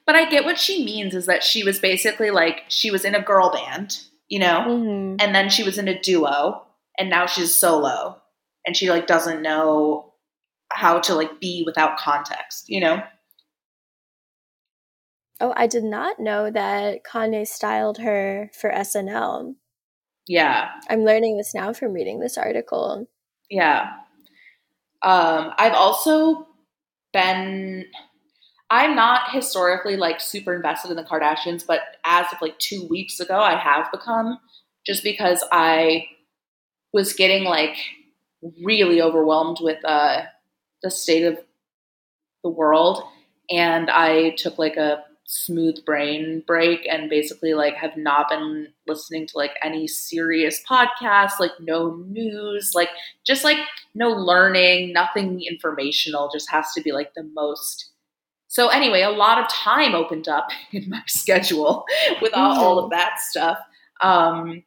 But 0.04 0.14
I 0.14 0.28
get 0.28 0.44
what 0.44 0.58
she 0.58 0.84
means 0.84 1.14
is 1.14 1.26
that 1.26 1.42
she 1.42 1.64
was 1.64 1.78
basically 1.80 2.30
like 2.30 2.64
she 2.68 2.90
was 2.90 3.04
in 3.04 3.14
a 3.14 3.22
girl 3.22 3.50
band, 3.50 3.98
you 4.28 4.38
know, 4.38 4.64
Mm-hmm. 4.68 5.16
and 5.20 5.34
then 5.34 5.48
she 5.48 5.64
was 5.64 5.78
in 5.78 5.88
a 5.88 5.98
duo, 6.00 6.62
and 6.98 7.08
now 7.10 7.26
she's 7.26 7.54
solo, 7.56 8.20
and 8.66 8.76
she 8.76 8.90
like 8.90 9.06
doesn't 9.06 9.42
know 9.42 10.12
how 10.70 11.00
to 11.00 11.14
like 11.14 11.40
be 11.40 11.62
without 11.64 11.98
context, 11.98 12.68
you 12.68 12.80
know. 12.80 13.02
Oh, 15.40 15.52
I 15.54 15.66
did 15.66 15.84
not 15.84 16.18
know 16.18 16.50
that 16.50 17.04
Kanye 17.04 17.46
styled 17.46 17.98
her 17.98 18.50
for 18.58 18.70
SNL. 18.70 19.54
Yeah, 20.26 20.70
I'm 20.88 21.04
learning 21.04 21.36
this 21.36 21.54
now 21.54 21.72
from 21.72 21.92
reading 21.92 22.20
this 22.20 22.38
article. 22.38 23.06
yeah. 23.50 23.90
Um, 25.02 25.52
I've 25.58 25.74
also 25.74 26.48
been. 27.12 27.84
I'm 28.68 28.96
not 28.96 29.30
historically 29.30 29.96
like 29.96 30.20
super 30.20 30.52
invested 30.56 30.90
in 30.90 30.96
the 30.96 31.04
Kardashians, 31.04 31.64
but 31.64 31.80
as 32.04 32.26
of 32.32 32.42
like 32.42 32.58
two 32.58 32.88
weeks 32.90 33.20
ago, 33.20 33.38
I 33.38 33.56
have 33.56 33.92
become 33.92 34.38
just 34.84 35.04
because 35.04 35.44
I 35.52 36.06
was 36.92 37.12
getting 37.12 37.44
like 37.44 37.76
really 38.64 39.00
overwhelmed 39.00 39.58
with 39.60 39.78
uh, 39.84 40.22
the 40.82 40.90
state 40.90 41.24
of 41.24 41.38
the 42.42 42.50
world, 42.50 43.02
and 43.50 43.90
I 43.90 44.30
took 44.30 44.58
like 44.58 44.76
a 44.76 45.04
smooth 45.28 45.84
brain 45.84 46.42
break 46.46 46.86
and 46.88 47.10
basically 47.10 47.52
like 47.52 47.74
have 47.74 47.96
not 47.96 48.28
been 48.28 48.68
listening 48.86 49.26
to 49.26 49.36
like 49.36 49.52
any 49.62 49.86
serious 49.86 50.62
podcasts, 50.68 51.40
like 51.40 51.52
no 51.60 51.96
news, 52.06 52.72
like 52.74 52.90
just 53.26 53.44
like 53.44 53.58
no 53.94 54.10
learning, 54.10 54.92
nothing 54.92 55.42
informational, 55.42 56.30
just 56.32 56.50
has 56.50 56.72
to 56.74 56.80
be 56.80 56.92
like 56.92 57.12
the 57.14 57.24
most. 57.34 57.90
So, 58.48 58.68
anyway, 58.68 59.02
a 59.02 59.10
lot 59.10 59.38
of 59.38 59.48
time 59.48 59.94
opened 59.94 60.28
up 60.28 60.48
in 60.72 60.88
my 60.88 61.02
schedule 61.06 61.84
without 62.22 62.56
all 62.56 62.78
of 62.78 62.90
that 62.90 63.18
stuff. 63.18 63.58
Um, 64.00 64.62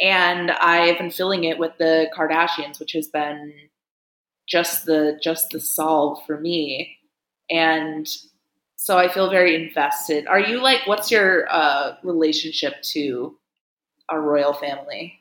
and 0.00 0.50
I've 0.50 0.98
been 0.98 1.10
filling 1.10 1.44
it 1.44 1.58
with 1.58 1.72
the 1.78 2.08
Kardashians, 2.16 2.78
which 2.78 2.92
has 2.92 3.08
been 3.08 3.52
just 4.48 4.86
the 4.86 5.18
just 5.22 5.50
the 5.50 5.60
solve 5.60 6.18
for 6.26 6.38
me. 6.38 6.96
And 7.50 8.06
so 8.76 8.98
I 8.98 9.08
feel 9.08 9.30
very 9.30 9.54
invested. 9.54 10.26
Are 10.26 10.40
you 10.40 10.62
like 10.62 10.86
what's 10.86 11.10
your 11.10 11.46
uh 11.52 11.96
relationship 12.02 12.82
to 12.92 13.36
our 14.08 14.20
royal 14.20 14.52
family? 14.52 15.18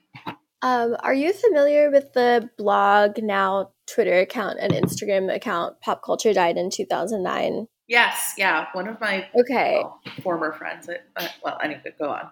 Um, 0.63 0.95
are 0.99 1.13
you 1.13 1.34
familiar 1.34 1.89
with 1.89 2.13
the 2.13 2.47
blog 2.57 3.17
now 3.17 3.72
Twitter 3.88 4.19
account 4.19 4.59
and 4.59 4.74
Instagram 4.74 5.34
account 5.34 5.82
Pop 5.82 6.03
Culture 6.03 6.34
Died 6.34 6.55
in 6.57 6.69
2009? 6.69 7.67
Yes, 7.88 8.36
yeah, 8.38 8.67
one 8.74 8.88
of 8.88 9.01
my 9.01 9.28
Okay. 9.36 9.80
well, 9.82 9.99
former 10.22 10.53
friends. 10.53 10.88
I, 11.17 11.30
well, 11.43 11.57
anyway, 11.63 11.82
go 11.99 12.09
on. 12.09 12.30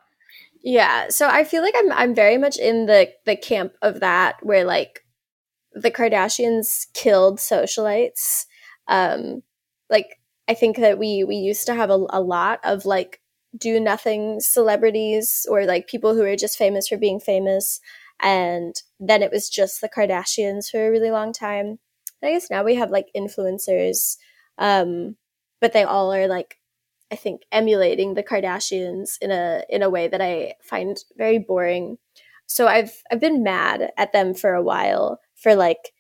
Yeah, 0.64 1.08
so 1.10 1.28
I 1.28 1.44
feel 1.44 1.64
like 1.64 1.74
I'm 1.78 1.92
I'm 1.92 2.16
very 2.16 2.38
much 2.38 2.58
in 2.58 2.86
the 2.86 3.10
the 3.26 3.36
camp 3.36 3.74
of 3.82 4.00
that 4.02 4.36
where 4.44 4.64
like 4.64 5.04
the 5.74 5.92
Kardashians 5.92 6.88
killed 6.94 7.40
socialites. 7.40 8.46
Um 8.88 9.44
like 9.90 10.20
I 10.48 10.54
think 10.54 10.78
that 10.78 10.98
we 11.00 11.24
we 11.24 11.36
used 11.36 11.66
to 11.68 11.76
have 11.76 11.90
a, 11.90 12.06
a 12.10 12.22
lot 12.22 12.60
of 12.64 12.86
like 12.86 13.22
do 13.58 13.80
nothing 13.80 14.40
celebrities 14.40 15.46
or 15.50 15.66
like 15.66 15.88
people 15.88 16.14
who 16.14 16.24
are 16.24 16.36
just 16.36 16.58
famous 16.58 16.88
for 16.88 16.98
being 16.98 17.20
famous 17.20 17.80
and 18.22 18.76
then 19.00 19.24
it 19.24 19.32
was 19.32 19.50
just 19.50 19.82
the 19.82 19.90
Kardashians 19.90 20.70
for 20.70 20.88
a 20.88 20.92
really 20.92 21.10
long 21.12 21.34
time. 21.34 21.80
And 22.22 22.30
I 22.30 22.32
guess 22.34 22.50
now 22.50 22.64
we 22.64 22.76
have 22.76 22.92
like 22.92 23.08
influencers 23.16 24.18
um 24.58 25.16
but 25.62 25.74
they 25.74 25.84
all 25.84 26.14
are 26.14 26.28
like 26.28 26.58
I 27.12 27.16
think 27.16 27.42
emulating 27.52 28.14
the 28.14 28.24
Kardashians 28.24 29.18
in 29.22 29.32
a 29.32 29.64
in 29.70 29.82
a 29.84 29.90
way 29.90 30.08
that 30.08 30.22
I 30.22 30.54
find 30.64 30.98
very 31.18 31.40
boring. 31.40 31.98
So 32.46 32.68
I've 32.68 32.94
I've 33.12 33.20
been 33.20 33.44
mad 33.44 33.92
at 33.98 34.14
them 34.14 34.34
for 34.34 34.54
a 34.54 34.64
while 34.64 35.20
for 35.42 35.56
like 35.56 35.92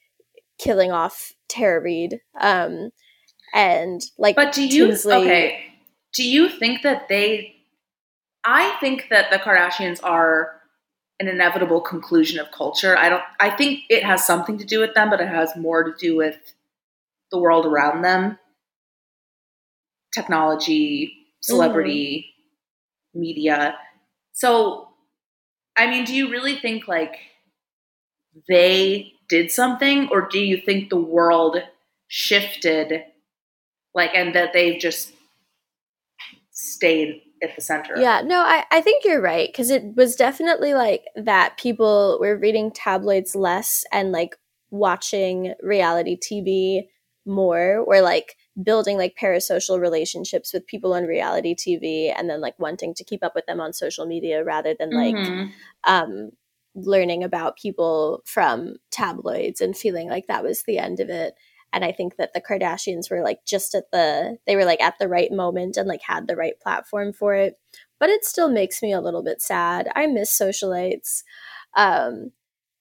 killing 0.57 0.91
off 0.91 1.33
Tara 1.47 1.81
Reid. 1.81 2.21
Um 2.39 2.91
and 3.53 4.01
like 4.17 4.35
But 4.35 4.53
do 4.53 4.65
you 4.65 4.87
Tinsley- 4.87 5.15
okay? 5.15 5.63
do 6.13 6.23
you 6.23 6.49
think 6.49 6.81
that 6.83 7.07
they 7.07 7.55
I 8.43 8.77
think 8.79 9.07
that 9.09 9.31
the 9.31 9.37
Kardashians 9.37 9.99
are 10.03 10.61
an 11.19 11.27
inevitable 11.27 11.81
conclusion 11.81 12.39
of 12.39 12.51
culture. 12.51 12.97
I 12.97 13.09
don't 13.09 13.23
I 13.39 13.49
think 13.49 13.81
it 13.89 14.03
has 14.03 14.25
something 14.25 14.57
to 14.57 14.65
do 14.65 14.79
with 14.79 14.93
them, 14.93 15.09
but 15.09 15.19
it 15.19 15.27
has 15.27 15.55
more 15.55 15.83
to 15.83 15.93
do 15.99 16.15
with 16.15 16.37
the 17.31 17.39
world 17.39 17.65
around 17.65 18.01
them. 18.01 18.37
Technology, 20.13 21.13
celebrity, 21.41 22.33
mm-hmm. 23.13 23.19
media. 23.21 23.77
So 24.31 24.89
I 25.77 25.87
mean, 25.87 26.05
do 26.05 26.13
you 26.13 26.29
really 26.29 26.55
think 26.55 26.87
like 26.87 27.17
they 28.47 29.13
did 29.29 29.51
something 29.51 30.09
or 30.11 30.27
do 30.27 30.39
you 30.39 30.57
think 30.57 30.89
the 30.89 30.99
world 30.99 31.57
shifted 32.07 33.03
like 33.93 34.11
and 34.13 34.35
that 34.35 34.53
they've 34.53 34.79
just 34.79 35.13
stayed 36.51 37.21
at 37.41 37.55
the 37.55 37.61
center. 37.61 37.97
Yeah, 37.97 38.21
no, 38.23 38.41
I, 38.41 38.65
I 38.71 38.81
think 38.81 39.05
you're 39.05 39.21
right 39.21 39.47
because 39.47 39.69
it 39.69 39.95
was 39.95 40.15
definitely 40.15 40.73
like 40.73 41.05
that 41.15 41.57
people 41.57 42.17
were 42.19 42.37
reading 42.37 42.71
tabloids 42.71 43.35
less 43.35 43.85
and 43.91 44.11
like 44.11 44.35
watching 44.71 45.53
reality 45.61 46.17
TV 46.17 46.87
more 47.25 47.77
or 47.77 48.01
like 48.01 48.35
building 48.61 48.97
like 48.97 49.17
parasocial 49.19 49.79
relationships 49.79 50.53
with 50.53 50.67
people 50.67 50.93
on 50.93 51.03
reality 51.03 51.55
TV 51.55 52.13
and 52.15 52.29
then 52.29 52.41
like 52.41 52.57
wanting 52.59 52.93
to 52.93 53.03
keep 53.03 53.23
up 53.23 53.35
with 53.35 53.45
them 53.45 53.61
on 53.61 53.71
social 53.71 54.05
media 54.05 54.43
rather 54.43 54.75
than 54.77 54.91
like 54.91 55.15
mm-hmm. 55.15 55.49
um 55.91 56.31
learning 56.75 57.23
about 57.23 57.57
people 57.57 58.21
from 58.25 58.75
tabloids 58.91 59.61
and 59.61 59.75
feeling 59.75 60.09
like 60.09 60.27
that 60.27 60.43
was 60.43 60.63
the 60.63 60.77
end 60.77 60.99
of 60.99 61.09
it. 61.09 61.33
And 61.71 61.85
i 61.85 61.91
think 61.91 62.15
that 62.15 62.33
the 62.33 62.41
kardashians 62.41 63.11
were 63.11 63.21
like 63.23 63.45
just 63.45 63.75
at 63.75 63.91
the 63.91 64.37
they 64.47 64.55
were 64.55 64.65
like 64.65 64.81
at 64.81 64.95
the 64.99 65.07
right 65.07 65.31
moment 65.31 65.77
and 65.77 65.87
like 65.87 66.01
had 66.01 66.27
the 66.27 66.35
right 66.35 66.59
platform 66.59 67.13
for 67.13 67.33
it. 67.35 67.59
But 67.99 68.09
it 68.09 68.25
still 68.25 68.49
makes 68.49 68.81
me 68.81 68.93
a 68.93 69.01
little 69.01 69.23
bit 69.23 69.41
sad. 69.41 69.89
I 69.95 70.07
miss 70.07 70.35
socialites. 70.37 71.23
Um 71.75 72.31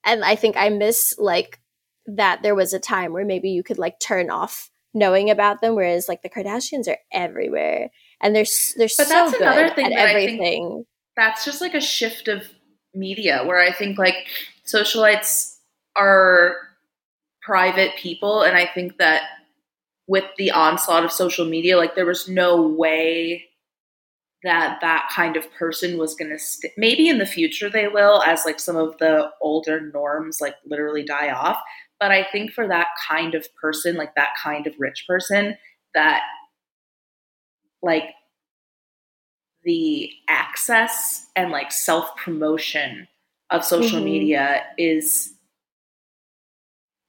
and 0.04 0.24
i 0.24 0.34
think 0.34 0.56
i 0.56 0.68
miss 0.68 1.14
like 1.18 1.60
that 2.06 2.42
there 2.42 2.54
was 2.54 2.72
a 2.72 2.78
time 2.80 3.12
where 3.12 3.24
maybe 3.24 3.50
you 3.50 3.62
could 3.62 3.78
like 3.78 4.00
turn 4.00 4.30
off 4.30 4.70
knowing 4.94 5.28
about 5.30 5.60
them 5.60 5.74
whereas 5.74 6.08
like 6.08 6.22
the 6.22 6.30
kardashians 6.30 6.88
are 6.88 6.98
everywhere. 7.12 7.90
And 8.20 8.34
they're 8.34 8.46
they're 8.76 8.88
but 8.88 8.90
so 8.90 9.04
that's 9.04 9.34
another 9.34 9.68
thing 9.70 9.86
at 9.86 9.92
that 9.92 10.08
everything. 10.08 10.84
that's 11.16 11.44
just 11.44 11.60
like 11.60 11.74
a 11.74 11.80
shift 11.80 12.26
of 12.28 12.48
media 12.98 13.42
where 13.44 13.60
i 13.60 13.72
think 13.72 13.98
like 13.98 14.26
socialites 14.66 15.56
are 15.96 16.56
private 17.42 17.92
people 17.96 18.42
and 18.42 18.56
i 18.56 18.66
think 18.74 18.98
that 18.98 19.22
with 20.06 20.24
the 20.36 20.50
onslaught 20.50 21.04
of 21.04 21.12
social 21.12 21.46
media 21.46 21.76
like 21.76 21.94
there 21.94 22.06
was 22.06 22.28
no 22.28 22.62
way 22.62 23.44
that 24.44 24.78
that 24.80 25.10
kind 25.12 25.36
of 25.36 25.52
person 25.54 25.98
was 25.98 26.14
going 26.14 26.30
to 26.30 26.38
st- 26.38 26.72
maybe 26.76 27.08
in 27.08 27.18
the 27.18 27.26
future 27.26 27.68
they 27.68 27.88
will 27.88 28.22
as 28.22 28.44
like 28.44 28.60
some 28.60 28.76
of 28.76 28.96
the 28.98 29.30
older 29.40 29.90
norms 29.92 30.38
like 30.40 30.54
literally 30.66 31.04
die 31.04 31.30
off 31.30 31.58
but 31.98 32.10
i 32.10 32.26
think 32.30 32.52
for 32.52 32.66
that 32.68 32.88
kind 33.06 33.34
of 33.34 33.46
person 33.60 33.96
like 33.96 34.14
that 34.14 34.30
kind 34.42 34.66
of 34.66 34.74
rich 34.78 35.04
person 35.08 35.56
that 35.94 36.22
like 37.82 38.04
the 39.68 40.10
access 40.28 41.26
and 41.36 41.50
like 41.50 41.70
self 41.70 42.16
promotion 42.16 43.06
of 43.50 43.62
social 43.62 43.98
mm-hmm. 43.98 44.04
media 44.06 44.64
is 44.78 45.34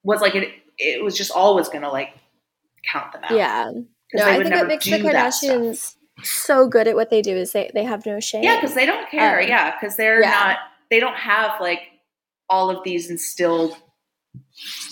was 0.04 0.20
like 0.20 0.34
it, 0.34 0.50
it 0.76 1.02
was 1.02 1.16
just 1.16 1.30
always 1.30 1.70
gonna 1.70 1.90
like 1.90 2.12
count 2.84 3.14
them 3.14 3.24
out. 3.24 3.30
Yeah. 3.32 3.70
No, 4.12 4.24
I 4.26 4.42
think 4.42 4.54
what 4.54 4.66
makes 4.66 4.84
the 4.84 4.98
Kardashians 4.98 5.94
so 6.22 6.68
good 6.68 6.86
at 6.86 6.96
what 6.96 7.08
they 7.08 7.22
do 7.22 7.34
is 7.34 7.52
they, 7.52 7.70
they 7.72 7.84
have 7.84 8.04
no 8.04 8.20
shame. 8.20 8.42
Yeah, 8.42 8.60
because 8.60 8.74
they 8.74 8.84
don't 8.84 9.08
care. 9.08 9.40
Um, 9.40 9.48
yeah, 9.48 9.74
because 9.80 9.96
they're 9.96 10.20
yeah. 10.20 10.28
not 10.28 10.58
they 10.90 11.00
don't 11.00 11.16
have 11.16 11.62
like 11.62 11.80
all 12.50 12.68
of 12.68 12.84
these 12.84 13.08
instilled 13.08 13.74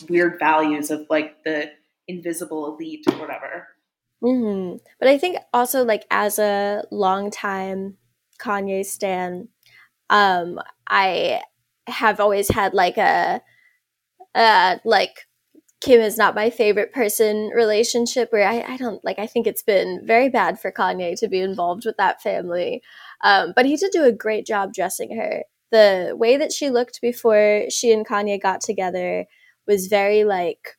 weird 0.09 0.39
values 0.39 0.91
of 0.91 1.07
like 1.11 1.45
the 1.45 1.71
invisible 2.07 2.75
elite 2.75 3.05
or 3.13 3.19
whatever. 3.19 3.69
Mm-hmm. 4.23 4.79
But 4.99 5.09
I 5.09 5.19
think 5.19 5.39
also 5.53 5.85
like 5.85 6.05
as 6.11 6.39
a 6.39 6.85
long 6.91 7.31
time 7.31 7.97
Kanye 8.41 8.85
stan, 8.85 9.49
um, 10.11 10.61
I 10.89 11.43
have 11.87 12.21
always 12.21 12.49
had 12.49 12.75
like 12.75 12.99
a 12.99 13.43
uh, 14.35 14.79
like 14.85 15.27
Kim 15.81 16.01
is 16.01 16.19
not 16.19 16.35
my 16.35 16.51
favorite 16.51 16.93
person 16.93 17.51
relationship 17.55 18.33
where 18.33 18.49
I, 18.49 18.75
I 18.75 18.77
don't 18.77 19.05
like 19.05 19.19
I 19.19 19.27
think 19.27 19.47
it's 19.47 19.63
been 19.63 20.03
very 20.05 20.29
bad 20.29 20.61
for 20.61 20.73
Kanye 20.73 21.19
to 21.21 21.29
be 21.29 21.41
involved 21.41 21.85
with 21.87 21.97
that 21.99 22.23
family. 22.23 22.83
Um, 23.25 23.53
but 23.57 23.67
he 23.67 23.77
did 23.77 23.93
do 23.93 24.05
a 24.05 24.13
great 24.13 24.47
job 24.47 24.73
dressing 24.75 25.17
her. 25.17 25.45
The 25.71 26.15
way 26.19 26.37
that 26.39 26.53
she 26.53 26.71
looked 26.71 27.01
before 27.01 27.65
she 27.71 27.93
and 27.93 28.07
Kanye 28.07 28.41
got 28.41 28.61
together 28.63 29.27
was 29.67 29.87
very 29.89 30.25
like 30.25 30.77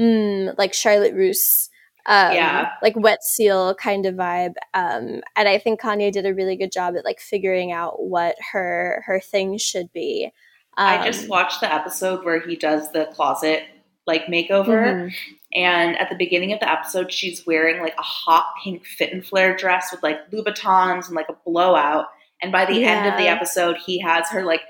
mm, 0.00 0.54
like 0.58 0.74
Charlotte 0.74 1.14
Russe 1.14 1.68
um, 2.06 2.32
yeah. 2.32 2.70
like 2.82 2.96
wet 2.96 3.22
seal 3.22 3.74
kind 3.74 4.06
of 4.06 4.14
vibe. 4.14 4.54
Um, 4.74 5.22
and 5.36 5.48
I 5.48 5.58
think 5.58 5.80
Kanye 5.80 6.12
did 6.12 6.26
a 6.26 6.34
really 6.34 6.56
good 6.56 6.72
job 6.72 6.96
at 6.96 7.04
like 7.04 7.20
figuring 7.20 7.72
out 7.72 8.02
what 8.02 8.36
her 8.52 9.02
her 9.06 9.20
thing 9.20 9.58
should 9.58 9.92
be. 9.92 10.32
Um, 10.76 11.00
I 11.00 11.04
just 11.04 11.28
watched 11.28 11.60
the 11.60 11.72
episode 11.72 12.24
where 12.24 12.40
he 12.40 12.56
does 12.56 12.90
the 12.92 13.06
closet 13.14 13.64
like 14.06 14.26
makeover. 14.26 14.66
Mm-hmm. 14.66 15.34
And 15.54 15.98
at 15.98 16.08
the 16.08 16.16
beginning 16.16 16.52
of 16.52 16.60
the 16.60 16.70
episode, 16.70 17.12
she's 17.12 17.46
wearing 17.46 17.80
like 17.82 17.94
a 17.98 18.02
hot 18.02 18.46
pink 18.62 18.86
fit 18.86 19.12
and 19.12 19.24
flare 19.24 19.54
dress 19.56 19.92
with 19.92 20.02
like 20.02 20.30
Louboutins 20.30 21.06
and 21.06 21.14
like 21.14 21.28
a 21.28 21.36
blowout. 21.44 22.06
And 22.40 22.50
by 22.50 22.64
the 22.64 22.74
yeah. 22.74 22.88
end 22.88 23.12
of 23.12 23.18
the 23.18 23.28
episode, 23.28 23.76
he 23.76 24.00
has 24.00 24.28
her 24.30 24.44
like 24.44 24.62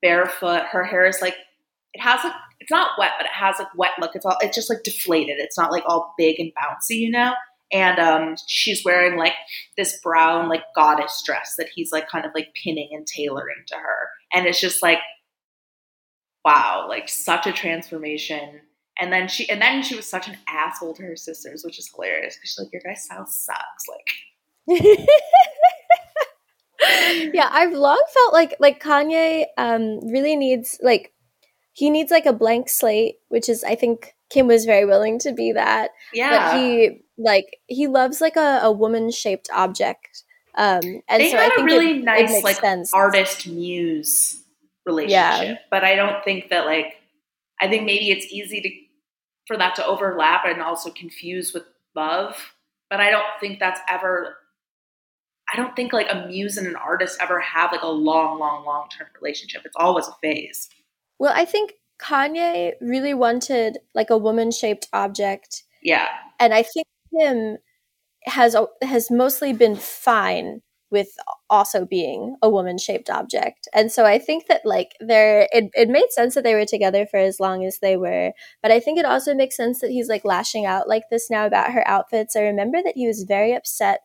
barefoot. 0.00 0.62
Her 0.70 0.84
hair 0.84 1.06
is 1.06 1.20
like, 1.20 1.34
it 1.92 2.00
has 2.00 2.22
like, 2.24 2.32
it's 2.60 2.70
not 2.70 2.90
wet, 2.98 3.12
but 3.18 3.26
it 3.26 3.32
has 3.32 3.56
like 3.58 3.68
wet 3.76 3.92
look. 4.00 4.14
It's 4.14 4.26
all, 4.26 4.36
it's 4.40 4.56
just 4.56 4.70
like 4.70 4.82
deflated. 4.82 5.36
It's 5.38 5.58
not 5.58 5.72
like 5.72 5.84
all 5.86 6.14
big 6.18 6.38
and 6.38 6.52
bouncy, 6.54 6.98
you 6.98 7.10
know? 7.10 7.32
And 7.72 7.98
um, 7.98 8.36
she's 8.46 8.82
wearing 8.84 9.18
like 9.18 9.34
this 9.76 9.98
brown 10.02 10.48
like 10.48 10.62
goddess 10.74 11.22
dress 11.24 11.54
that 11.58 11.68
he's 11.74 11.92
like 11.92 12.08
kind 12.08 12.24
of 12.24 12.32
like 12.34 12.48
pinning 12.64 12.88
and 12.92 13.06
tailoring 13.06 13.64
to 13.68 13.76
her. 13.76 14.08
And 14.32 14.46
it's 14.46 14.60
just 14.60 14.82
like 14.82 15.00
wow, 16.48 16.86
like 16.88 17.08
such 17.08 17.46
a 17.46 17.52
transformation. 17.52 18.60
And 18.98 19.12
then 19.12 19.28
she 19.28 19.48
and 19.48 19.62
then 19.62 19.82
she 19.82 19.94
was 19.94 20.06
such 20.06 20.28
an 20.28 20.38
asshole 20.48 20.94
to 20.94 21.02
her 21.02 21.16
sisters, 21.16 21.62
which 21.64 21.78
is 21.78 21.90
hilarious 21.94 22.36
because 22.36 22.50
she's 22.50 22.58
like, 22.58 22.72
Your 22.72 22.82
guy's 22.84 23.04
style 23.04 23.26
sucks. 23.26 23.84
Like 23.88 24.08
Yeah, 27.34 27.48
I've 27.50 27.72
long 27.72 28.02
felt 28.12 28.32
like 28.32 28.56
like 28.58 28.82
Kanye 28.82 29.46
um 29.56 30.00
really 30.10 30.34
needs 30.36 30.78
like 30.82 31.12
he 31.78 31.90
needs 31.90 32.10
like 32.10 32.26
a 32.26 32.32
blank 32.32 32.68
slate, 32.68 33.18
which 33.28 33.48
is 33.48 33.62
I 33.62 33.76
think 33.76 34.16
Kim 34.30 34.48
was 34.48 34.64
very 34.64 34.84
willing 34.84 35.20
to 35.20 35.32
be 35.32 35.52
that. 35.52 35.92
Yeah. 36.12 36.30
But 36.50 36.60
he 36.60 37.02
like 37.16 37.60
he 37.68 37.86
loves 37.86 38.20
like 38.20 38.34
a, 38.34 38.58
a 38.64 38.72
woman 38.72 39.12
shaped 39.12 39.48
object. 39.54 40.24
Um 40.56 40.80
and 41.08 41.22
they 41.22 41.30
so 41.30 41.36
had 41.36 41.52
I 41.52 41.54
think 41.54 41.60
a 41.60 41.64
really 41.64 41.98
it, 41.98 42.04
nice 42.04 42.32
it 42.32 42.42
like 42.42 42.56
sense. 42.56 42.92
artist 42.92 43.46
muse 43.46 44.42
relationship. 44.86 45.12
Yeah. 45.12 45.54
But 45.70 45.84
I 45.84 45.94
don't 45.94 46.24
think 46.24 46.50
that 46.50 46.66
like 46.66 46.96
I 47.60 47.68
think 47.68 47.84
maybe 47.84 48.10
it's 48.10 48.26
easy 48.26 48.60
to 48.60 48.70
for 49.46 49.56
that 49.56 49.76
to 49.76 49.86
overlap 49.86 50.46
and 50.46 50.60
also 50.60 50.90
confuse 50.90 51.54
with 51.54 51.62
love. 51.94 52.54
But 52.90 52.98
I 52.98 53.10
don't 53.10 53.22
think 53.40 53.60
that's 53.60 53.80
ever 53.88 54.36
I 55.52 55.56
don't 55.56 55.76
think 55.76 55.92
like 55.92 56.08
a 56.10 56.26
muse 56.26 56.56
and 56.56 56.66
an 56.66 56.74
artist 56.74 57.18
ever 57.20 57.38
have 57.38 57.70
like 57.70 57.82
a 57.82 57.88
long, 57.88 58.40
long, 58.40 58.64
long 58.64 58.88
term 58.88 59.06
relationship. 59.20 59.62
It's 59.64 59.76
always 59.78 60.08
a 60.08 60.16
phase. 60.20 60.68
Well, 61.18 61.32
I 61.34 61.44
think 61.44 61.74
Kanye 62.00 62.74
really 62.80 63.14
wanted 63.14 63.78
like 63.94 64.10
a 64.10 64.18
woman 64.18 64.50
shaped 64.50 64.88
object. 64.92 65.64
Yeah. 65.82 66.08
And 66.38 66.54
I 66.54 66.62
think 66.62 66.86
Kim 67.18 67.58
has 68.24 68.56
has 68.82 69.10
mostly 69.10 69.52
been 69.52 69.76
fine 69.76 70.62
with 70.90 71.08
also 71.50 71.84
being 71.84 72.36
a 72.40 72.48
woman 72.48 72.78
shaped 72.78 73.10
object. 73.10 73.68
And 73.74 73.92
so 73.92 74.06
I 74.06 74.18
think 74.18 74.46
that 74.46 74.62
like 74.64 74.92
there 75.00 75.48
it, 75.52 75.70
it 75.74 75.88
made 75.88 76.10
sense 76.10 76.34
that 76.34 76.44
they 76.44 76.54
were 76.54 76.64
together 76.64 77.04
for 77.06 77.18
as 77.18 77.40
long 77.40 77.64
as 77.64 77.80
they 77.80 77.96
were. 77.96 78.32
But 78.62 78.70
I 78.70 78.80
think 78.80 78.98
it 78.98 79.04
also 79.04 79.34
makes 79.34 79.56
sense 79.56 79.80
that 79.80 79.90
he's 79.90 80.08
like 80.08 80.24
lashing 80.24 80.64
out 80.66 80.88
like 80.88 81.04
this 81.10 81.28
now 81.30 81.46
about 81.46 81.72
her 81.72 81.86
outfits. 81.86 82.36
I 82.36 82.40
remember 82.40 82.82
that 82.82 82.96
he 82.96 83.06
was 83.06 83.24
very 83.24 83.52
upset 83.54 84.00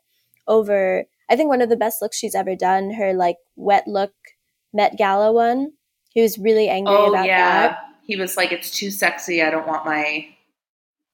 over 0.47 1.05
I 1.29 1.35
think 1.35 1.49
one 1.49 1.61
of 1.61 1.69
the 1.69 1.77
best 1.77 2.01
looks 2.01 2.17
she's 2.17 2.35
ever 2.35 2.55
done, 2.55 2.91
her 2.91 3.13
like 3.13 3.37
wet 3.55 3.87
look 3.87 4.13
Met 4.73 4.97
Gala 4.97 5.31
one. 5.31 5.73
He 6.13 6.21
was 6.21 6.37
really 6.37 6.69
angry 6.69 6.95
oh, 6.95 7.09
about 7.09 7.25
yeah. 7.25 7.67
that. 7.67 7.79
He 8.05 8.15
was 8.15 8.37
like, 8.37 8.51
It's 8.51 8.71
too 8.71 8.91
sexy. 8.91 9.41
I 9.41 9.49
don't 9.49 9.67
want 9.67 9.85
my 9.85 10.27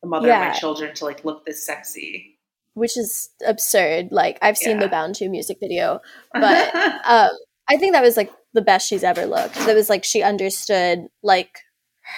the 0.01 0.07
mother 0.07 0.27
yeah. 0.27 0.47
of 0.47 0.53
my 0.53 0.59
children 0.59 0.93
to 0.95 1.05
like 1.05 1.25
look 1.25 1.45
this 1.45 1.65
sexy 1.65 2.39
which 2.79 2.97
is 2.97 3.29
absurd. 3.45 4.07
Like 4.11 4.39
I've 4.41 4.57
seen 4.57 4.77
yeah. 4.77 4.83
the 4.83 4.89
Bound 4.89 5.13
2 5.13 5.29
music 5.29 5.57
video, 5.59 5.99
but 6.33 6.73
um, 6.73 7.29
I 7.67 7.77
think 7.77 7.93
that 7.93 8.01
was 8.01 8.17
like 8.17 8.31
the 8.53 8.61
best 8.61 8.87
she's 8.87 9.03
ever 9.03 9.25
looked. 9.25 9.57
It 9.57 9.75
was 9.75 9.89
like 9.89 10.03
she 10.03 10.23
understood 10.23 11.07
like 11.21 11.59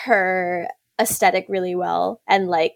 her 0.06 0.70
aesthetic 1.00 1.46
really 1.50 1.76
well 1.76 2.22
and 2.28 2.48
like 2.48 2.76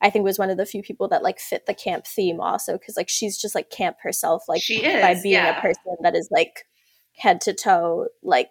I 0.00 0.08
think 0.10 0.24
was 0.24 0.38
one 0.38 0.50
of 0.50 0.56
the 0.56 0.66
few 0.66 0.82
people 0.82 1.08
that 1.08 1.22
like 1.22 1.40
fit 1.40 1.66
the 1.66 1.74
camp 1.74 2.06
theme 2.06 2.40
also 2.40 2.78
because 2.78 2.96
like 2.96 3.08
she's 3.08 3.36
just 3.36 3.54
like 3.54 3.70
camp 3.70 3.96
herself 4.02 4.44
like 4.46 4.62
She 4.62 4.84
is, 4.84 5.02
by 5.02 5.14
being 5.20 5.34
yeah. 5.34 5.58
a 5.58 5.60
person 5.60 5.96
that 6.02 6.14
is 6.14 6.28
like 6.30 6.64
head 7.16 7.40
to 7.42 7.52
toe 7.52 8.06
like 8.22 8.50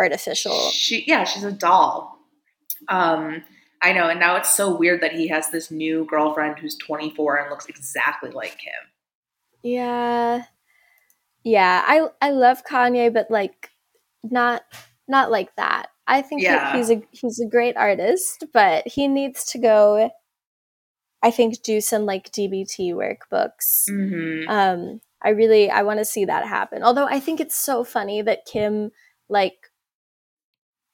artificial. 0.00 0.70
She 0.70 1.04
yeah, 1.06 1.24
she's 1.24 1.44
a 1.44 1.52
doll. 1.52 2.18
Um, 2.88 3.42
I 3.82 3.92
know, 3.92 4.08
and 4.08 4.20
now 4.20 4.36
it's 4.36 4.54
so 4.54 4.74
weird 4.76 5.00
that 5.02 5.12
he 5.12 5.28
has 5.28 5.50
this 5.50 5.70
new 5.70 6.04
girlfriend 6.06 6.58
who's 6.58 6.76
24 6.76 7.36
and 7.36 7.50
looks 7.50 7.66
exactly 7.66 8.30
like 8.30 8.58
him. 8.60 8.72
Yeah. 9.62 10.44
Yeah, 11.44 11.82
I 11.86 12.08
I 12.20 12.30
love 12.32 12.64
Kanye 12.64 13.12
but 13.12 13.30
like 13.30 13.70
not 14.22 14.62
not 15.08 15.30
like 15.30 15.54
that. 15.56 15.86
I 16.06 16.22
think 16.22 16.42
Yeah. 16.42 16.56
that 16.56 16.74
he's 16.76 16.90
a 16.90 17.02
he's 17.12 17.40
a 17.40 17.46
great 17.48 17.76
artist, 17.76 18.44
but 18.52 18.86
he 18.86 19.08
needs 19.08 19.44
to 19.52 19.58
go 19.58 20.10
I 21.22 21.30
think 21.30 21.62
do 21.62 21.80
some 21.80 22.06
like 22.06 22.30
DBT 22.32 22.92
workbooks. 22.94 23.88
hmm 23.88 24.48
Um 24.48 25.00
I 25.22 25.30
really 25.30 25.70
I 25.70 25.82
want 25.82 25.98
to 25.98 26.04
see 26.04 26.24
that 26.26 26.46
happen. 26.46 26.82
Although 26.82 27.06
I 27.06 27.20
think 27.20 27.40
it's 27.40 27.56
so 27.56 27.84
funny 27.84 28.22
that 28.22 28.46
Kim 28.46 28.90
like 29.28 29.59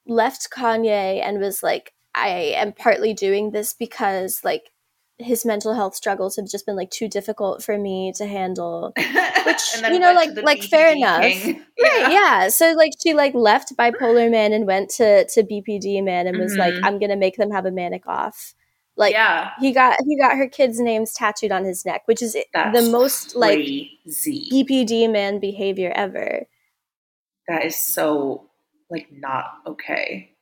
left 0.06 0.48
Kanye 0.50 1.22
and 1.24 1.38
was 1.38 1.62
like 1.62 1.92
I 2.14 2.28
am 2.56 2.72
partly 2.72 3.12
doing 3.14 3.50
this 3.50 3.74
because 3.74 4.40
like 4.44 4.70
his 5.18 5.46
mental 5.46 5.72
health 5.74 5.94
struggles 5.94 6.36
have 6.36 6.46
just 6.46 6.66
been 6.66 6.76
like 6.76 6.90
too 6.90 7.08
difficult 7.08 7.62
for 7.62 7.78
me 7.78 8.12
to 8.16 8.26
handle. 8.26 8.92
Which 9.46 9.82
you 9.90 9.98
know, 9.98 10.12
like- 10.12 10.30
like, 10.42 10.62
fair 10.62 10.92
enough. 10.92 11.22
Right, 11.82 12.10
yeah. 12.10 12.48
So 12.48 12.72
like 12.72 12.92
she 13.02 13.12
like 13.14 13.34
left 13.34 13.76
bipolar 13.76 14.30
man 14.30 14.52
and 14.52 14.66
went 14.66 14.90
to 14.92 15.26
to 15.28 15.42
BPD 15.42 16.02
man 16.02 16.26
and 16.26 16.38
was 16.38 16.56
like 16.56 16.74
Mhm. 16.74 16.80
I'm 16.84 16.98
going 16.98 17.10
to 17.10 17.16
make 17.16 17.36
them 17.36 17.50
have 17.50 17.66
a 17.66 17.70
manic 17.70 18.06
off. 18.06 18.54
Like 18.98 19.12
yeah, 19.12 19.50
he 19.60 19.72
got 19.72 19.98
he 20.06 20.18
got 20.18 20.36
her 20.38 20.48
kids 20.48 20.80
names 20.80 21.12
tattooed 21.12 21.52
on 21.52 21.64
his 21.64 21.84
neck, 21.84 22.02
which 22.06 22.22
is 22.22 22.34
that's 22.54 22.78
the 22.78 22.90
most 22.90 23.36
like 23.36 23.58
crazy. 23.58 24.48
BPD 24.50 25.10
man 25.12 25.38
behavior 25.38 25.92
ever. 25.94 26.46
that 27.48 27.64
is 27.66 27.76
so 27.76 28.48
like 28.90 29.08
not 29.12 29.46
okay. 29.66 30.32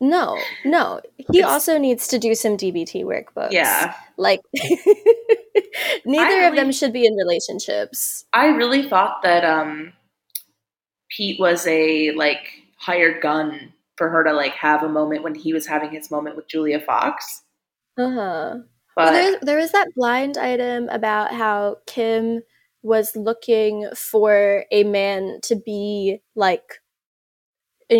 No, 0.00 0.36
no. 0.64 1.00
He 1.16 1.38
It's- 1.38 1.44
also 1.50 1.78
needs 1.78 2.08
to 2.08 2.18
do 2.18 2.34
some 2.34 2.56
DBT 2.56 3.04
workbooks. 3.04 3.52
Yeah, 3.52 3.94
Like 4.16 4.40
neither 6.04 6.42
I 6.42 6.46
of 6.48 6.56
them 6.56 6.72
should 6.72 6.92
be 6.92 7.06
in 7.06 7.14
relationships. 7.14 8.24
I 8.32 8.46
really 8.48 8.88
thought 8.88 9.22
that 9.22 9.44
um 9.44 9.92
Pete 11.10 11.38
was 11.38 11.66
a 11.66 12.10
like 12.12 12.48
hired 12.78 13.22
gun 13.22 13.72
for 13.96 14.08
her 14.08 14.24
to 14.24 14.32
like 14.32 14.54
have 14.54 14.82
a 14.82 14.88
moment 14.88 15.22
when 15.22 15.34
he 15.34 15.52
was 15.52 15.66
having 15.66 15.90
his 15.90 16.10
moment 16.10 16.36
with 16.36 16.48
Julia 16.48 16.80
Fox. 16.80 17.42
Uh-huh. 17.98 18.56
But 18.96 19.12
well, 19.12 19.38
there, 19.42 19.58
was 19.58 19.72
that 19.72 19.88
blind 19.96 20.36
item 20.36 20.88
about 20.90 21.32
how 21.32 21.76
Kim 21.86 22.42
was 22.82 23.14
looking 23.16 23.88
for 23.96 24.64
a 24.70 24.84
man 24.84 25.38
to 25.44 25.54
be 25.56 26.18
like, 26.34 26.80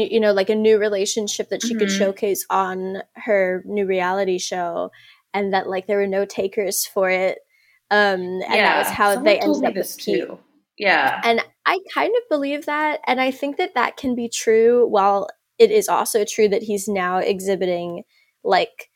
you 0.01 0.21
know, 0.21 0.33
like 0.33 0.51
a 0.51 0.55
new 0.55 0.79
relationship 0.79 1.49
that 1.51 1.63
she 1.63 1.75
could 1.75 1.89
Mhm. 1.89 1.99
showcase 1.99 2.47
on 2.51 3.03
her 3.17 3.63
new 3.67 3.87
reality 3.87 4.39
show, 4.39 4.91
and 5.35 5.53
that 5.53 5.69
like 5.69 5.87
there 5.87 5.99
were 5.99 6.07
no 6.07 6.25
takers 6.25 6.87
for 6.87 7.11
it. 7.11 7.39
Um, 7.91 8.21
and 8.21 8.43
that 8.43 8.79
was 8.79 8.89
how 8.89 9.09
someone 9.15 9.25
they 9.25 9.39
ended 9.39 9.65
up 9.65 9.75
this 9.75 9.97
with 9.97 10.05
Pete. 10.05 10.21
too. 10.23 10.39
Yeah. 10.79 11.21
And 11.25 11.45
I 11.67 11.79
kind 11.95 12.13
of 12.17 12.29
believe 12.31 12.65
that. 12.67 13.01
And 13.07 13.21
I 13.21 13.31
think 13.31 13.57
that 13.59 13.75
that 13.75 13.97
can 13.99 14.15
be 14.15 14.29
true 14.29 14.87
while 14.89 15.29
it 15.59 15.71
is 15.71 15.89
also 15.89 16.25
true 16.25 16.49
that 16.49 16.63
he's 16.63 16.89
now 16.89 17.19
exhibiting 17.19 18.05
like 18.43 18.89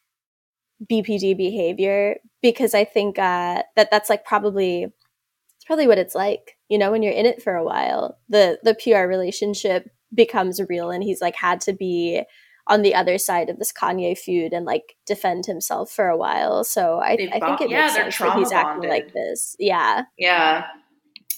BPD 0.90 1.36
behavior 1.36 2.16
because 2.42 2.74
I 2.74 2.84
think 2.84 3.18
uh, 3.18 3.62
that 3.76 3.90
that's 3.90 4.10
like 4.10 4.24
probably 4.24 4.84
it's 4.84 5.64
probably 5.66 5.86
what 5.86 5.98
it's 5.98 6.14
like. 6.14 6.56
You 6.68 6.78
know, 6.78 6.90
when 6.90 7.02
you're 7.02 7.12
in 7.12 7.26
it 7.26 7.42
for 7.42 7.54
a 7.54 7.64
while, 7.64 8.18
the 8.28 8.58
the 8.62 8.74
PR 8.74 9.06
relationship 9.06 9.90
becomes 10.14 10.60
real, 10.68 10.90
and 10.90 11.02
he's 11.02 11.20
like 11.20 11.36
had 11.36 11.60
to 11.62 11.72
be 11.72 12.22
on 12.68 12.82
the 12.82 12.94
other 12.94 13.18
side 13.18 13.48
of 13.48 13.58
this 13.58 13.72
Kanye 13.72 14.18
feud 14.18 14.52
and 14.52 14.66
like 14.66 14.96
defend 15.06 15.46
himself 15.46 15.90
for 15.90 16.08
a 16.08 16.16
while. 16.16 16.64
So 16.64 16.98
I, 16.98 17.12
I 17.12 17.38
think 17.38 17.60
it 17.60 17.70
yeah, 17.70 17.82
makes 17.82 17.94
sense 17.94 18.18
that 18.18 18.36
he's 18.36 18.50
trauma 18.50 18.70
acting 18.70 18.90
like 18.90 19.12
this. 19.12 19.54
Yeah. 19.58 20.02
Yeah, 20.18 20.66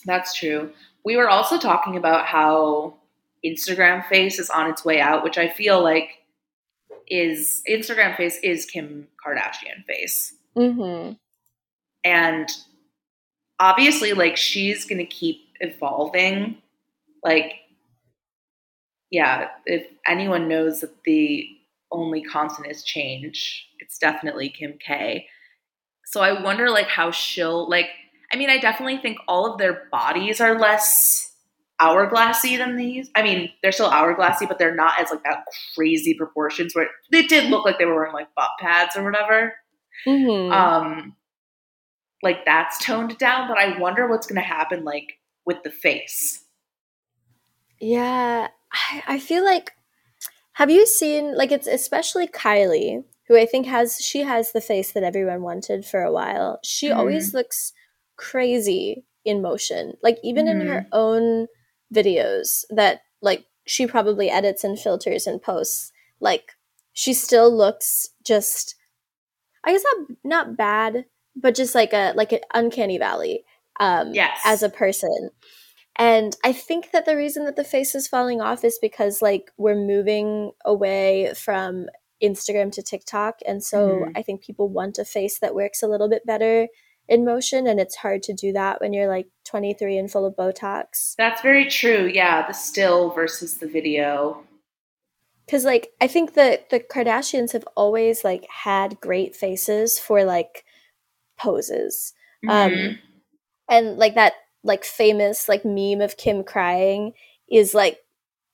that's 0.06 0.34
true. 0.34 0.70
We 1.04 1.16
were 1.16 1.28
also 1.28 1.58
talking 1.58 1.96
about 1.96 2.24
how 2.24 2.96
Instagram 3.44 4.06
face 4.06 4.38
is 4.38 4.48
on 4.48 4.70
its 4.70 4.84
way 4.84 5.00
out, 5.00 5.22
which 5.22 5.36
I 5.36 5.48
feel 5.48 5.82
like 5.82 6.10
is 7.06 7.62
Instagram 7.68 8.16
face 8.16 8.38
is 8.42 8.64
Kim 8.64 9.08
Kardashian 9.24 9.84
face. 9.86 10.34
Mm-hmm. 10.56 11.12
And 12.04 12.48
obviously 13.60 14.12
like 14.14 14.36
she's 14.36 14.86
going 14.86 14.98
to 14.98 15.06
keep 15.06 15.40
evolving. 15.60 16.56
Like 17.22 17.52
yeah, 19.10 19.48
if 19.66 19.86
anyone 20.06 20.48
knows 20.48 20.80
that 20.80 21.02
the 21.04 21.48
only 21.90 22.22
constant 22.22 22.70
is 22.70 22.82
change, 22.82 23.66
it's 23.80 23.98
definitely 23.98 24.50
Kim 24.50 24.74
K. 24.84 25.26
So 26.06 26.20
I 26.20 26.42
wonder 26.42 26.70
like 26.70 26.88
how 26.88 27.10
she'll 27.10 27.68
like 27.68 27.88
I 28.32 28.36
mean, 28.36 28.50
I 28.50 28.58
definitely 28.58 28.98
think 28.98 29.18
all 29.26 29.50
of 29.50 29.58
their 29.58 29.88
bodies 29.90 30.40
are 30.40 30.58
less 30.58 31.32
hourglassy 31.80 32.58
than 32.58 32.76
these. 32.76 33.08
I 33.14 33.22
mean, 33.22 33.50
they're 33.62 33.72
still 33.72 33.90
hourglassy, 33.90 34.46
but 34.46 34.58
they're 34.58 34.74
not 34.74 35.00
as 35.00 35.10
like 35.10 35.22
that 35.24 35.44
crazy 35.74 36.14
proportions 36.14 36.74
where 36.74 36.88
they 37.10 37.22
did 37.22 37.50
look 37.50 37.64
like 37.64 37.78
they 37.78 37.86
were 37.86 37.94
wearing 37.94 38.12
like 38.12 38.34
butt 38.34 38.50
pads 38.60 38.96
or 38.96 39.04
whatever. 39.04 39.54
Mm-hmm. 40.06 40.52
Um 40.52 41.14
like 42.22 42.44
that's 42.44 42.84
toned 42.84 43.16
down, 43.18 43.48
but 43.48 43.58
I 43.58 43.78
wonder 43.78 44.06
what's 44.08 44.26
gonna 44.26 44.40
happen 44.40 44.84
like 44.84 45.18
with 45.46 45.62
the 45.62 45.70
face. 45.70 46.44
Yeah, 47.80 48.48
I, 48.72 49.02
I 49.06 49.18
feel 49.18 49.44
like 49.44 49.72
have 50.52 50.70
you 50.70 50.86
seen 50.86 51.36
like 51.36 51.52
it's 51.52 51.66
especially 51.66 52.26
Kylie, 52.26 53.04
who 53.28 53.36
I 53.36 53.46
think 53.46 53.66
has 53.66 53.98
she 53.98 54.20
has 54.20 54.52
the 54.52 54.60
face 54.60 54.92
that 54.92 55.02
everyone 55.04 55.42
wanted 55.42 55.84
for 55.84 56.02
a 56.02 56.12
while. 56.12 56.58
She 56.64 56.88
Mhm. 56.88 56.96
always 56.96 57.34
looks 57.34 57.72
crazy 58.16 59.04
in 59.24 59.42
motion. 59.42 59.96
Like 60.02 60.18
even 60.22 60.48
in 60.48 60.66
her 60.66 60.86
own 60.92 61.46
videos 61.94 62.64
that 62.70 63.02
like 63.20 63.44
she 63.66 63.86
probably 63.86 64.30
edits 64.30 64.64
and 64.64 64.78
filters 64.78 65.26
and 65.26 65.40
posts, 65.42 65.92
like 66.20 66.52
she 66.92 67.12
still 67.14 67.54
looks 67.54 68.10
just 68.24 68.74
I 69.64 69.72
guess 69.72 69.84
not 69.84 70.16
not 70.24 70.56
bad, 70.56 71.04
but 71.36 71.54
just 71.54 71.74
like 71.74 71.92
a 71.92 72.12
like 72.16 72.32
an 72.32 72.40
uncanny 72.54 72.98
valley 72.98 73.44
um 73.80 74.12
Yes. 74.14 74.40
as 74.44 74.62
a 74.62 74.68
person. 74.70 75.30
And 75.98 76.36
I 76.44 76.52
think 76.52 76.92
that 76.92 77.06
the 77.06 77.16
reason 77.16 77.44
that 77.44 77.56
the 77.56 77.64
face 77.64 77.94
is 77.94 78.06
falling 78.06 78.40
off 78.40 78.64
is 78.64 78.78
because 78.80 79.20
like 79.20 79.50
we're 79.56 79.74
moving 79.74 80.52
away 80.64 81.32
from 81.34 81.86
Instagram 82.22 82.70
to 82.72 82.82
TikTok. 82.82 83.40
And 83.46 83.62
so 83.62 83.88
Mhm. 84.06 84.12
I 84.16 84.22
think 84.22 84.40
people 84.42 84.68
want 84.68 84.98
a 84.98 85.04
face 85.04 85.38
that 85.40 85.54
works 85.54 85.82
a 85.82 85.88
little 85.88 86.08
bit 86.08 86.24
better 86.24 86.68
in 87.08 87.24
motion. 87.24 87.66
And 87.66 87.80
it's 87.80 87.96
hard 87.96 88.22
to 88.24 88.32
do 88.32 88.52
that 88.52 88.80
when 88.80 88.92
you're 88.92 89.08
like 89.08 89.26
23 89.44 89.96
and 89.98 90.10
full 90.10 90.24
of 90.26 90.36
Botox. 90.36 91.14
That's 91.16 91.40
very 91.42 91.66
true. 91.66 92.06
Yeah, 92.06 92.46
the 92.46 92.52
still 92.52 93.10
versus 93.10 93.58
the 93.58 93.66
video. 93.66 94.44
Cause 95.50 95.64
like 95.64 95.92
I 96.00 96.06
think 96.06 96.34
that 96.34 96.68
the 96.70 96.78
Kardashians 96.78 97.52
have 97.52 97.66
always 97.76 98.22
like 98.22 98.46
had 98.50 99.00
great 99.00 99.34
faces 99.34 99.98
for 99.98 100.22
like 100.24 100.64
poses. 101.38 102.12
Um, 102.48 102.70
Mhm. 102.72 102.98
and 103.68 103.96
like 103.96 104.14
that 104.14 104.34
like 104.64 104.84
famous 104.84 105.48
like 105.48 105.64
meme 105.64 106.00
of 106.00 106.16
Kim 106.16 106.44
crying 106.44 107.12
is 107.50 107.74
like 107.74 107.98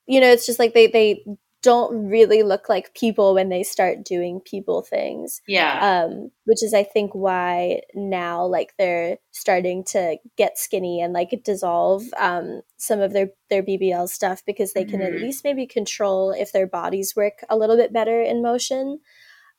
you 0.07 0.21
know 0.21 0.29
it's 0.31 0.47
just 0.47 0.59
like 0.59 0.75
they 0.75 0.87
they 0.87 1.25
don't 1.63 2.11
really 2.11 2.43
look 2.43 2.69
like 2.69 2.93
people 2.95 3.33
when 3.33 3.49
they 3.49 3.63
start 3.63 4.05
doing 4.05 4.39
people 4.39 4.83
things 4.83 5.41
yeah. 5.49 6.05
um 6.05 6.31
which 6.45 6.63
is 6.63 6.75
i 6.75 6.83
think 6.83 7.11
why 7.15 7.81
now 7.95 8.45
like 8.45 8.75
they're 8.77 9.17
starting 9.31 9.83
to 9.83 10.19
get 10.37 10.59
skinny 10.59 11.01
and 11.01 11.15
like 11.15 11.41
dissolve 11.43 12.03
um 12.19 12.61
some 12.77 13.01
of 13.01 13.15
their 13.15 13.31
their 13.49 13.63
bbl 13.63 14.07
stuff 14.07 14.43
because 14.45 14.75
they 14.75 14.85
can 14.85 15.01
at 15.01 15.13
Mhm. 15.13 15.23
least 15.23 15.43
maybe 15.43 15.67
control 15.67 16.33
if 16.33 16.53
their 16.53 16.67
bodies 16.67 17.15
work 17.17 17.39
a 17.49 17.57
little 17.57 17.77
bit 17.79 17.95
better 17.95 18.21
in 18.21 18.43
motion 18.43 19.01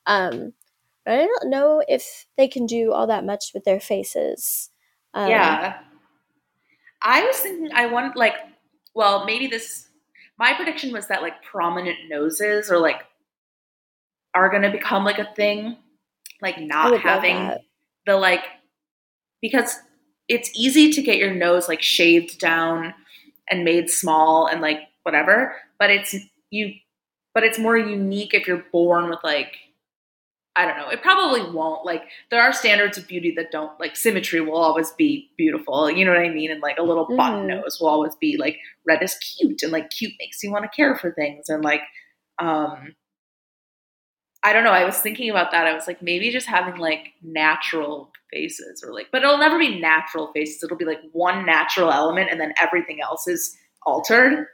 um 0.06 0.52
but 1.04 1.14
i 1.14 1.26
don't 1.26 1.50
know 1.50 1.82
if 1.88 2.26
they 2.36 2.46
can 2.46 2.66
do 2.66 2.92
all 2.92 3.08
that 3.08 3.24
much 3.24 3.50
with 3.52 3.64
their 3.64 3.80
faces 3.80 4.70
um, 5.12 5.28
yeah. 5.30 5.78
I 7.02 7.24
was 7.24 7.36
thinking 7.36 7.70
I 7.74 7.86
want 7.86 8.16
like 8.16 8.34
well, 8.94 9.26
maybe 9.26 9.46
this 9.46 9.88
my 10.38 10.54
prediction 10.54 10.92
was 10.92 11.06
that 11.08 11.22
like 11.22 11.42
prominent 11.42 11.98
noses 12.08 12.70
or 12.70 12.78
like 12.78 13.02
are 14.34 14.50
gonna 14.50 14.70
become 14.70 15.04
like 15.04 15.18
a 15.18 15.32
thing. 15.34 15.76
Like 16.42 16.60
not 16.60 17.00
having 17.00 17.52
the 18.04 18.16
like 18.16 18.44
because 19.40 19.78
it's 20.28 20.50
easy 20.54 20.92
to 20.92 21.02
get 21.02 21.18
your 21.18 21.32
nose 21.32 21.68
like 21.68 21.82
shaved 21.82 22.38
down 22.38 22.92
and 23.48 23.64
made 23.64 23.88
small 23.88 24.46
and 24.46 24.60
like 24.60 24.80
whatever, 25.02 25.56
but 25.78 25.90
it's 25.90 26.14
you 26.50 26.74
but 27.34 27.44
it's 27.44 27.58
more 27.58 27.76
unique 27.76 28.32
if 28.34 28.46
you're 28.46 28.64
born 28.72 29.10
with 29.10 29.18
like 29.22 29.56
I 30.56 30.64
don't 30.64 30.78
know. 30.78 30.88
It 30.88 31.02
probably 31.02 31.42
won't. 31.52 31.84
Like 31.84 32.04
there 32.30 32.40
are 32.40 32.52
standards 32.52 32.96
of 32.96 33.06
beauty 33.06 33.32
that 33.36 33.50
don't 33.52 33.78
like 33.78 33.94
symmetry 33.94 34.40
will 34.40 34.56
always 34.56 34.90
be 34.92 35.30
beautiful. 35.36 35.90
You 35.90 36.04
know 36.04 36.12
what 36.12 36.20
I 36.20 36.30
mean? 36.30 36.50
And 36.50 36.60
like 36.62 36.78
a 36.78 36.82
little 36.82 37.06
button 37.16 37.44
Mhm. 37.44 37.48
nose 37.48 37.78
will 37.80 37.88
always 37.88 38.14
be 38.16 38.36
like 38.38 38.58
red 38.86 39.02
is 39.02 39.16
cute 39.16 39.62
and 39.62 39.70
like 39.72 39.90
cute 39.90 40.12
makes 40.18 40.42
you 40.42 40.50
want 40.50 40.64
to 40.64 40.74
care 40.74 40.96
for 40.96 41.12
things 41.12 41.48
and 41.50 41.62
like 41.62 41.82
um 42.38 42.94
I 44.42 44.52
don't 44.52 44.64
know. 44.64 44.70
I 44.70 44.84
was 44.84 44.98
thinking 44.98 45.28
about 45.28 45.50
that. 45.50 45.66
I 45.66 45.74
was 45.74 45.86
like 45.86 46.00
maybe 46.02 46.30
just 46.30 46.46
having 46.46 46.76
like 46.76 47.12
natural 47.22 48.12
faces 48.32 48.82
or 48.86 48.92
like 48.92 49.08
but 49.12 49.22
it'll 49.22 49.38
never 49.38 49.58
be 49.58 49.80
natural 49.80 50.32
faces. 50.32 50.62
It'll 50.62 50.76
be 50.76 50.84
like 50.84 51.00
one 51.12 51.44
natural 51.44 51.90
element 51.92 52.30
and 52.30 52.40
then 52.40 52.54
everything 52.60 53.00
else 53.02 53.26
is 53.26 53.56
altered. 53.84 54.46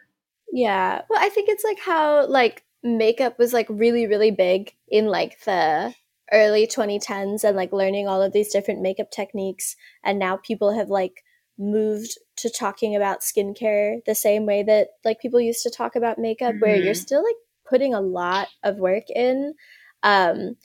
Yeah. 0.52 1.02
Well, 1.08 1.18
I 1.22 1.28
think 1.28 1.48
it's 1.48 1.64
like 1.64 1.78
how 1.80 2.26
like 2.26 2.64
makeup 2.82 3.38
was 3.38 3.52
like 3.52 3.66
really 3.68 4.06
really 4.06 4.30
big 4.30 4.72
in 4.88 5.06
like 5.06 5.40
the 5.44 5.94
early 6.32 6.66
2010s 6.66 7.44
and 7.44 7.56
like 7.56 7.72
learning 7.72 8.08
all 8.08 8.22
of 8.22 8.32
these 8.32 8.52
different 8.52 8.80
makeup 8.80 9.10
techniques 9.10 9.76
and 10.04 10.18
now 10.18 10.36
people 10.36 10.72
have 10.74 10.88
like 10.88 11.22
moved 11.58 12.18
to 12.36 12.48
talking 12.50 12.96
about 12.96 13.20
skincare 13.20 13.98
the 14.06 14.14
same 14.14 14.46
way 14.46 14.62
that 14.62 14.88
like 15.04 15.20
people 15.20 15.40
used 15.40 15.62
to 15.62 15.70
talk 15.70 15.94
about 15.94 16.18
makeup 16.18 16.54
where 16.60 16.76
you're 16.76 16.94
Mhm. 16.94 16.96
still 16.96 17.22
like 17.22 17.36
putting 17.68 17.94
a 17.94 18.00
lot 18.00 18.48
of 18.64 18.78
work 18.78 19.04
in 19.14 19.54
um 20.02 20.56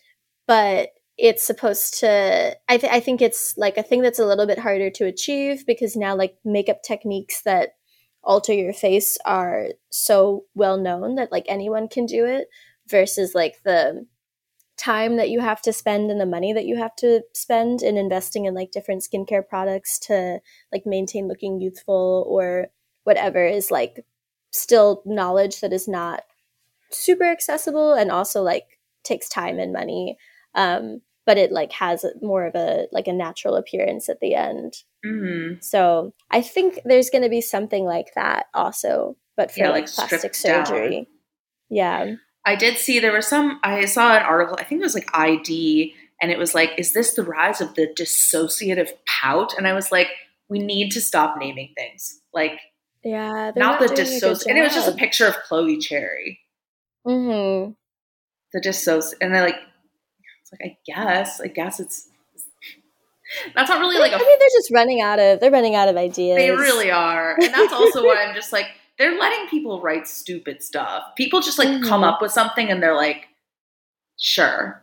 but 0.48 0.90
it's 1.18 1.44
supposed 1.46 2.00
to 2.00 2.56
I, 2.70 2.78
th- 2.78 2.94
I 2.94 3.00
think 3.00 3.22
it's 3.22 3.56
like 3.58 3.78
a 3.78 3.84
thing 3.84 4.02
that's 4.02 4.20
a 4.20 4.26
little 4.26 4.46
bit 4.46 4.60
harder 4.60 4.90
to 4.92 5.06
achieve 5.06 5.66
because 5.66 5.96
now 5.96 6.16
like 6.16 6.38
makeup 6.46 6.84
techniques 6.84 7.42
that 7.44 7.72
alter 8.28 8.54
your 8.54 8.74
face 8.74 9.18
are 9.26 9.70
so 9.90 10.44
well 10.54 10.78
known 10.78 11.16
that 11.16 11.32
like 11.32 11.46
anyone 11.48 11.88
can 11.88 12.06
do 12.06 12.26
it 12.26 12.50
versus 12.88 13.34
like 13.34 13.64
the 13.64 14.06
time 14.76 15.16
that 15.16 15.30
you 15.30 15.40
have 15.40 15.62
to 15.62 15.74
spend 15.74 16.12
and 16.12 16.20
the 16.22 16.26
money 16.26 16.54
that 16.54 16.66
you 16.66 16.76
have 16.76 16.96
to 16.96 17.22
spend 17.34 17.82
in 17.82 17.98
investing 17.98 18.46
in 18.46 18.54
like 18.54 18.70
different 18.70 19.02
skincare 19.02 19.48
products 19.48 19.98
to 19.98 20.40
like 20.72 20.86
maintain 20.86 21.28
looking 21.28 21.60
youthful 21.60 22.26
or 22.28 22.68
whatever 23.06 23.44
is 23.46 23.72
like 23.72 24.06
still 24.52 25.02
knowledge 25.06 25.62
that 25.62 25.74
is 25.74 25.88
not 25.88 26.24
super 26.92 27.24
accessible 27.24 27.94
and 27.94 28.12
also 28.12 28.44
like 28.44 28.78
takes 29.04 29.30
time 29.30 29.58
and 29.58 29.72
money. 29.72 30.18
Um 30.54 31.02
but 31.28 31.38
it 31.38 31.52
like 31.52 31.72
has 31.74 32.04
more 32.24 32.46
of 32.48 32.56
a 32.56 32.88
like 32.92 33.08
a 33.08 33.14
natural 33.14 33.56
appearance 33.56 34.10
at 34.10 34.20
the 34.20 34.34
end 34.34 34.84
Mm. 35.06 35.64
so 35.64 36.14
I 36.32 36.42
think 36.42 36.80
there's 36.84 37.12
going 37.12 37.22
to 37.24 37.30
be 37.30 37.40
something 37.42 37.86
like 37.86 38.08
that 38.16 38.48
also, 38.56 39.16
but 39.38 39.52
for 39.52 39.60
Yeah, 39.60 39.70
like, 39.70 39.84
like, 39.86 39.94
plastic 39.94 40.34
stripped 40.34 40.44
down. 40.44 40.66
surgery. 40.66 41.08
Yeah. 41.70 42.16
I 42.46 42.56
did 42.56 42.78
see 42.80 42.98
there 43.00 43.14
was 43.14 43.28
some. 43.28 43.60
I 43.64 43.86
saw 43.86 44.16
an 44.18 44.24
article. 44.24 44.56
I 44.60 44.64
think 44.64 44.82
it 44.82 44.84
was 44.84 44.96
like 44.96 45.08
i-D, 45.14 45.94
and 46.22 46.32
it 46.32 46.38
was 46.40 46.56
like, 46.56 46.72
"Is 46.80 46.94
this 46.94 47.14
the 47.14 47.24
rise 47.24 47.62
of 47.62 47.76
the 47.76 47.88
dissociative 47.88 48.90
pout?" 49.06 49.54
And 49.58 49.68
I 49.68 49.74
was 49.74 49.92
like, 49.92 50.08
"We 50.50 50.60
need 50.60 50.92
to 50.94 51.02
stop 51.02 51.38
naming 51.38 51.74
things 51.78 52.20
like 52.34 52.60
Yeah. 53.04 53.52
they're 53.54 53.64
not, 53.64 53.80
the 53.80 53.88
dissociative." 53.88 54.48
And 54.50 54.58
it 54.58 54.64
was 54.64 54.74
just 54.74 54.88
a 54.90 54.94
picture 54.94 55.28
of 55.28 55.36
Chloe 55.44 55.78
Cherry, 55.78 56.40
Mhm. 57.06 57.76
the 58.54 58.60
dissoci, 58.62 59.14
and 59.22 59.34
they're 59.34 59.46
like, 59.46 59.60
"It's 60.52 60.52
like 60.54 60.72
I 60.72 60.78
guess, 60.86 61.42
I 61.42 61.48
guess 61.48 61.80
it's." 61.80 62.08
That's 63.56 63.70
not 63.70 63.80
really 63.80 64.00
like 64.00 64.12
a. 64.14 64.16
I 64.16 64.20
mean, 64.20 64.40
they're 64.40 64.50
just 64.58 64.72
running 64.74 65.02
out 65.02 65.20
of 65.20 65.40
they're 65.42 65.52
running 65.52 65.76
out 65.76 65.90
of 65.90 65.98
ideas. 65.98 66.38
They 66.38 66.52
really 66.52 66.90
are, 66.92 67.36
and 67.42 67.54
that's 67.54 67.74
also 67.74 68.04
why 68.06 68.24
I'm 68.24 68.34
just 68.34 68.54
like 68.54 68.68
they're 68.98 69.20
letting 69.20 69.48
people 69.50 69.82
write 69.82 70.08
stupid 70.08 70.64
stuff. 70.64 71.04
People 71.18 71.42
just 71.42 71.60
like 71.60 71.68
come 71.84 72.02
Mhm. 72.04 72.08
up 72.14 72.22
with 72.22 72.32
something, 72.32 72.70
and 72.70 72.82
they're 72.82 72.96
like, 72.96 73.28
"Sure." 74.18 74.82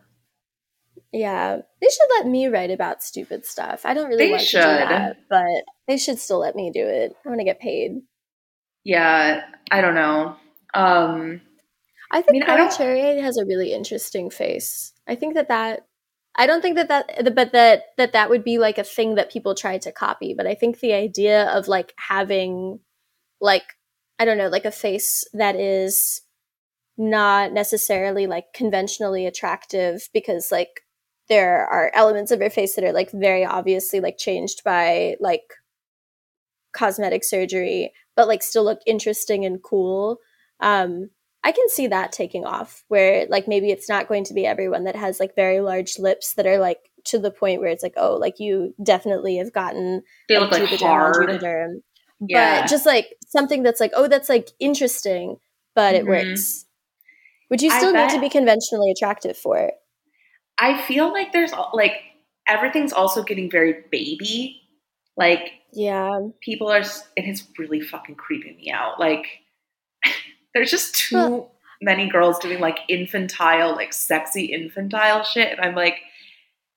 Yeah, 1.11 1.55
they 1.81 1.87
should 1.87 2.09
let 2.17 2.27
me 2.27 2.47
write 2.47 2.69
about 2.71 3.01
stupid 3.01 3.45
stuff. 3.47 3.81
I 3.85 3.93
don't 3.95 4.09
really 4.09 4.25
They 4.25 4.31
want 4.31 4.41
to 4.41 4.47
should. 4.47 4.59
do 4.61 4.65
that, 4.89 5.17
but 5.29 5.63
they 5.87 5.97
should 5.97 6.19
still 6.19 6.39
let 6.39 6.55
me 6.55 6.69
do 6.71 6.85
it. 6.85 7.15
I 7.25 7.29
want 7.29 7.39
to 7.39 7.45
get 7.45 7.59
paid. 7.59 8.01
Yeah, 8.83 9.43
I 9.71 9.81
don't 9.81 9.95
know. 9.95 10.35
Um, 10.75 11.41
I 12.11 12.21
think 12.21 12.33
mean, 12.33 12.43
I 12.43 12.57
don't- 12.57 12.71
Cherry 12.77 13.19
has 13.21 13.37
a 13.37 13.45
really 13.45 13.73
interesting 13.73 14.29
face. 14.29 14.91
I 15.07 15.15
think 15.15 15.35
that 15.35 15.47
that 15.49 15.87
I 16.35 16.47
don't 16.47 16.61
think 16.61 16.75
that 16.75 16.89
that 16.89 17.35
but 17.35 17.51
that 17.53 17.83
that 17.97 18.13
that 18.13 18.29
would 18.29 18.43
be 18.43 18.57
like 18.57 18.77
a 18.77 18.83
thing 18.83 19.15
that 19.15 19.31
people 19.31 19.55
try 19.55 19.77
to 19.77 19.91
copy. 19.91 20.33
But 20.35 20.47
I 20.47 20.55
think 20.55 20.79
the 20.79 20.93
idea 20.93 21.45
of 21.49 21.67
like 21.67 21.93
having 21.97 22.79
like 23.41 23.63
I 24.19 24.25
don't 24.25 24.37
know 24.37 24.49
like 24.49 24.65
a 24.65 24.71
face 24.71 25.23
that 25.33 25.55
is 25.55 26.21
not 26.97 27.53
necessarily 27.53 28.27
like 28.27 28.53
conventionally 28.53 29.25
attractive 29.25 30.09
because 30.13 30.51
like 30.51 30.81
there 31.29 31.65
are 31.67 31.91
elements 31.93 32.31
of 32.31 32.39
your 32.39 32.49
face 32.49 32.75
that 32.75 32.85
are 32.85 32.93
like 32.93 33.11
very 33.11 33.45
obviously 33.45 33.99
like 33.99 34.17
changed 34.17 34.63
by 34.63 35.15
like 35.19 35.43
cosmetic 36.73 37.23
surgery 37.23 37.91
but 38.15 38.27
like 38.27 38.43
still 38.43 38.63
look 38.63 38.79
interesting 38.85 39.45
and 39.45 39.63
cool 39.63 40.17
um 40.59 41.09
I 41.45 41.51
can 41.51 41.69
see 41.69 41.87
that 41.87 42.11
taking 42.11 42.43
off 42.43 42.83
where 42.87 43.27
like 43.29 43.47
maybe 43.47 43.69
it's 43.71 43.87
not 43.87 44.07
going 44.07 44.23
to 44.25 44.33
be 44.33 44.45
everyone 44.45 44.83
that 44.85 44.95
has 44.95 45.19
like 45.19 45.35
very 45.35 45.61
large 45.61 45.99
lips 45.99 46.33
that 46.33 46.47
are 46.47 46.57
like 46.57 46.79
to 47.05 47.19
the 47.19 47.29
point 47.31 47.61
where 47.61 47.69
it's 47.69 47.83
like 47.83 47.93
oh 47.97 48.15
like 48.15 48.39
you 48.39 48.73
definitely 48.83 49.37
have 49.37 49.53
gotten 49.53 50.01
they 50.27 50.39
look 50.39 50.51
like 50.51 50.63
Juvederm 50.63 50.81
on 50.81 50.89
hard. 50.89 51.29
Juvederm. 51.29 51.75
Yeah. 52.19 52.61
but 52.61 52.69
just 52.69 52.85
like 52.85 53.15
something 53.27 53.61
that's 53.61 53.79
like 53.79 53.91
oh 53.95 54.07
that's 54.07 54.27
like 54.27 54.49
interesting 54.59 55.37
but 55.75 55.93
it 55.95 56.05
Mhm. 56.05 56.07
works 56.29 56.65
would 57.51 57.61
you 57.61 57.69
still 57.69 57.93
need 57.93 58.09
to 58.09 58.19
be 58.19 58.29
conventionally 58.29 58.89
attractive 58.91 59.37
for 59.37 59.57
it 59.59 59.75
I 60.57 60.81
feel 60.81 61.11
like 61.13 61.31
there's 61.31 61.51
like 61.73 61.93
everything's 62.47 62.93
also 62.93 63.21
getting 63.23 63.51
very 63.51 63.83
baby. 63.91 64.61
Like 65.17 65.51
yeah 65.73 66.09
people 66.41 66.69
are, 66.71 66.77
s- 66.79 67.07
and 67.17 67.27
it's 67.27 67.43
really 67.59 67.81
fucking 67.81 68.15
creeping 68.15 68.55
me 68.57 68.71
out. 68.71 68.99
Like 68.99 69.25
there's 70.55 70.71
just 70.71 70.95
too 70.95 71.15
Well- 71.15 71.51
many 71.81 72.09
girls 72.09 72.39
doing 72.39 72.59
like 72.59 72.79
infantile, 72.87 73.75
like 73.75 73.93
sexy 73.93 74.45
infantile 74.45 75.23
shit, 75.23 75.51
and 75.51 75.59
I'm 75.63 75.75
like, 75.75 75.99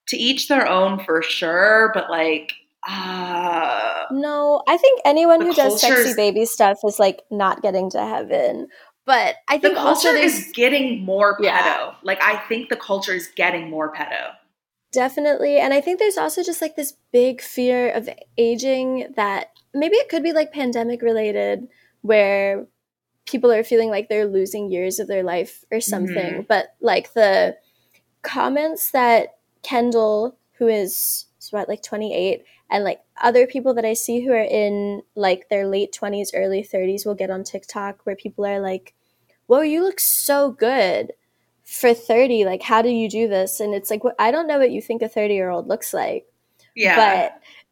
to 0.08 0.18
each 0.18 0.48
their 0.48 0.68
own 0.68 1.02
for 1.02 1.22
sure. 1.22 1.90
But 1.94 2.10
like, 2.10 2.52
uh 2.88 4.04
no 4.12 4.62
i 4.68 4.76
think 4.76 5.00
anyone 5.04 5.40
who 5.42 5.52
does 5.52 5.80
sexy 5.80 6.14
baby 6.14 6.46
stuff 6.46 6.78
is 6.86 6.98
like 6.98 7.20
not 7.28 7.60
getting 7.60 7.90
to 7.90 7.98
heaven 8.00 8.68
but 9.04 9.34
i 9.48 9.58
think 9.58 9.74
the 9.74 9.80
culture 9.80 10.14
is 10.14 10.50
getting 10.54 11.04
more 11.04 11.36
pedo. 11.36 11.44
Yeah. 11.44 11.94
Like 12.02 12.22
I 12.22 12.36
think 12.46 12.68
the 12.68 12.76
culture 12.76 13.12
is 13.12 13.26
getting 13.34 13.70
more 13.70 13.92
pedo. 13.92 14.32
Definitely. 14.92 15.58
And 15.58 15.72
I 15.74 15.80
think 15.80 15.98
there's 15.98 16.18
also 16.18 16.42
just 16.42 16.62
like 16.62 16.76
this 16.76 16.94
big 17.12 17.40
fear 17.40 17.90
of 17.90 18.08
aging 18.36 19.12
that 19.16 19.48
maybe 19.74 19.96
it 19.96 20.08
could 20.08 20.22
be 20.22 20.32
like 20.32 20.52
pandemic 20.52 21.02
related, 21.02 21.68
where 22.02 22.66
people 23.28 23.52
are 23.52 23.62
feeling 23.62 23.90
like 23.90 24.08
they're 24.08 24.26
losing 24.26 24.70
years 24.70 24.98
of 24.98 25.06
their 25.06 25.22
life 25.22 25.64
or 25.70 25.80
something. 25.80 26.16
Mm-hmm. 26.16 26.42
But 26.48 26.74
like 26.80 27.12
the 27.12 27.56
comments 28.22 28.90
that 28.90 29.36
Kendall, 29.62 30.38
who 30.58 30.68
is, 30.68 31.26
what, 31.50 31.68
like 31.68 31.82
28, 31.82 32.44
and 32.70 32.84
like 32.84 33.00
other 33.20 33.46
people 33.46 33.74
that 33.74 33.84
I 33.84 33.94
see 33.94 34.20
who 34.24 34.32
are 34.32 34.36
in 34.42 35.02
like 35.14 35.48
their 35.48 35.66
late 35.66 35.96
20s, 35.98 36.30
early 36.34 36.62
30s 36.62 37.06
will 37.06 37.14
get 37.14 37.30
on 37.30 37.44
TikTok 37.44 38.04
where 38.04 38.16
people 38.16 38.44
are 38.44 38.60
like, 38.60 38.94
Whoa, 39.46 39.62
you 39.62 39.82
look 39.82 40.00
so 40.00 40.50
good 40.50 41.12
for 41.64 41.92
30 41.92 42.46
like 42.46 42.62
how 42.62 42.80
do 42.80 42.88
you 42.88 43.10
do 43.10 43.28
this? 43.28 43.60
And 43.60 43.74
it's 43.74 43.90
like 43.90 44.02
i 44.18 44.30
don't 44.30 44.46
know 44.46 44.58
what 44.58 44.70
you 44.70 44.80
think 44.80 45.02
a 45.02 45.08
30 45.08 45.34
year 45.34 45.50
old 45.50 45.68
looks 45.68 45.92
like. 45.92 46.26
Yeah, 46.74 47.30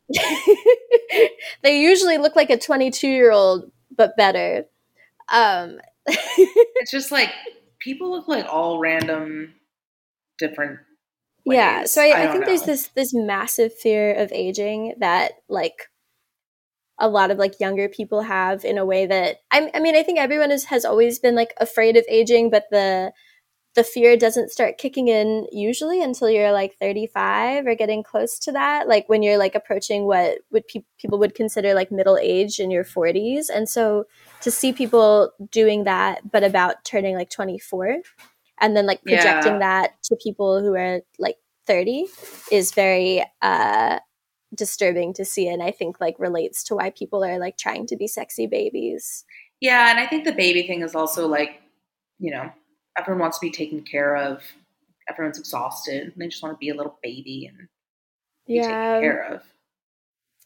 but 0.08 0.18
they 1.62 1.80
usually 1.80 2.18
look 2.18 2.36
like 2.36 2.50
a 2.50 2.58
22 2.58 3.08
year 3.08 3.30
old 3.30 3.70
but 3.94 4.16
better 4.16 4.66
um 5.28 5.78
it's 6.08 6.90
just 6.90 7.10
like 7.10 7.30
people 7.78 8.10
look 8.10 8.28
like 8.28 8.46
all 8.48 8.78
random, 8.78 9.54
different. 10.38 10.78
yeah 11.44 11.84
so 11.84 12.00
i, 12.00 12.06
I, 12.06 12.24
don't 12.24 12.32
think 12.32 12.46
there's 12.46 12.62
this 12.62 12.88
this 12.88 13.14
massive 13.14 13.72
fear 13.72 14.14
of 14.14 14.32
aging 14.32 14.94
that 14.98 15.32
like 15.48 15.88
a 16.98 17.08
lot 17.08 17.30
of 17.30 17.38
like 17.38 17.60
younger 17.60 17.88
people 17.88 18.22
have 18.22 18.64
in 18.64 18.78
a 18.78 18.86
way 18.86 19.06
that 19.06 19.36
I, 19.50 19.70
I 19.74 19.80
mean 19.80 19.96
i 19.96 20.02
think 20.02 20.18
everyone 20.18 20.50
is, 20.50 20.64
has 20.64 20.84
always 20.84 21.18
been 21.18 21.34
like 21.34 21.54
afraid 21.60 21.96
of 21.96 22.04
aging 22.08 22.50
but 22.50 22.64
the 22.70 23.12
the 23.76 23.84
fear 23.84 24.16
doesn't 24.16 24.50
start 24.50 24.78
kicking 24.78 25.08
in 25.08 25.46
usually 25.52 26.02
until 26.02 26.30
you're 26.30 26.50
like 26.50 26.74
35 26.80 27.66
or 27.66 27.74
getting 27.74 28.02
close 28.02 28.38
to 28.40 28.52
that 28.52 28.88
like 28.88 29.06
when 29.08 29.22
you're 29.22 29.36
like 29.36 29.54
approaching 29.54 30.06
what 30.06 30.38
would 30.50 30.66
pe- 30.66 30.84
people 30.98 31.18
would 31.18 31.34
consider 31.34 31.74
like 31.74 31.92
middle 31.92 32.16
age 32.16 32.58
in 32.58 32.70
your 32.70 32.84
40s 32.84 33.50
and 33.54 33.68
so 33.68 34.06
to 34.46 34.50
see 34.52 34.72
people 34.72 35.32
doing 35.50 35.84
that 35.84 36.22
but 36.30 36.44
about 36.44 36.84
turning 36.84 37.16
like 37.16 37.30
24 37.30 37.98
and 38.60 38.76
then 38.76 38.86
like 38.86 39.02
projecting 39.04 39.54
Yeah. 39.54 39.58
that 39.58 40.02
to 40.04 40.16
people 40.22 40.60
who 40.60 40.74
are 40.76 41.00
like 41.18 41.36
30 41.66 42.06
is 42.52 42.72
very 42.72 43.24
uh 43.42 43.98
disturbing 44.54 45.12
to 45.12 45.24
see 45.24 45.48
and 45.48 45.62
i 45.62 45.72
think 45.72 46.00
like 46.00 46.14
relates 46.18 46.62
to 46.62 46.76
why 46.76 46.90
people 46.90 47.24
are 47.24 47.38
like 47.40 47.58
trying 47.58 47.86
to 47.88 47.96
be 47.96 48.06
sexy 48.06 48.46
babies 48.46 49.24
Yeah, 49.60 49.90
and 49.90 49.98
I 49.98 50.06
think 50.06 50.24
the 50.24 50.32
baby 50.32 50.62
thing 50.66 50.82
is 50.82 50.94
also 50.94 51.26
like, 51.26 51.60
you 52.18 52.30
know, 52.30 52.50
everyone 52.98 53.20
wants 53.22 53.38
to 53.38 53.46
be 53.46 53.50
taken 53.50 53.82
care 53.82 54.14
of. 54.16 54.42
everyone's 55.10 55.38
exhausted 55.38 56.02
and 56.04 56.14
they 56.16 56.28
just 56.28 56.42
want 56.42 56.54
to 56.54 56.58
be 56.58 56.68
a 56.70 56.74
little 56.74 56.98
baby 57.02 57.46
and 57.50 57.68
be 58.46 58.54
Yeah. 58.54 58.62
taken 58.62 59.00
care 59.00 59.22
of. 59.34 59.42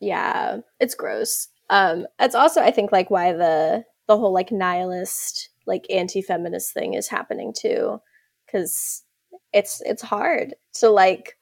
Yeah, 0.01 0.59
it's 0.80 0.94
gross. 0.94 1.48
Um, 1.68 2.07
it's 2.18 2.34
also 2.34 2.61
I 2.62 2.70
think 2.70 2.92
like 2.92 3.11
why 3.11 3.32
the 3.32 3.84
the 4.11 4.18
whole 4.18 4.32
like 4.32 4.50
nihilist 4.50 5.50
like 5.66 5.86
anti-feminist 5.88 6.74
thing 6.74 6.94
is 6.94 7.06
happening 7.06 7.52
too, 7.56 8.00
because 8.44 9.04
it's 9.52 9.80
it's 9.86 10.02
hard 10.02 10.54
to 10.74 10.88
like 10.90 11.36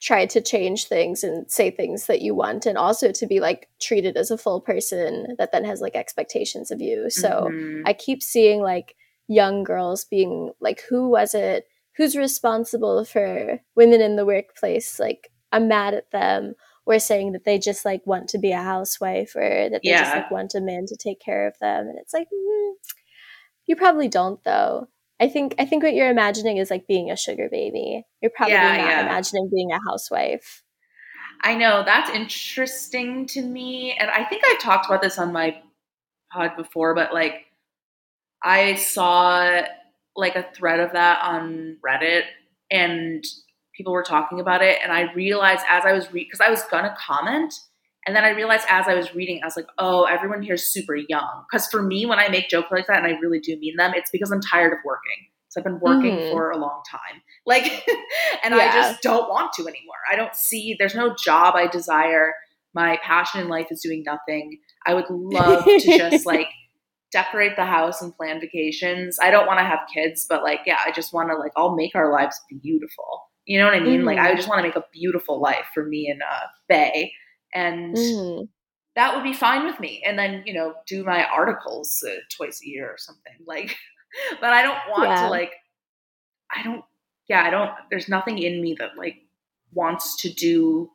try 0.00 0.24
to 0.24 0.40
change 0.40 0.86
things 0.86 1.22
and 1.22 1.48
say 1.50 1.70
things 1.70 2.06
that 2.06 2.22
you 2.22 2.34
want, 2.34 2.64
and 2.64 2.78
also 2.78 3.12
to 3.12 3.26
be 3.26 3.38
like 3.38 3.68
treated 3.80 4.16
as 4.16 4.30
a 4.30 4.38
full 4.38 4.62
person 4.62 5.36
that 5.36 5.52
then 5.52 5.64
has 5.64 5.82
like 5.82 5.94
expectations 5.94 6.70
of 6.70 6.80
you. 6.80 7.10
So 7.10 7.28
Mhm. 7.50 7.82
I 7.84 7.92
keep 7.92 8.22
seeing 8.22 8.62
like 8.62 8.96
young 9.28 9.62
girls 9.62 10.06
being 10.06 10.52
like, 10.58 10.80
who 10.88 11.10
was 11.10 11.34
it? 11.34 11.66
Who's 11.96 12.16
responsible 12.16 13.04
for 13.04 13.60
women 13.76 14.00
in 14.00 14.16
the 14.16 14.24
workplace? 14.24 14.98
Like, 14.98 15.30
I'm 15.52 15.68
mad 15.68 15.92
at 15.92 16.10
them. 16.12 16.54
Or 16.84 16.98
saying 16.98 17.32
that 17.32 17.44
they 17.44 17.58
just 17.58 17.84
like 17.84 18.04
want 18.06 18.28
to 18.30 18.38
be 18.38 18.50
a 18.50 18.60
housewife 18.60 19.36
or 19.36 19.68
that 19.70 19.80
they 19.84 19.90
just 19.90 20.12
like 20.14 20.30
want 20.32 20.54
a 20.56 20.60
man 20.60 20.84
to 20.86 20.96
take 20.96 21.20
care 21.20 21.46
of 21.46 21.54
them. 21.60 21.86
And 21.86 21.96
it's 21.98 22.12
like, 22.12 22.26
mm, 22.26 22.72
you 23.66 23.76
probably 23.76 24.08
don't 24.08 24.42
though. 24.42 24.88
I 25.20 25.28
think 25.28 25.54
I 25.60 25.64
think 25.64 25.84
what 25.84 25.94
you're 25.94 26.10
imagining 26.10 26.56
is 26.56 26.70
like 26.70 26.88
being 26.88 27.10
a 27.10 27.16
sugar 27.16 27.48
baby. 27.48 28.04
You're 28.20 28.32
probably 28.34 28.54
Yeah, 28.54 28.76
not 28.76 28.86
yeah. 28.88 29.00
imagining 29.02 29.48
being 29.54 29.70
a 29.70 29.78
housewife. 29.88 30.64
I 31.44 31.54
know 31.54 31.84
that's 31.84 32.10
interesting 32.10 33.26
to 33.26 33.42
me, 33.42 33.92
and 33.98 34.10
I 34.10 34.24
think 34.24 34.42
I've 34.44 34.58
talked 34.60 34.86
about 34.86 35.02
this 35.02 35.18
on 35.18 35.32
my 35.32 35.60
pod 36.32 36.56
before, 36.56 36.94
but 36.96 37.14
like 37.14 37.46
I 38.42 38.74
saw 38.74 39.62
like 40.16 40.34
a 40.34 40.46
thread 40.54 40.80
of 40.80 40.92
that 40.92 41.22
on 41.22 41.78
Reddit, 41.86 42.24
and 42.70 43.24
people 43.82 43.92
were 43.92 44.02
talking 44.04 44.38
about 44.40 44.62
it, 44.62 44.78
and 44.82 44.92
I 44.92 45.12
realized 45.12 45.64
as 45.68 45.84
I 45.84 45.92
was 45.92 46.12
reading 46.12 46.28
because 46.30 46.40
I 46.46 46.50
was 46.50 46.62
gonna 46.70 46.94
comment, 46.98 47.52
and 48.06 48.14
then 48.14 48.24
I 48.24 48.30
realized 48.30 48.64
as 48.68 48.86
I 48.86 48.94
was 48.94 49.14
reading, 49.14 49.40
I 49.42 49.46
was 49.46 49.56
like, 49.56 49.66
oh, 49.78 50.04
everyone 50.04 50.42
here 50.42 50.54
is 50.54 50.72
super 50.72 50.94
young. 50.96 51.44
Because 51.50 51.66
for 51.68 51.82
me, 51.82 52.06
when 52.06 52.18
I 52.18 52.28
make 52.28 52.48
jokes 52.48 52.68
like 52.70 52.86
that, 52.86 52.98
and 53.02 53.06
I 53.06 53.18
really 53.18 53.40
do 53.40 53.56
mean 53.58 53.76
them, 53.76 53.92
it's 53.94 54.10
because 54.10 54.30
I'm 54.30 54.40
tired 54.40 54.72
of 54.72 54.78
working. 54.84 55.26
So 55.48 55.60
I've 55.60 55.64
been 55.64 55.80
working 55.80 56.16
Mhm. 56.16 56.30
for 56.30 56.50
a 56.50 56.56
long 56.56 56.82
time. 56.90 57.22
Like, 57.44 57.64
and 58.44 58.54
I 58.54 58.72
just 58.72 59.02
don't 59.02 59.28
want 59.28 59.52
to 59.54 59.62
anymore. 59.62 59.96
I 60.10 60.14
don't 60.14 60.34
see, 60.34 60.76
there's 60.78 60.94
no 60.94 61.14
job 61.16 61.56
I 61.56 61.66
desire. 61.66 62.34
My 62.72 62.98
passion 63.02 63.40
in 63.40 63.48
life 63.48 63.66
is 63.70 63.80
doing 63.82 64.04
nothing. 64.06 64.58
I 64.86 64.94
would 64.94 65.10
love 65.10 65.64
to 65.64 65.80
just 65.98 66.24
like 66.32 66.46
decorate 67.10 67.56
the 67.56 67.64
house 67.64 68.00
and 68.00 68.16
plan 68.16 68.40
vacations. 68.40 69.18
I 69.20 69.30
don't 69.32 69.46
want 69.46 69.58
to 69.58 69.64
have 69.64 69.80
kids, 69.92 70.24
but 70.28 70.42
like, 70.44 70.60
yeah, 70.66 70.78
I 70.86 70.92
just 70.92 71.12
want 71.12 71.30
to 71.30 71.36
like, 71.36 71.52
I'll 71.56 71.74
make 71.76 71.94
our 71.96 72.10
lives 72.12 72.40
beautiful. 72.62 73.28
You 73.44 73.58
know 73.58 73.64
what 73.66 73.74
I 73.74 73.80
mean? 73.80 74.04
Like, 74.04 74.18
I 74.18 74.32
Mhm. 74.32 74.36
just 74.36 74.48
want 74.48 74.58
to 74.60 74.62
make 74.68 74.76
a 74.76 74.84
beautiful 74.92 75.40
life 75.40 75.66
for 75.74 75.84
me 75.84 76.08
and 76.08 76.22
uh, 76.22 76.46
Bay. 76.68 77.12
And 77.54 77.96
Mhm. 77.96 78.48
that 78.94 79.14
would 79.14 79.24
be 79.24 79.32
fine 79.32 79.64
with 79.66 79.80
me. 79.80 80.02
And 80.06 80.18
then, 80.18 80.42
you 80.46 80.54
know, 80.54 80.74
do 80.86 81.04
my 81.04 81.24
articles 81.24 82.02
uh, 82.08 82.14
twice 82.36 82.62
a 82.62 82.68
year 82.68 82.88
or 82.88 82.98
something. 82.98 83.32
Like, 83.46 83.76
but 84.40 84.52
I 84.52 84.62
don't 84.62 84.78
want 84.90 85.10
Yeah. 85.10 85.24
to 85.24 85.30
like, 85.30 85.52
I 86.54 86.62
don't, 86.62 86.84
yeah, 87.28 87.42
I 87.44 87.50
don't, 87.50 87.70
there's 87.90 88.08
nothing 88.08 88.38
in 88.38 88.60
me 88.60 88.74
that 88.78 88.96
like 88.96 89.16
wants 89.72 90.16
to 90.22 90.32
do 90.32 90.90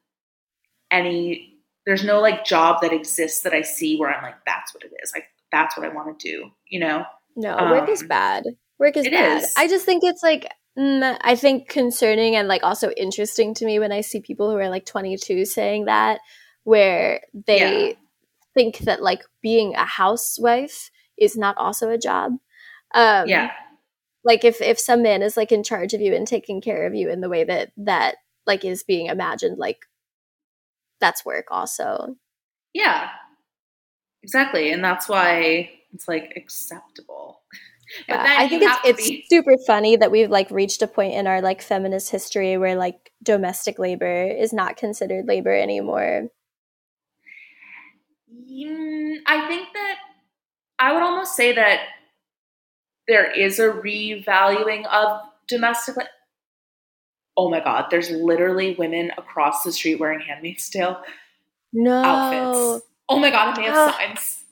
any, 0.92 1.58
there's 1.86 2.04
no 2.04 2.20
like 2.22 2.46
job 2.46 2.82
that 2.82 2.94
exists 2.94 3.42
that 3.42 3.54
I 3.54 3.62
see 3.62 3.98
where 3.98 4.14
I'm 4.14 4.24
like, 4.24 4.36
that's 4.46 4.74
what 4.74 4.84
it 4.84 4.92
is. 5.04 5.12
Like, 5.14 5.26
that's 5.52 5.76
what 5.78 5.86
I 5.86 5.94
want 5.94 6.20
to 6.20 6.30
do, 6.32 6.52
you 6.70 6.80
know? 6.80 7.06
No, 7.36 7.56
work 7.72 7.90
is 7.90 8.02
Um, 8.02 8.08
bad. 8.08 8.44
Work 8.80 8.98
is 8.98 9.06
it 9.08 9.12
bad. 9.12 9.44
is. 9.44 9.54
I 9.58 9.68
just 9.68 9.86
think 9.86 10.04
it's 10.04 10.22
like 10.24 10.48
mm, 10.78 11.18
I 11.22 11.36
think 11.36 11.70
concerning 11.70 12.36
and 12.36 12.48
like 12.48 12.64
also 12.64 12.92
interesting 12.92 13.54
to 13.56 13.66
me 13.66 13.80
when 13.80 13.92
I 13.92 14.02
see 14.02 14.20
people 14.22 14.50
who 14.52 14.58
are 14.58 14.70
like 14.70 14.86
22 14.86 15.46
saying 15.46 15.86
that 15.86 16.20
where 16.64 17.22
they 17.48 17.90
Yeah. 17.90 17.94
think 18.54 18.80
that 18.80 19.02
like 19.02 19.24
being 19.42 19.76
a 19.76 19.86
housewife 19.86 20.92
is 21.18 21.38
not 21.38 21.58
also 21.58 21.90
a 21.90 21.98
job. 21.98 22.34
Um 22.94 23.28
yeah. 23.28 23.52
like 24.24 24.44
if 24.46 24.62
if 24.62 24.80
some 24.80 25.02
man 25.04 25.22
is 25.22 25.38
like 25.38 25.52
in 25.52 25.64
charge 25.64 25.94
of 25.94 26.02
you 26.02 26.14
and 26.16 26.28
taking 26.28 26.62
care 26.62 26.86
of 26.88 26.94
you 26.96 27.10
in 27.10 27.22
the 27.22 27.30
way 27.30 27.44
that 27.44 27.72
that 27.78 28.16
like 28.46 28.66
is 28.66 28.84
being 28.84 29.08
imagined 29.08 29.58
like 29.58 29.86
that's 31.00 31.26
work 31.26 31.46
also. 31.52 32.16
Yeah. 32.74 33.10
Exactly. 34.24 34.72
And 34.72 34.84
that's 34.84 35.08
why 35.08 35.70
it's 35.94 36.08
like 36.08 36.34
acceptable. 36.36 37.42
But 38.08 38.14
Yeah, 38.16 38.36
I 38.38 38.48
think 38.50 38.64
it's 38.64 39.02
it's 39.08 39.30
super 39.30 39.56
funny 39.66 39.96
that 39.96 40.12
we've 40.12 40.30
like 40.30 40.52
reached 40.52 40.82
a 40.82 40.88
point 40.88 41.14
in 41.14 41.28
our 41.28 41.42
like 41.42 41.62
feminist 41.62 42.10
history 42.12 42.58
where 42.58 42.76
like 42.76 43.12
domestic 43.24 43.80
labor 43.80 44.24
is 44.24 44.52
not 44.54 44.78
considered 44.78 45.28
labor 45.28 45.54
anymore. 45.54 46.30
Mm, 48.32 49.18
I 49.26 49.48
think 49.48 49.68
that 49.74 49.96
I 50.80 50.94
would 50.94 51.02
almost 51.04 51.36
say 51.36 51.54
that 51.54 51.80
there 53.08 53.30
is 53.32 53.60
a 53.60 53.70
revaluing 53.70 54.86
of 54.88 55.22
domestic. 55.48 55.98
li- 55.98 56.04
Oh 57.38 57.50
my 57.50 57.60
god, 57.60 57.88
there's 57.92 58.10
literally 58.10 58.76
women 58.76 59.12
across 59.18 59.64
the 59.64 59.72
street 59.72 60.00
wearing 60.00 60.20
Handmaid's 60.20 60.70
Tale 60.70 61.02
No, 61.72 61.94
outfits. 62.04 62.86
Oh 63.10 63.20
my 63.20 63.30
god, 63.30 63.56
they 63.56 63.64
have 63.64 63.76
Ah. 63.76 63.96
signs. 63.98 64.44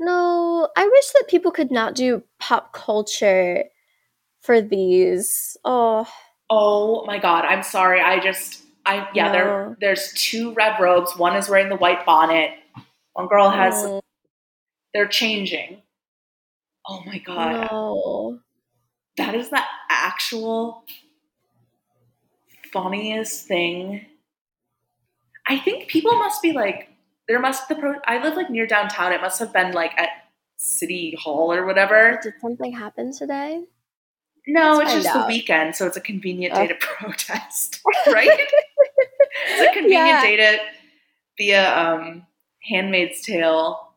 No. 0.00 0.68
I 0.76 0.86
wish 0.86 1.06
that 1.12 1.28
people 1.28 1.52
could 1.52 1.70
not 1.70 1.94
do 1.94 2.22
pop 2.38 2.72
culture 2.72 3.64
for 4.42 4.60
these. 4.60 5.56
Oh, 5.64 6.08
Oh 6.50 7.04
my 7.06 7.18
god, 7.18 7.44
I'm 7.44 7.62
sorry. 7.62 8.00
I 8.00 8.18
just 8.18 8.62
I 8.84 9.08
yeah, 9.14 9.30
there 9.30 9.76
there's 9.80 10.12
two 10.14 10.52
red 10.52 10.80
robes. 10.80 11.16
One 11.16 11.36
is 11.36 11.48
wearing 11.48 11.68
the 11.68 11.76
white 11.76 12.04
bonnet. 12.04 12.50
One 13.12 13.28
girl 13.28 13.50
has 13.50 13.74
mm, 13.74 14.00
they're 14.92 15.06
changing. 15.06 15.80
Oh 16.88 17.02
my 17.06 17.18
god. 17.18 17.68
no. 17.70 18.40
That 19.16 19.34
is 19.36 19.50
the 19.50 19.62
actual 19.88 20.84
funniest 22.72 23.46
thing. 23.46 24.06
I 25.46 25.58
think 25.58 25.88
people 25.88 26.16
must 26.16 26.42
be 26.42 26.52
like, 26.52 26.89
there 27.30 27.38
must 27.38 27.68
the 27.68 27.76
pro. 27.76 27.94
I 28.06 28.20
live 28.20 28.34
like 28.34 28.50
near 28.50 28.66
downtown. 28.66 29.12
It 29.12 29.20
must 29.20 29.38
have 29.38 29.52
been 29.52 29.70
like 29.72 29.92
at 29.96 30.08
City 30.56 31.16
Hall 31.16 31.52
or 31.52 31.64
whatever. 31.64 32.18
Did 32.20 32.34
something 32.40 32.72
happen 32.72 33.12
today? 33.16 33.62
No, 34.48 34.78
Let's 34.78 34.94
it's 34.94 35.04
just 35.04 35.14
the 35.14 35.26
weekend, 35.28 35.76
so 35.76 35.86
it's 35.86 35.96
a 35.96 36.00
convenient 36.00 36.54
Oh. 36.56 36.60
day 36.62 36.66
to 36.66 36.74
protest, 36.80 37.80
right? 38.08 38.28
it's 39.48 39.60
a 39.70 39.72
convenient 39.72 40.08
Yeah. 40.08 40.22
day 40.22 40.36
to 40.38 40.58
be 41.38 41.52
a 41.52 41.78
um, 41.78 42.26
Handmaid's 42.68 43.22
Tale. 43.22 43.94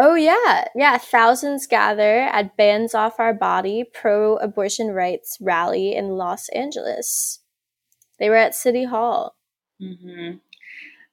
Oh 0.00 0.14
yeah, 0.16 0.64
yeah. 0.74 0.98
Thousands 0.98 1.68
gather 1.68 2.20
at 2.22 2.56
Bands 2.56 2.94
Off 2.96 3.20
Our 3.20 3.34
Body 3.34 3.84
pro-abortion 3.84 4.88
rights 4.88 5.38
rally 5.40 5.94
in 5.94 6.10
Los 6.16 6.48
Angeles. 6.48 7.40
They 8.18 8.28
were 8.28 8.36
at 8.36 8.56
City 8.56 8.84
Hall. 8.84 9.36
hmm 9.80 10.32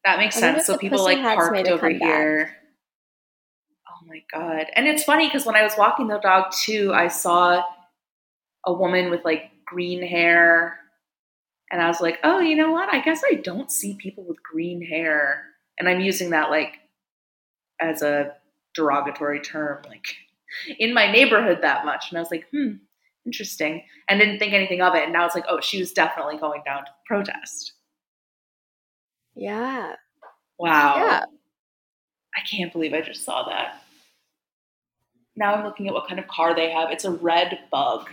That 0.05 0.19
makes 0.19 0.35
sense. 0.35 0.67
So 0.67 0.77
people 0.77 1.03
like 1.03 1.17
parked 1.19 1.67
over 1.67 1.89
here. 1.89 2.55
Oh 3.89 4.05
my 4.05 4.21
god! 4.31 4.67
And 4.75 4.87
it's 4.87 5.03
funny 5.03 5.27
because 5.27 5.45
when 5.45 5.55
I 5.55 5.63
was 5.63 5.73
walking 5.77 6.07
the 6.07 6.19
dog 6.19 6.51
too, 6.51 6.91
I 6.93 7.07
saw 7.07 7.63
a 8.65 8.73
woman 8.73 9.09
with 9.09 9.25
like 9.25 9.51
green 9.65 10.05
hair, 10.05 10.77
and 11.71 11.81
I 11.81 11.87
was 11.87 12.01
like, 12.01 12.19
"Oh, 12.23 12.39
you 12.39 12.55
know 12.55 12.71
what? 12.71 12.93
I 12.93 12.99
guess 13.01 13.23
I 13.25 13.35
don't 13.35 13.71
see 13.71 13.95
people 13.95 14.23
with 14.23 14.43
green 14.43 14.85
hair." 14.85 15.45
And 15.79 15.89
I'm 15.89 16.01
using 16.01 16.29
that 16.29 16.51
like 16.51 16.77
as 17.81 18.03
a 18.03 18.35
derogatory 18.75 19.39
term, 19.41 19.81
like 19.87 20.15
in 20.79 20.93
my 20.93 21.11
neighborhood 21.11 21.59
that 21.63 21.83
much. 21.83 22.05
And 22.09 22.17
I 22.19 22.21
was 22.21 22.31
like, 22.31 22.47
"Hmm, 22.51 22.73
interesting," 23.25 23.83
and 24.07 24.19
didn't 24.19 24.37
think 24.37 24.53
anything 24.53 24.81
of 24.81 24.93
it. 24.93 25.03
And 25.03 25.13
now 25.13 25.25
it's 25.25 25.35
like, 25.35 25.45
"Oh, 25.49 25.61
she 25.61 25.79
was 25.79 25.91
definitely 25.93 26.37
going 26.37 26.61
down 26.63 26.85
to 26.85 26.91
protest." 27.07 27.74
Yeah. 29.35 29.95
Wow. 30.57 30.95
Yeah. 30.97 31.25
I 32.35 32.41
can't 32.41 32.71
believe 32.71 32.93
I 32.93 33.01
just 33.01 33.23
saw 33.23 33.47
that. 33.49 33.81
Now 35.35 35.53
I'm 35.53 35.65
looking 35.65 35.87
at 35.87 35.93
what 35.93 36.07
kind 36.07 36.19
of 36.19 36.27
car 36.27 36.55
they 36.55 36.71
have. 36.71 36.91
It's 36.91 37.05
a 37.05 37.11
red 37.11 37.59
bug. 37.71 38.09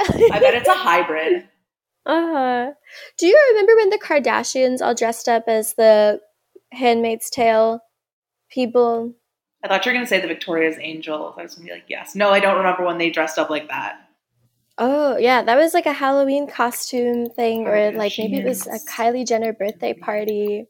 I 0.00 0.38
bet 0.40 0.54
it's 0.54 0.68
a 0.68 0.72
hybrid. 0.74 1.48
Uh-huh. 2.04 2.72
Do 3.16 3.26
you 3.28 3.40
remember 3.50 3.76
when 3.76 3.90
the 3.90 3.96
Kardashians 3.96 4.80
all 4.80 4.92
dressed 4.92 5.28
up 5.28 5.44
as 5.46 5.74
the 5.74 6.20
Handmaid's 6.72 7.30
Tale 7.30 7.80
people? 8.50 9.14
I 9.62 9.68
thought 9.68 9.86
you 9.86 9.90
were 9.90 9.94
going 9.94 10.04
to 10.04 10.08
say 10.08 10.20
the 10.20 10.26
Victoria's 10.26 10.78
Angels. 10.80 11.36
I 11.38 11.42
was 11.42 11.54
going 11.54 11.68
to 11.68 11.72
be 11.72 11.78
like, 11.78 11.88
yes. 11.88 12.16
No, 12.16 12.30
I 12.30 12.40
don't 12.40 12.56
remember 12.56 12.84
when 12.84 12.98
they 12.98 13.08
dressed 13.10 13.38
up 13.38 13.50
like 13.50 13.68
that. 13.68 14.00
Oh, 14.78 15.18
yeah, 15.18 15.42
that 15.42 15.56
was 15.56 15.74
like 15.74 15.86
a 15.86 15.92
Halloween 15.92 16.46
costume 16.46 17.28
thing, 17.28 17.66
or 17.66 17.76
oh, 17.76 17.90
like 17.90 18.14
maybe 18.16 18.38
it 18.38 18.46
was 18.46 18.66
a 18.66 18.78
Kylie 18.90 19.26
Jenner 19.26 19.52
birthday 19.52 19.92
party. 19.92 20.66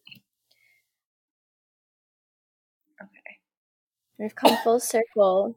Okay. 3.00 3.38
We've 4.18 4.34
come 4.34 4.56
full 4.64 4.80
circle. 4.80 5.56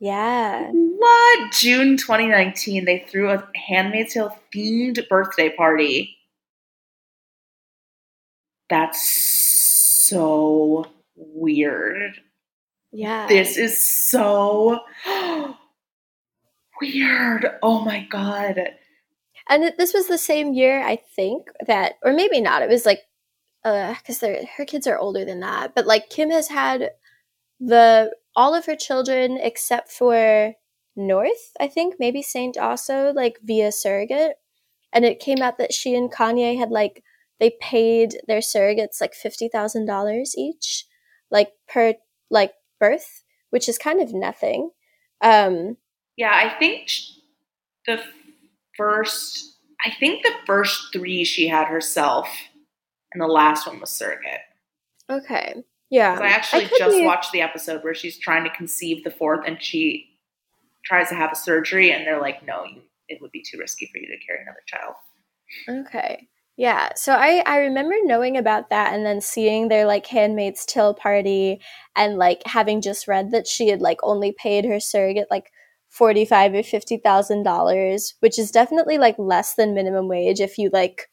Yeah. 0.00 0.70
What? 0.72 1.52
June 1.52 1.96
2019, 1.96 2.84
they 2.84 3.06
threw 3.08 3.30
a 3.30 3.48
Handmaid's 3.54 4.14
Tale 4.14 4.36
themed 4.52 5.08
birthday 5.08 5.48
party. 5.48 6.16
That's 8.68 9.08
so 10.08 10.86
weird. 11.14 12.20
Yeah. 12.90 13.28
This 13.28 13.56
is 13.56 13.82
so 13.82 14.80
weird. 16.80 17.46
Oh 17.62 17.84
my 17.84 18.06
god. 18.10 18.60
and 19.48 19.72
this 19.78 19.94
was 19.94 20.08
the 20.08 20.18
same 20.18 20.54
year, 20.54 20.82
I 20.82 20.96
think, 20.96 21.48
that, 21.66 21.94
or 22.02 22.12
maybe 22.12 22.40
not. 22.40 22.62
It 22.62 22.68
was 22.68 22.86
like, 22.86 23.02
because 23.62 24.22
uh, 24.22 24.44
her 24.56 24.64
kids 24.64 24.86
are 24.86 24.98
older 24.98 25.24
than 25.24 25.40
that. 25.40 25.74
But 25.74 25.86
like 25.86 26.08
Kim 26.10 26.30
has 26.30 26.48
had 26.48 26.90
the 27.58 28.12
all 28.34 28.54
of 28.54 28.66
her 28.66 28.76
children 28.76 29.38
except 29.40 29.90
for 29.90 30.54
North, 30.94 31.52
I 31.60 31.66
think, 31.68 31.96
maybe 31.98 32.22
Saint 32.22 32.56
also, 32.56 33.12
like 33.12 33.38
via 33.42 33.72
surrogate. 33.72 34.36
And 34.92 35.04
it 35.04 35.20
came 35.20 35.42
out 35.42 35.58
that 35.58 35.72
she 35.74 35.94
and 35.94 36.12
Kanye 36.12 36.58
had 36.58 36.70
like 36.70 37.02
they 37.38 37.56
paid 37.60 38.16
their 38.28 38.40
surrogates 38.40 39.00
like 39.00 39.14
fifty 39.14 39.48
thousand 39.48 39.86
dollars 39.86 40.34
each, 40.38 40.86
like 41.30 41.52
per 41.68 41.94
like 42.30 42.52
birth, 42.80 43.22
which 43.50 43.68
is 43.68 43.78
kind 43.78 44.00
of 44.00 44.14
nothing. 44.14 44.70
Um, 45.22 45.76
Yeah, 46.16 46.32
I 46.32 46.58
think 46.58 46.90
the 47.86 48.00
first, 48.76 49.56
I 49.84 49.90
think 49.98 50.22
the 50.22 50.32
first 50.46 50.92
three 50.92 51.24
she 51.24 51.48
had 51.48 51.66
herself, 51.68 52.28
and 53.12 53.20
the 53.20 53.26
last 53.26 53.66
one 53.66 53.80
was 53.80 53.90
surrogate. 53.90 54.40
okay, 55.10 55.62
Yeah. 55.90 56.18
I 56.20 56.28
actually 56.28 56.66
could 56.66 56.78
just 56.78 56.96
be- 56.96 57.04
watched 57.06 57.32
the 57.32 57.42
episode 57.42 57.84
where 57.84 57.94
she's 57.94 58.18
trying 58.18 58.44
to 58.44 58.50
conceive 58.50 59.04
the 59.04 59.10
fourth, 59.10 59.46
and 59.46 59.62
she 59.62 60.08
tries 60.84 61.08
to 61.10 61.14
have 61.14 61.32
a 61.32 61.36
surgery, 61.36 61.92
and 61.92 62.06
they're 62.06 62.20
like, 62.20 62.44
"No, 62.46 62.64
you, 62.64 62.82
it 63.08 63.20
would 63.20 63.32
be 63.32 63.42
too 63.42 63.58
risky 63.58 63.86
for 63.92 63.98
you 63.98 64.06
to 64.08 64.26
carry 64.26 64.40
another 64.42 64.62
child." 64.66 64.94
Okay. 65.68 66.28
Yeah. 66.56 66.92
So 66.96 67.12
I 67.12 67.42
I 67.46 67.58
remember 67.58 67.94
knowing 68.02 68.36
about 68.36 68.70
that 68.70 68.94
and 68.94 69.04
then 69.04 69.20
seeing 69.20 69.68
their 69.68 69.84
like 69.86 70.06
handmaid's 70.06 70.64
tale 70.64 70.94
party 70.94 71.60
and 71.94 72.16
like 72.16 72.42
having 72.46 72.80
just 72.80 73.06
read 73.06 73.30
that 73.32 73.46
she 73.46 73.68
had 73.68 73.80
like 73.82 73.98
only 74.02 74.32
paid 74.32 74.64
her 74.64 74.80
surrogate 74.80 75.28
like 75.30 75.50
forty 75.96 76.24
five 76.24 76.52
or 76.54 76.62
fifty 76.62 76.98
thousand 76.98 77.42
dollars, 77.42 78.14
which 78.20 78.38
is 78.38 78.50
definitely 78.50 78.98
like 78.98 79.18
less 79.18 79.54
than 79.54 79.74
minimum 79.74 80.08
wage 80.08 80.40
if 80.40 80.58
you 80.58 80.68
like 80.72 81.08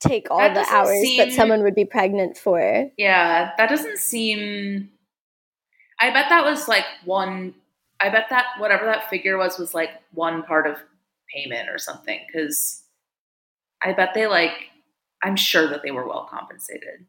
take 0.00 0.30
all 0.30 0.38
That 0.38 0.54
the 0.54 0.74
hours 0.74 1.02
that 1.16 1.32
someone 1.32 1.62
would 1.62 1.74
be 1.74 1.86
pregnant 1.86 2.36
for. 2.36 2.90
Yeah, 2.98 3.52
that 3.56 3.68
doesn't 3.68 3.98
seem. 3.98 4.90
I 6.00 6.10
bet 6.10 6.28
that 6.28 6.44
was 6.44 6.68
like 6.68 6.84
one. 7.04 7.54
I 7.98 8.10
bet 8.10 8.26
that 8.28 8.44
whatever 8.58 8.84
that 8.84 9.08
figure 9.08 9.38
was 9.38 9.58
was 9.58 9.72
like 9.72 9.90
one 10.12 10.42
part 10.42 10.66
of 10.66 10.76
payment 11.34 11.70
or 11.70 11.78
something. 11.78 12.20
Because 12.26 12.82
I 13.82 13.92
bet 13.92 14.12
they 14.14 14.26
like. 14.26 14.52
I'm 15.22 15.36
sure 15.36 15.66
that 15.68 15.82
they 15.82 15.90
were 15.90 16.06
well 16.06 16.28
compensated. 16.30 17.06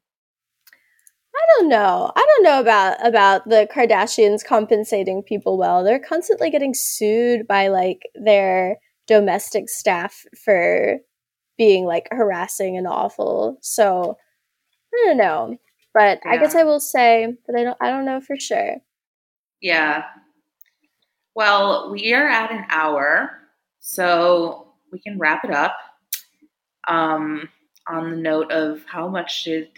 I 1.37 1.59
don't 1.59 1.69
know. 1.69 2.11
I 2.15 2.25
don't 2.25 2.43
know 2.43 2.59
about 2.59 3.05
about 3.05 3.47
the 3.47 3.67
Kardashians 3.73 4.43
compensating 4.43 5.21
people 5.21 5.57
well. 5.57 5.83
They're 5.83 5.99
constantly 5.99 6.49
getting 6.49 6.73
sued 6.73 7.47
by 7.47 7.67
like 7.67 8.01
their 8.15 8.77
domestic 9.05 9.69
staff 9.69 10.23
for 10.43 10.97
being 11.57 11.85
like 11.85 12.07
harassing 12.11 12.77
and 12.77 12.87
awful. 12.87 13.57
So 13.61 14.17
I 14.93 15.05
don't 15.05 15.17
know. 15.17 15.57
But 15.93 16.19
I 16.25 16.37
guess 16.37 16.55
I 16.55 16.63
will 16.63 16.79
say 16.79 17.33
that 17.47 17.55
I 17.57 17.63
don't 17.63 17.77
I 17.81 17.89
don't 17.89 18.05
know 18.05 18.21
for 18.21 18.39
sure. 18.39 18.77
Yeah. 19.61 20.03
Well, 21.35 21.91
we 21.91 22.13
are 22.13 22.27
at 22.27 22.51
an 22.51 22.65
hour, 22.69 23.31
so 23.79 24.73
we 24.91 24.99
can 24.99 25.19
wrap 25.19 25.45
it 25.45 25.51
up. 25.51 25.75
Um, 26.87 27.49
on 27.87 28.11
the 28.11 28.17
note 28.17 28.51
of 28.51 28.83
how 28.85 29.07
much 29.07 29.43
did 29.43 29.69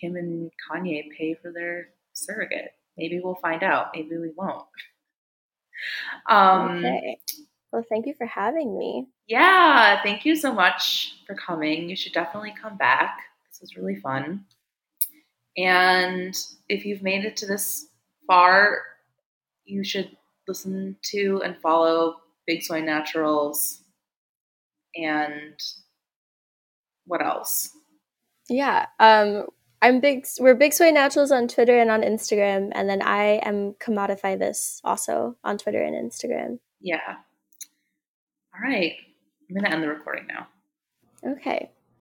Kim 0.00 0.16
and 0.16 0.50
Kanye 0.70 1.04
pay 1.16 1.34
for 1.34 1.52
their 1.52 1.88
surrogate? 2.12 2.72
Maybe 2.96 3.20
we'll 3.22 3.34
find 3.36 3.62
out. 3.62 3.88
Maybe 3.94 4.16
we 4.16 4.30
won't. 4.36 4.64
Um, 6.30 6.78
okay. 6.78 7.18
Well, 7.70 7.84
thank 7.90 8.06
you 8.06 8.14
for 8.16 8.26
having 8.26 8.78
me. 8.78 9.06
yeah, 9.28 10.02
thank 10.02 10.24
you 10.24 10.34
so 10.34 10.50
much 10.54 11.16
for 11.26 11.34
coming. 11.34 11.90
You 11.90 11.96
should 11.96 12.14
definitely 12.14 12.54
come 12.60 12.78
back. 12.78 13.18
This 13.50 13.60
was 13.60 13.76
really 13.76 13.96
fun. 13.96 14.46
And 15.58 16.34
if 16.70 16.86
you've 16.86 17.02
made 17.02 17.26
it 17.26 17.36
to 17.36 17.46
this 17.46 17.88
far, 18.26 18.78
you 19.66 19.84
should 19.84 20.16
listen 20.48 20.96
to 21.10 21.42
and 21.44 21.56
follow 21.58 22.16
Big 22.46 22.62
Soy 22.62 22.80
Naturals. 22.80 23.82
And 24.94 25.60
what 27.04 27.22
else? 27.22 27.70
Yeah. 28.48 28.86
Um 28.98 29.46
I'm 29.82 30.00
big 30.00 30.26
we're 30.40 30.54
Big 30.54 30.72
Soy 30.72 30.90
Naturals 30.90 31.30
on 31.30 31.48
Twitter 31.48 31.78
and 31.78 31.90
on 31.90 32.02
Instagram, 32.02 32.72
and 32.74 32.88
then 32.88 33.02
I 33.02 33.40
am 33.44 33.74
Commodify 33.74 34.38
This 34.38 34.80
also 34.84 35.36
on 35.44 35.58
Twitter 35.58 35.82
and 35.82 35.94
Instagram. 35.94 36.58
Yeah. 36.80 37.16
All 38.54 38.60
right. 38.62 38.94
I'm 39.48 39.54
going 39.54 39.64
to 39.64 39.72
end 39.72 39.82
the 39.82 39.88
recording 39.88 40.26
now. 40.26 40.48
Okay. 41.32 41.70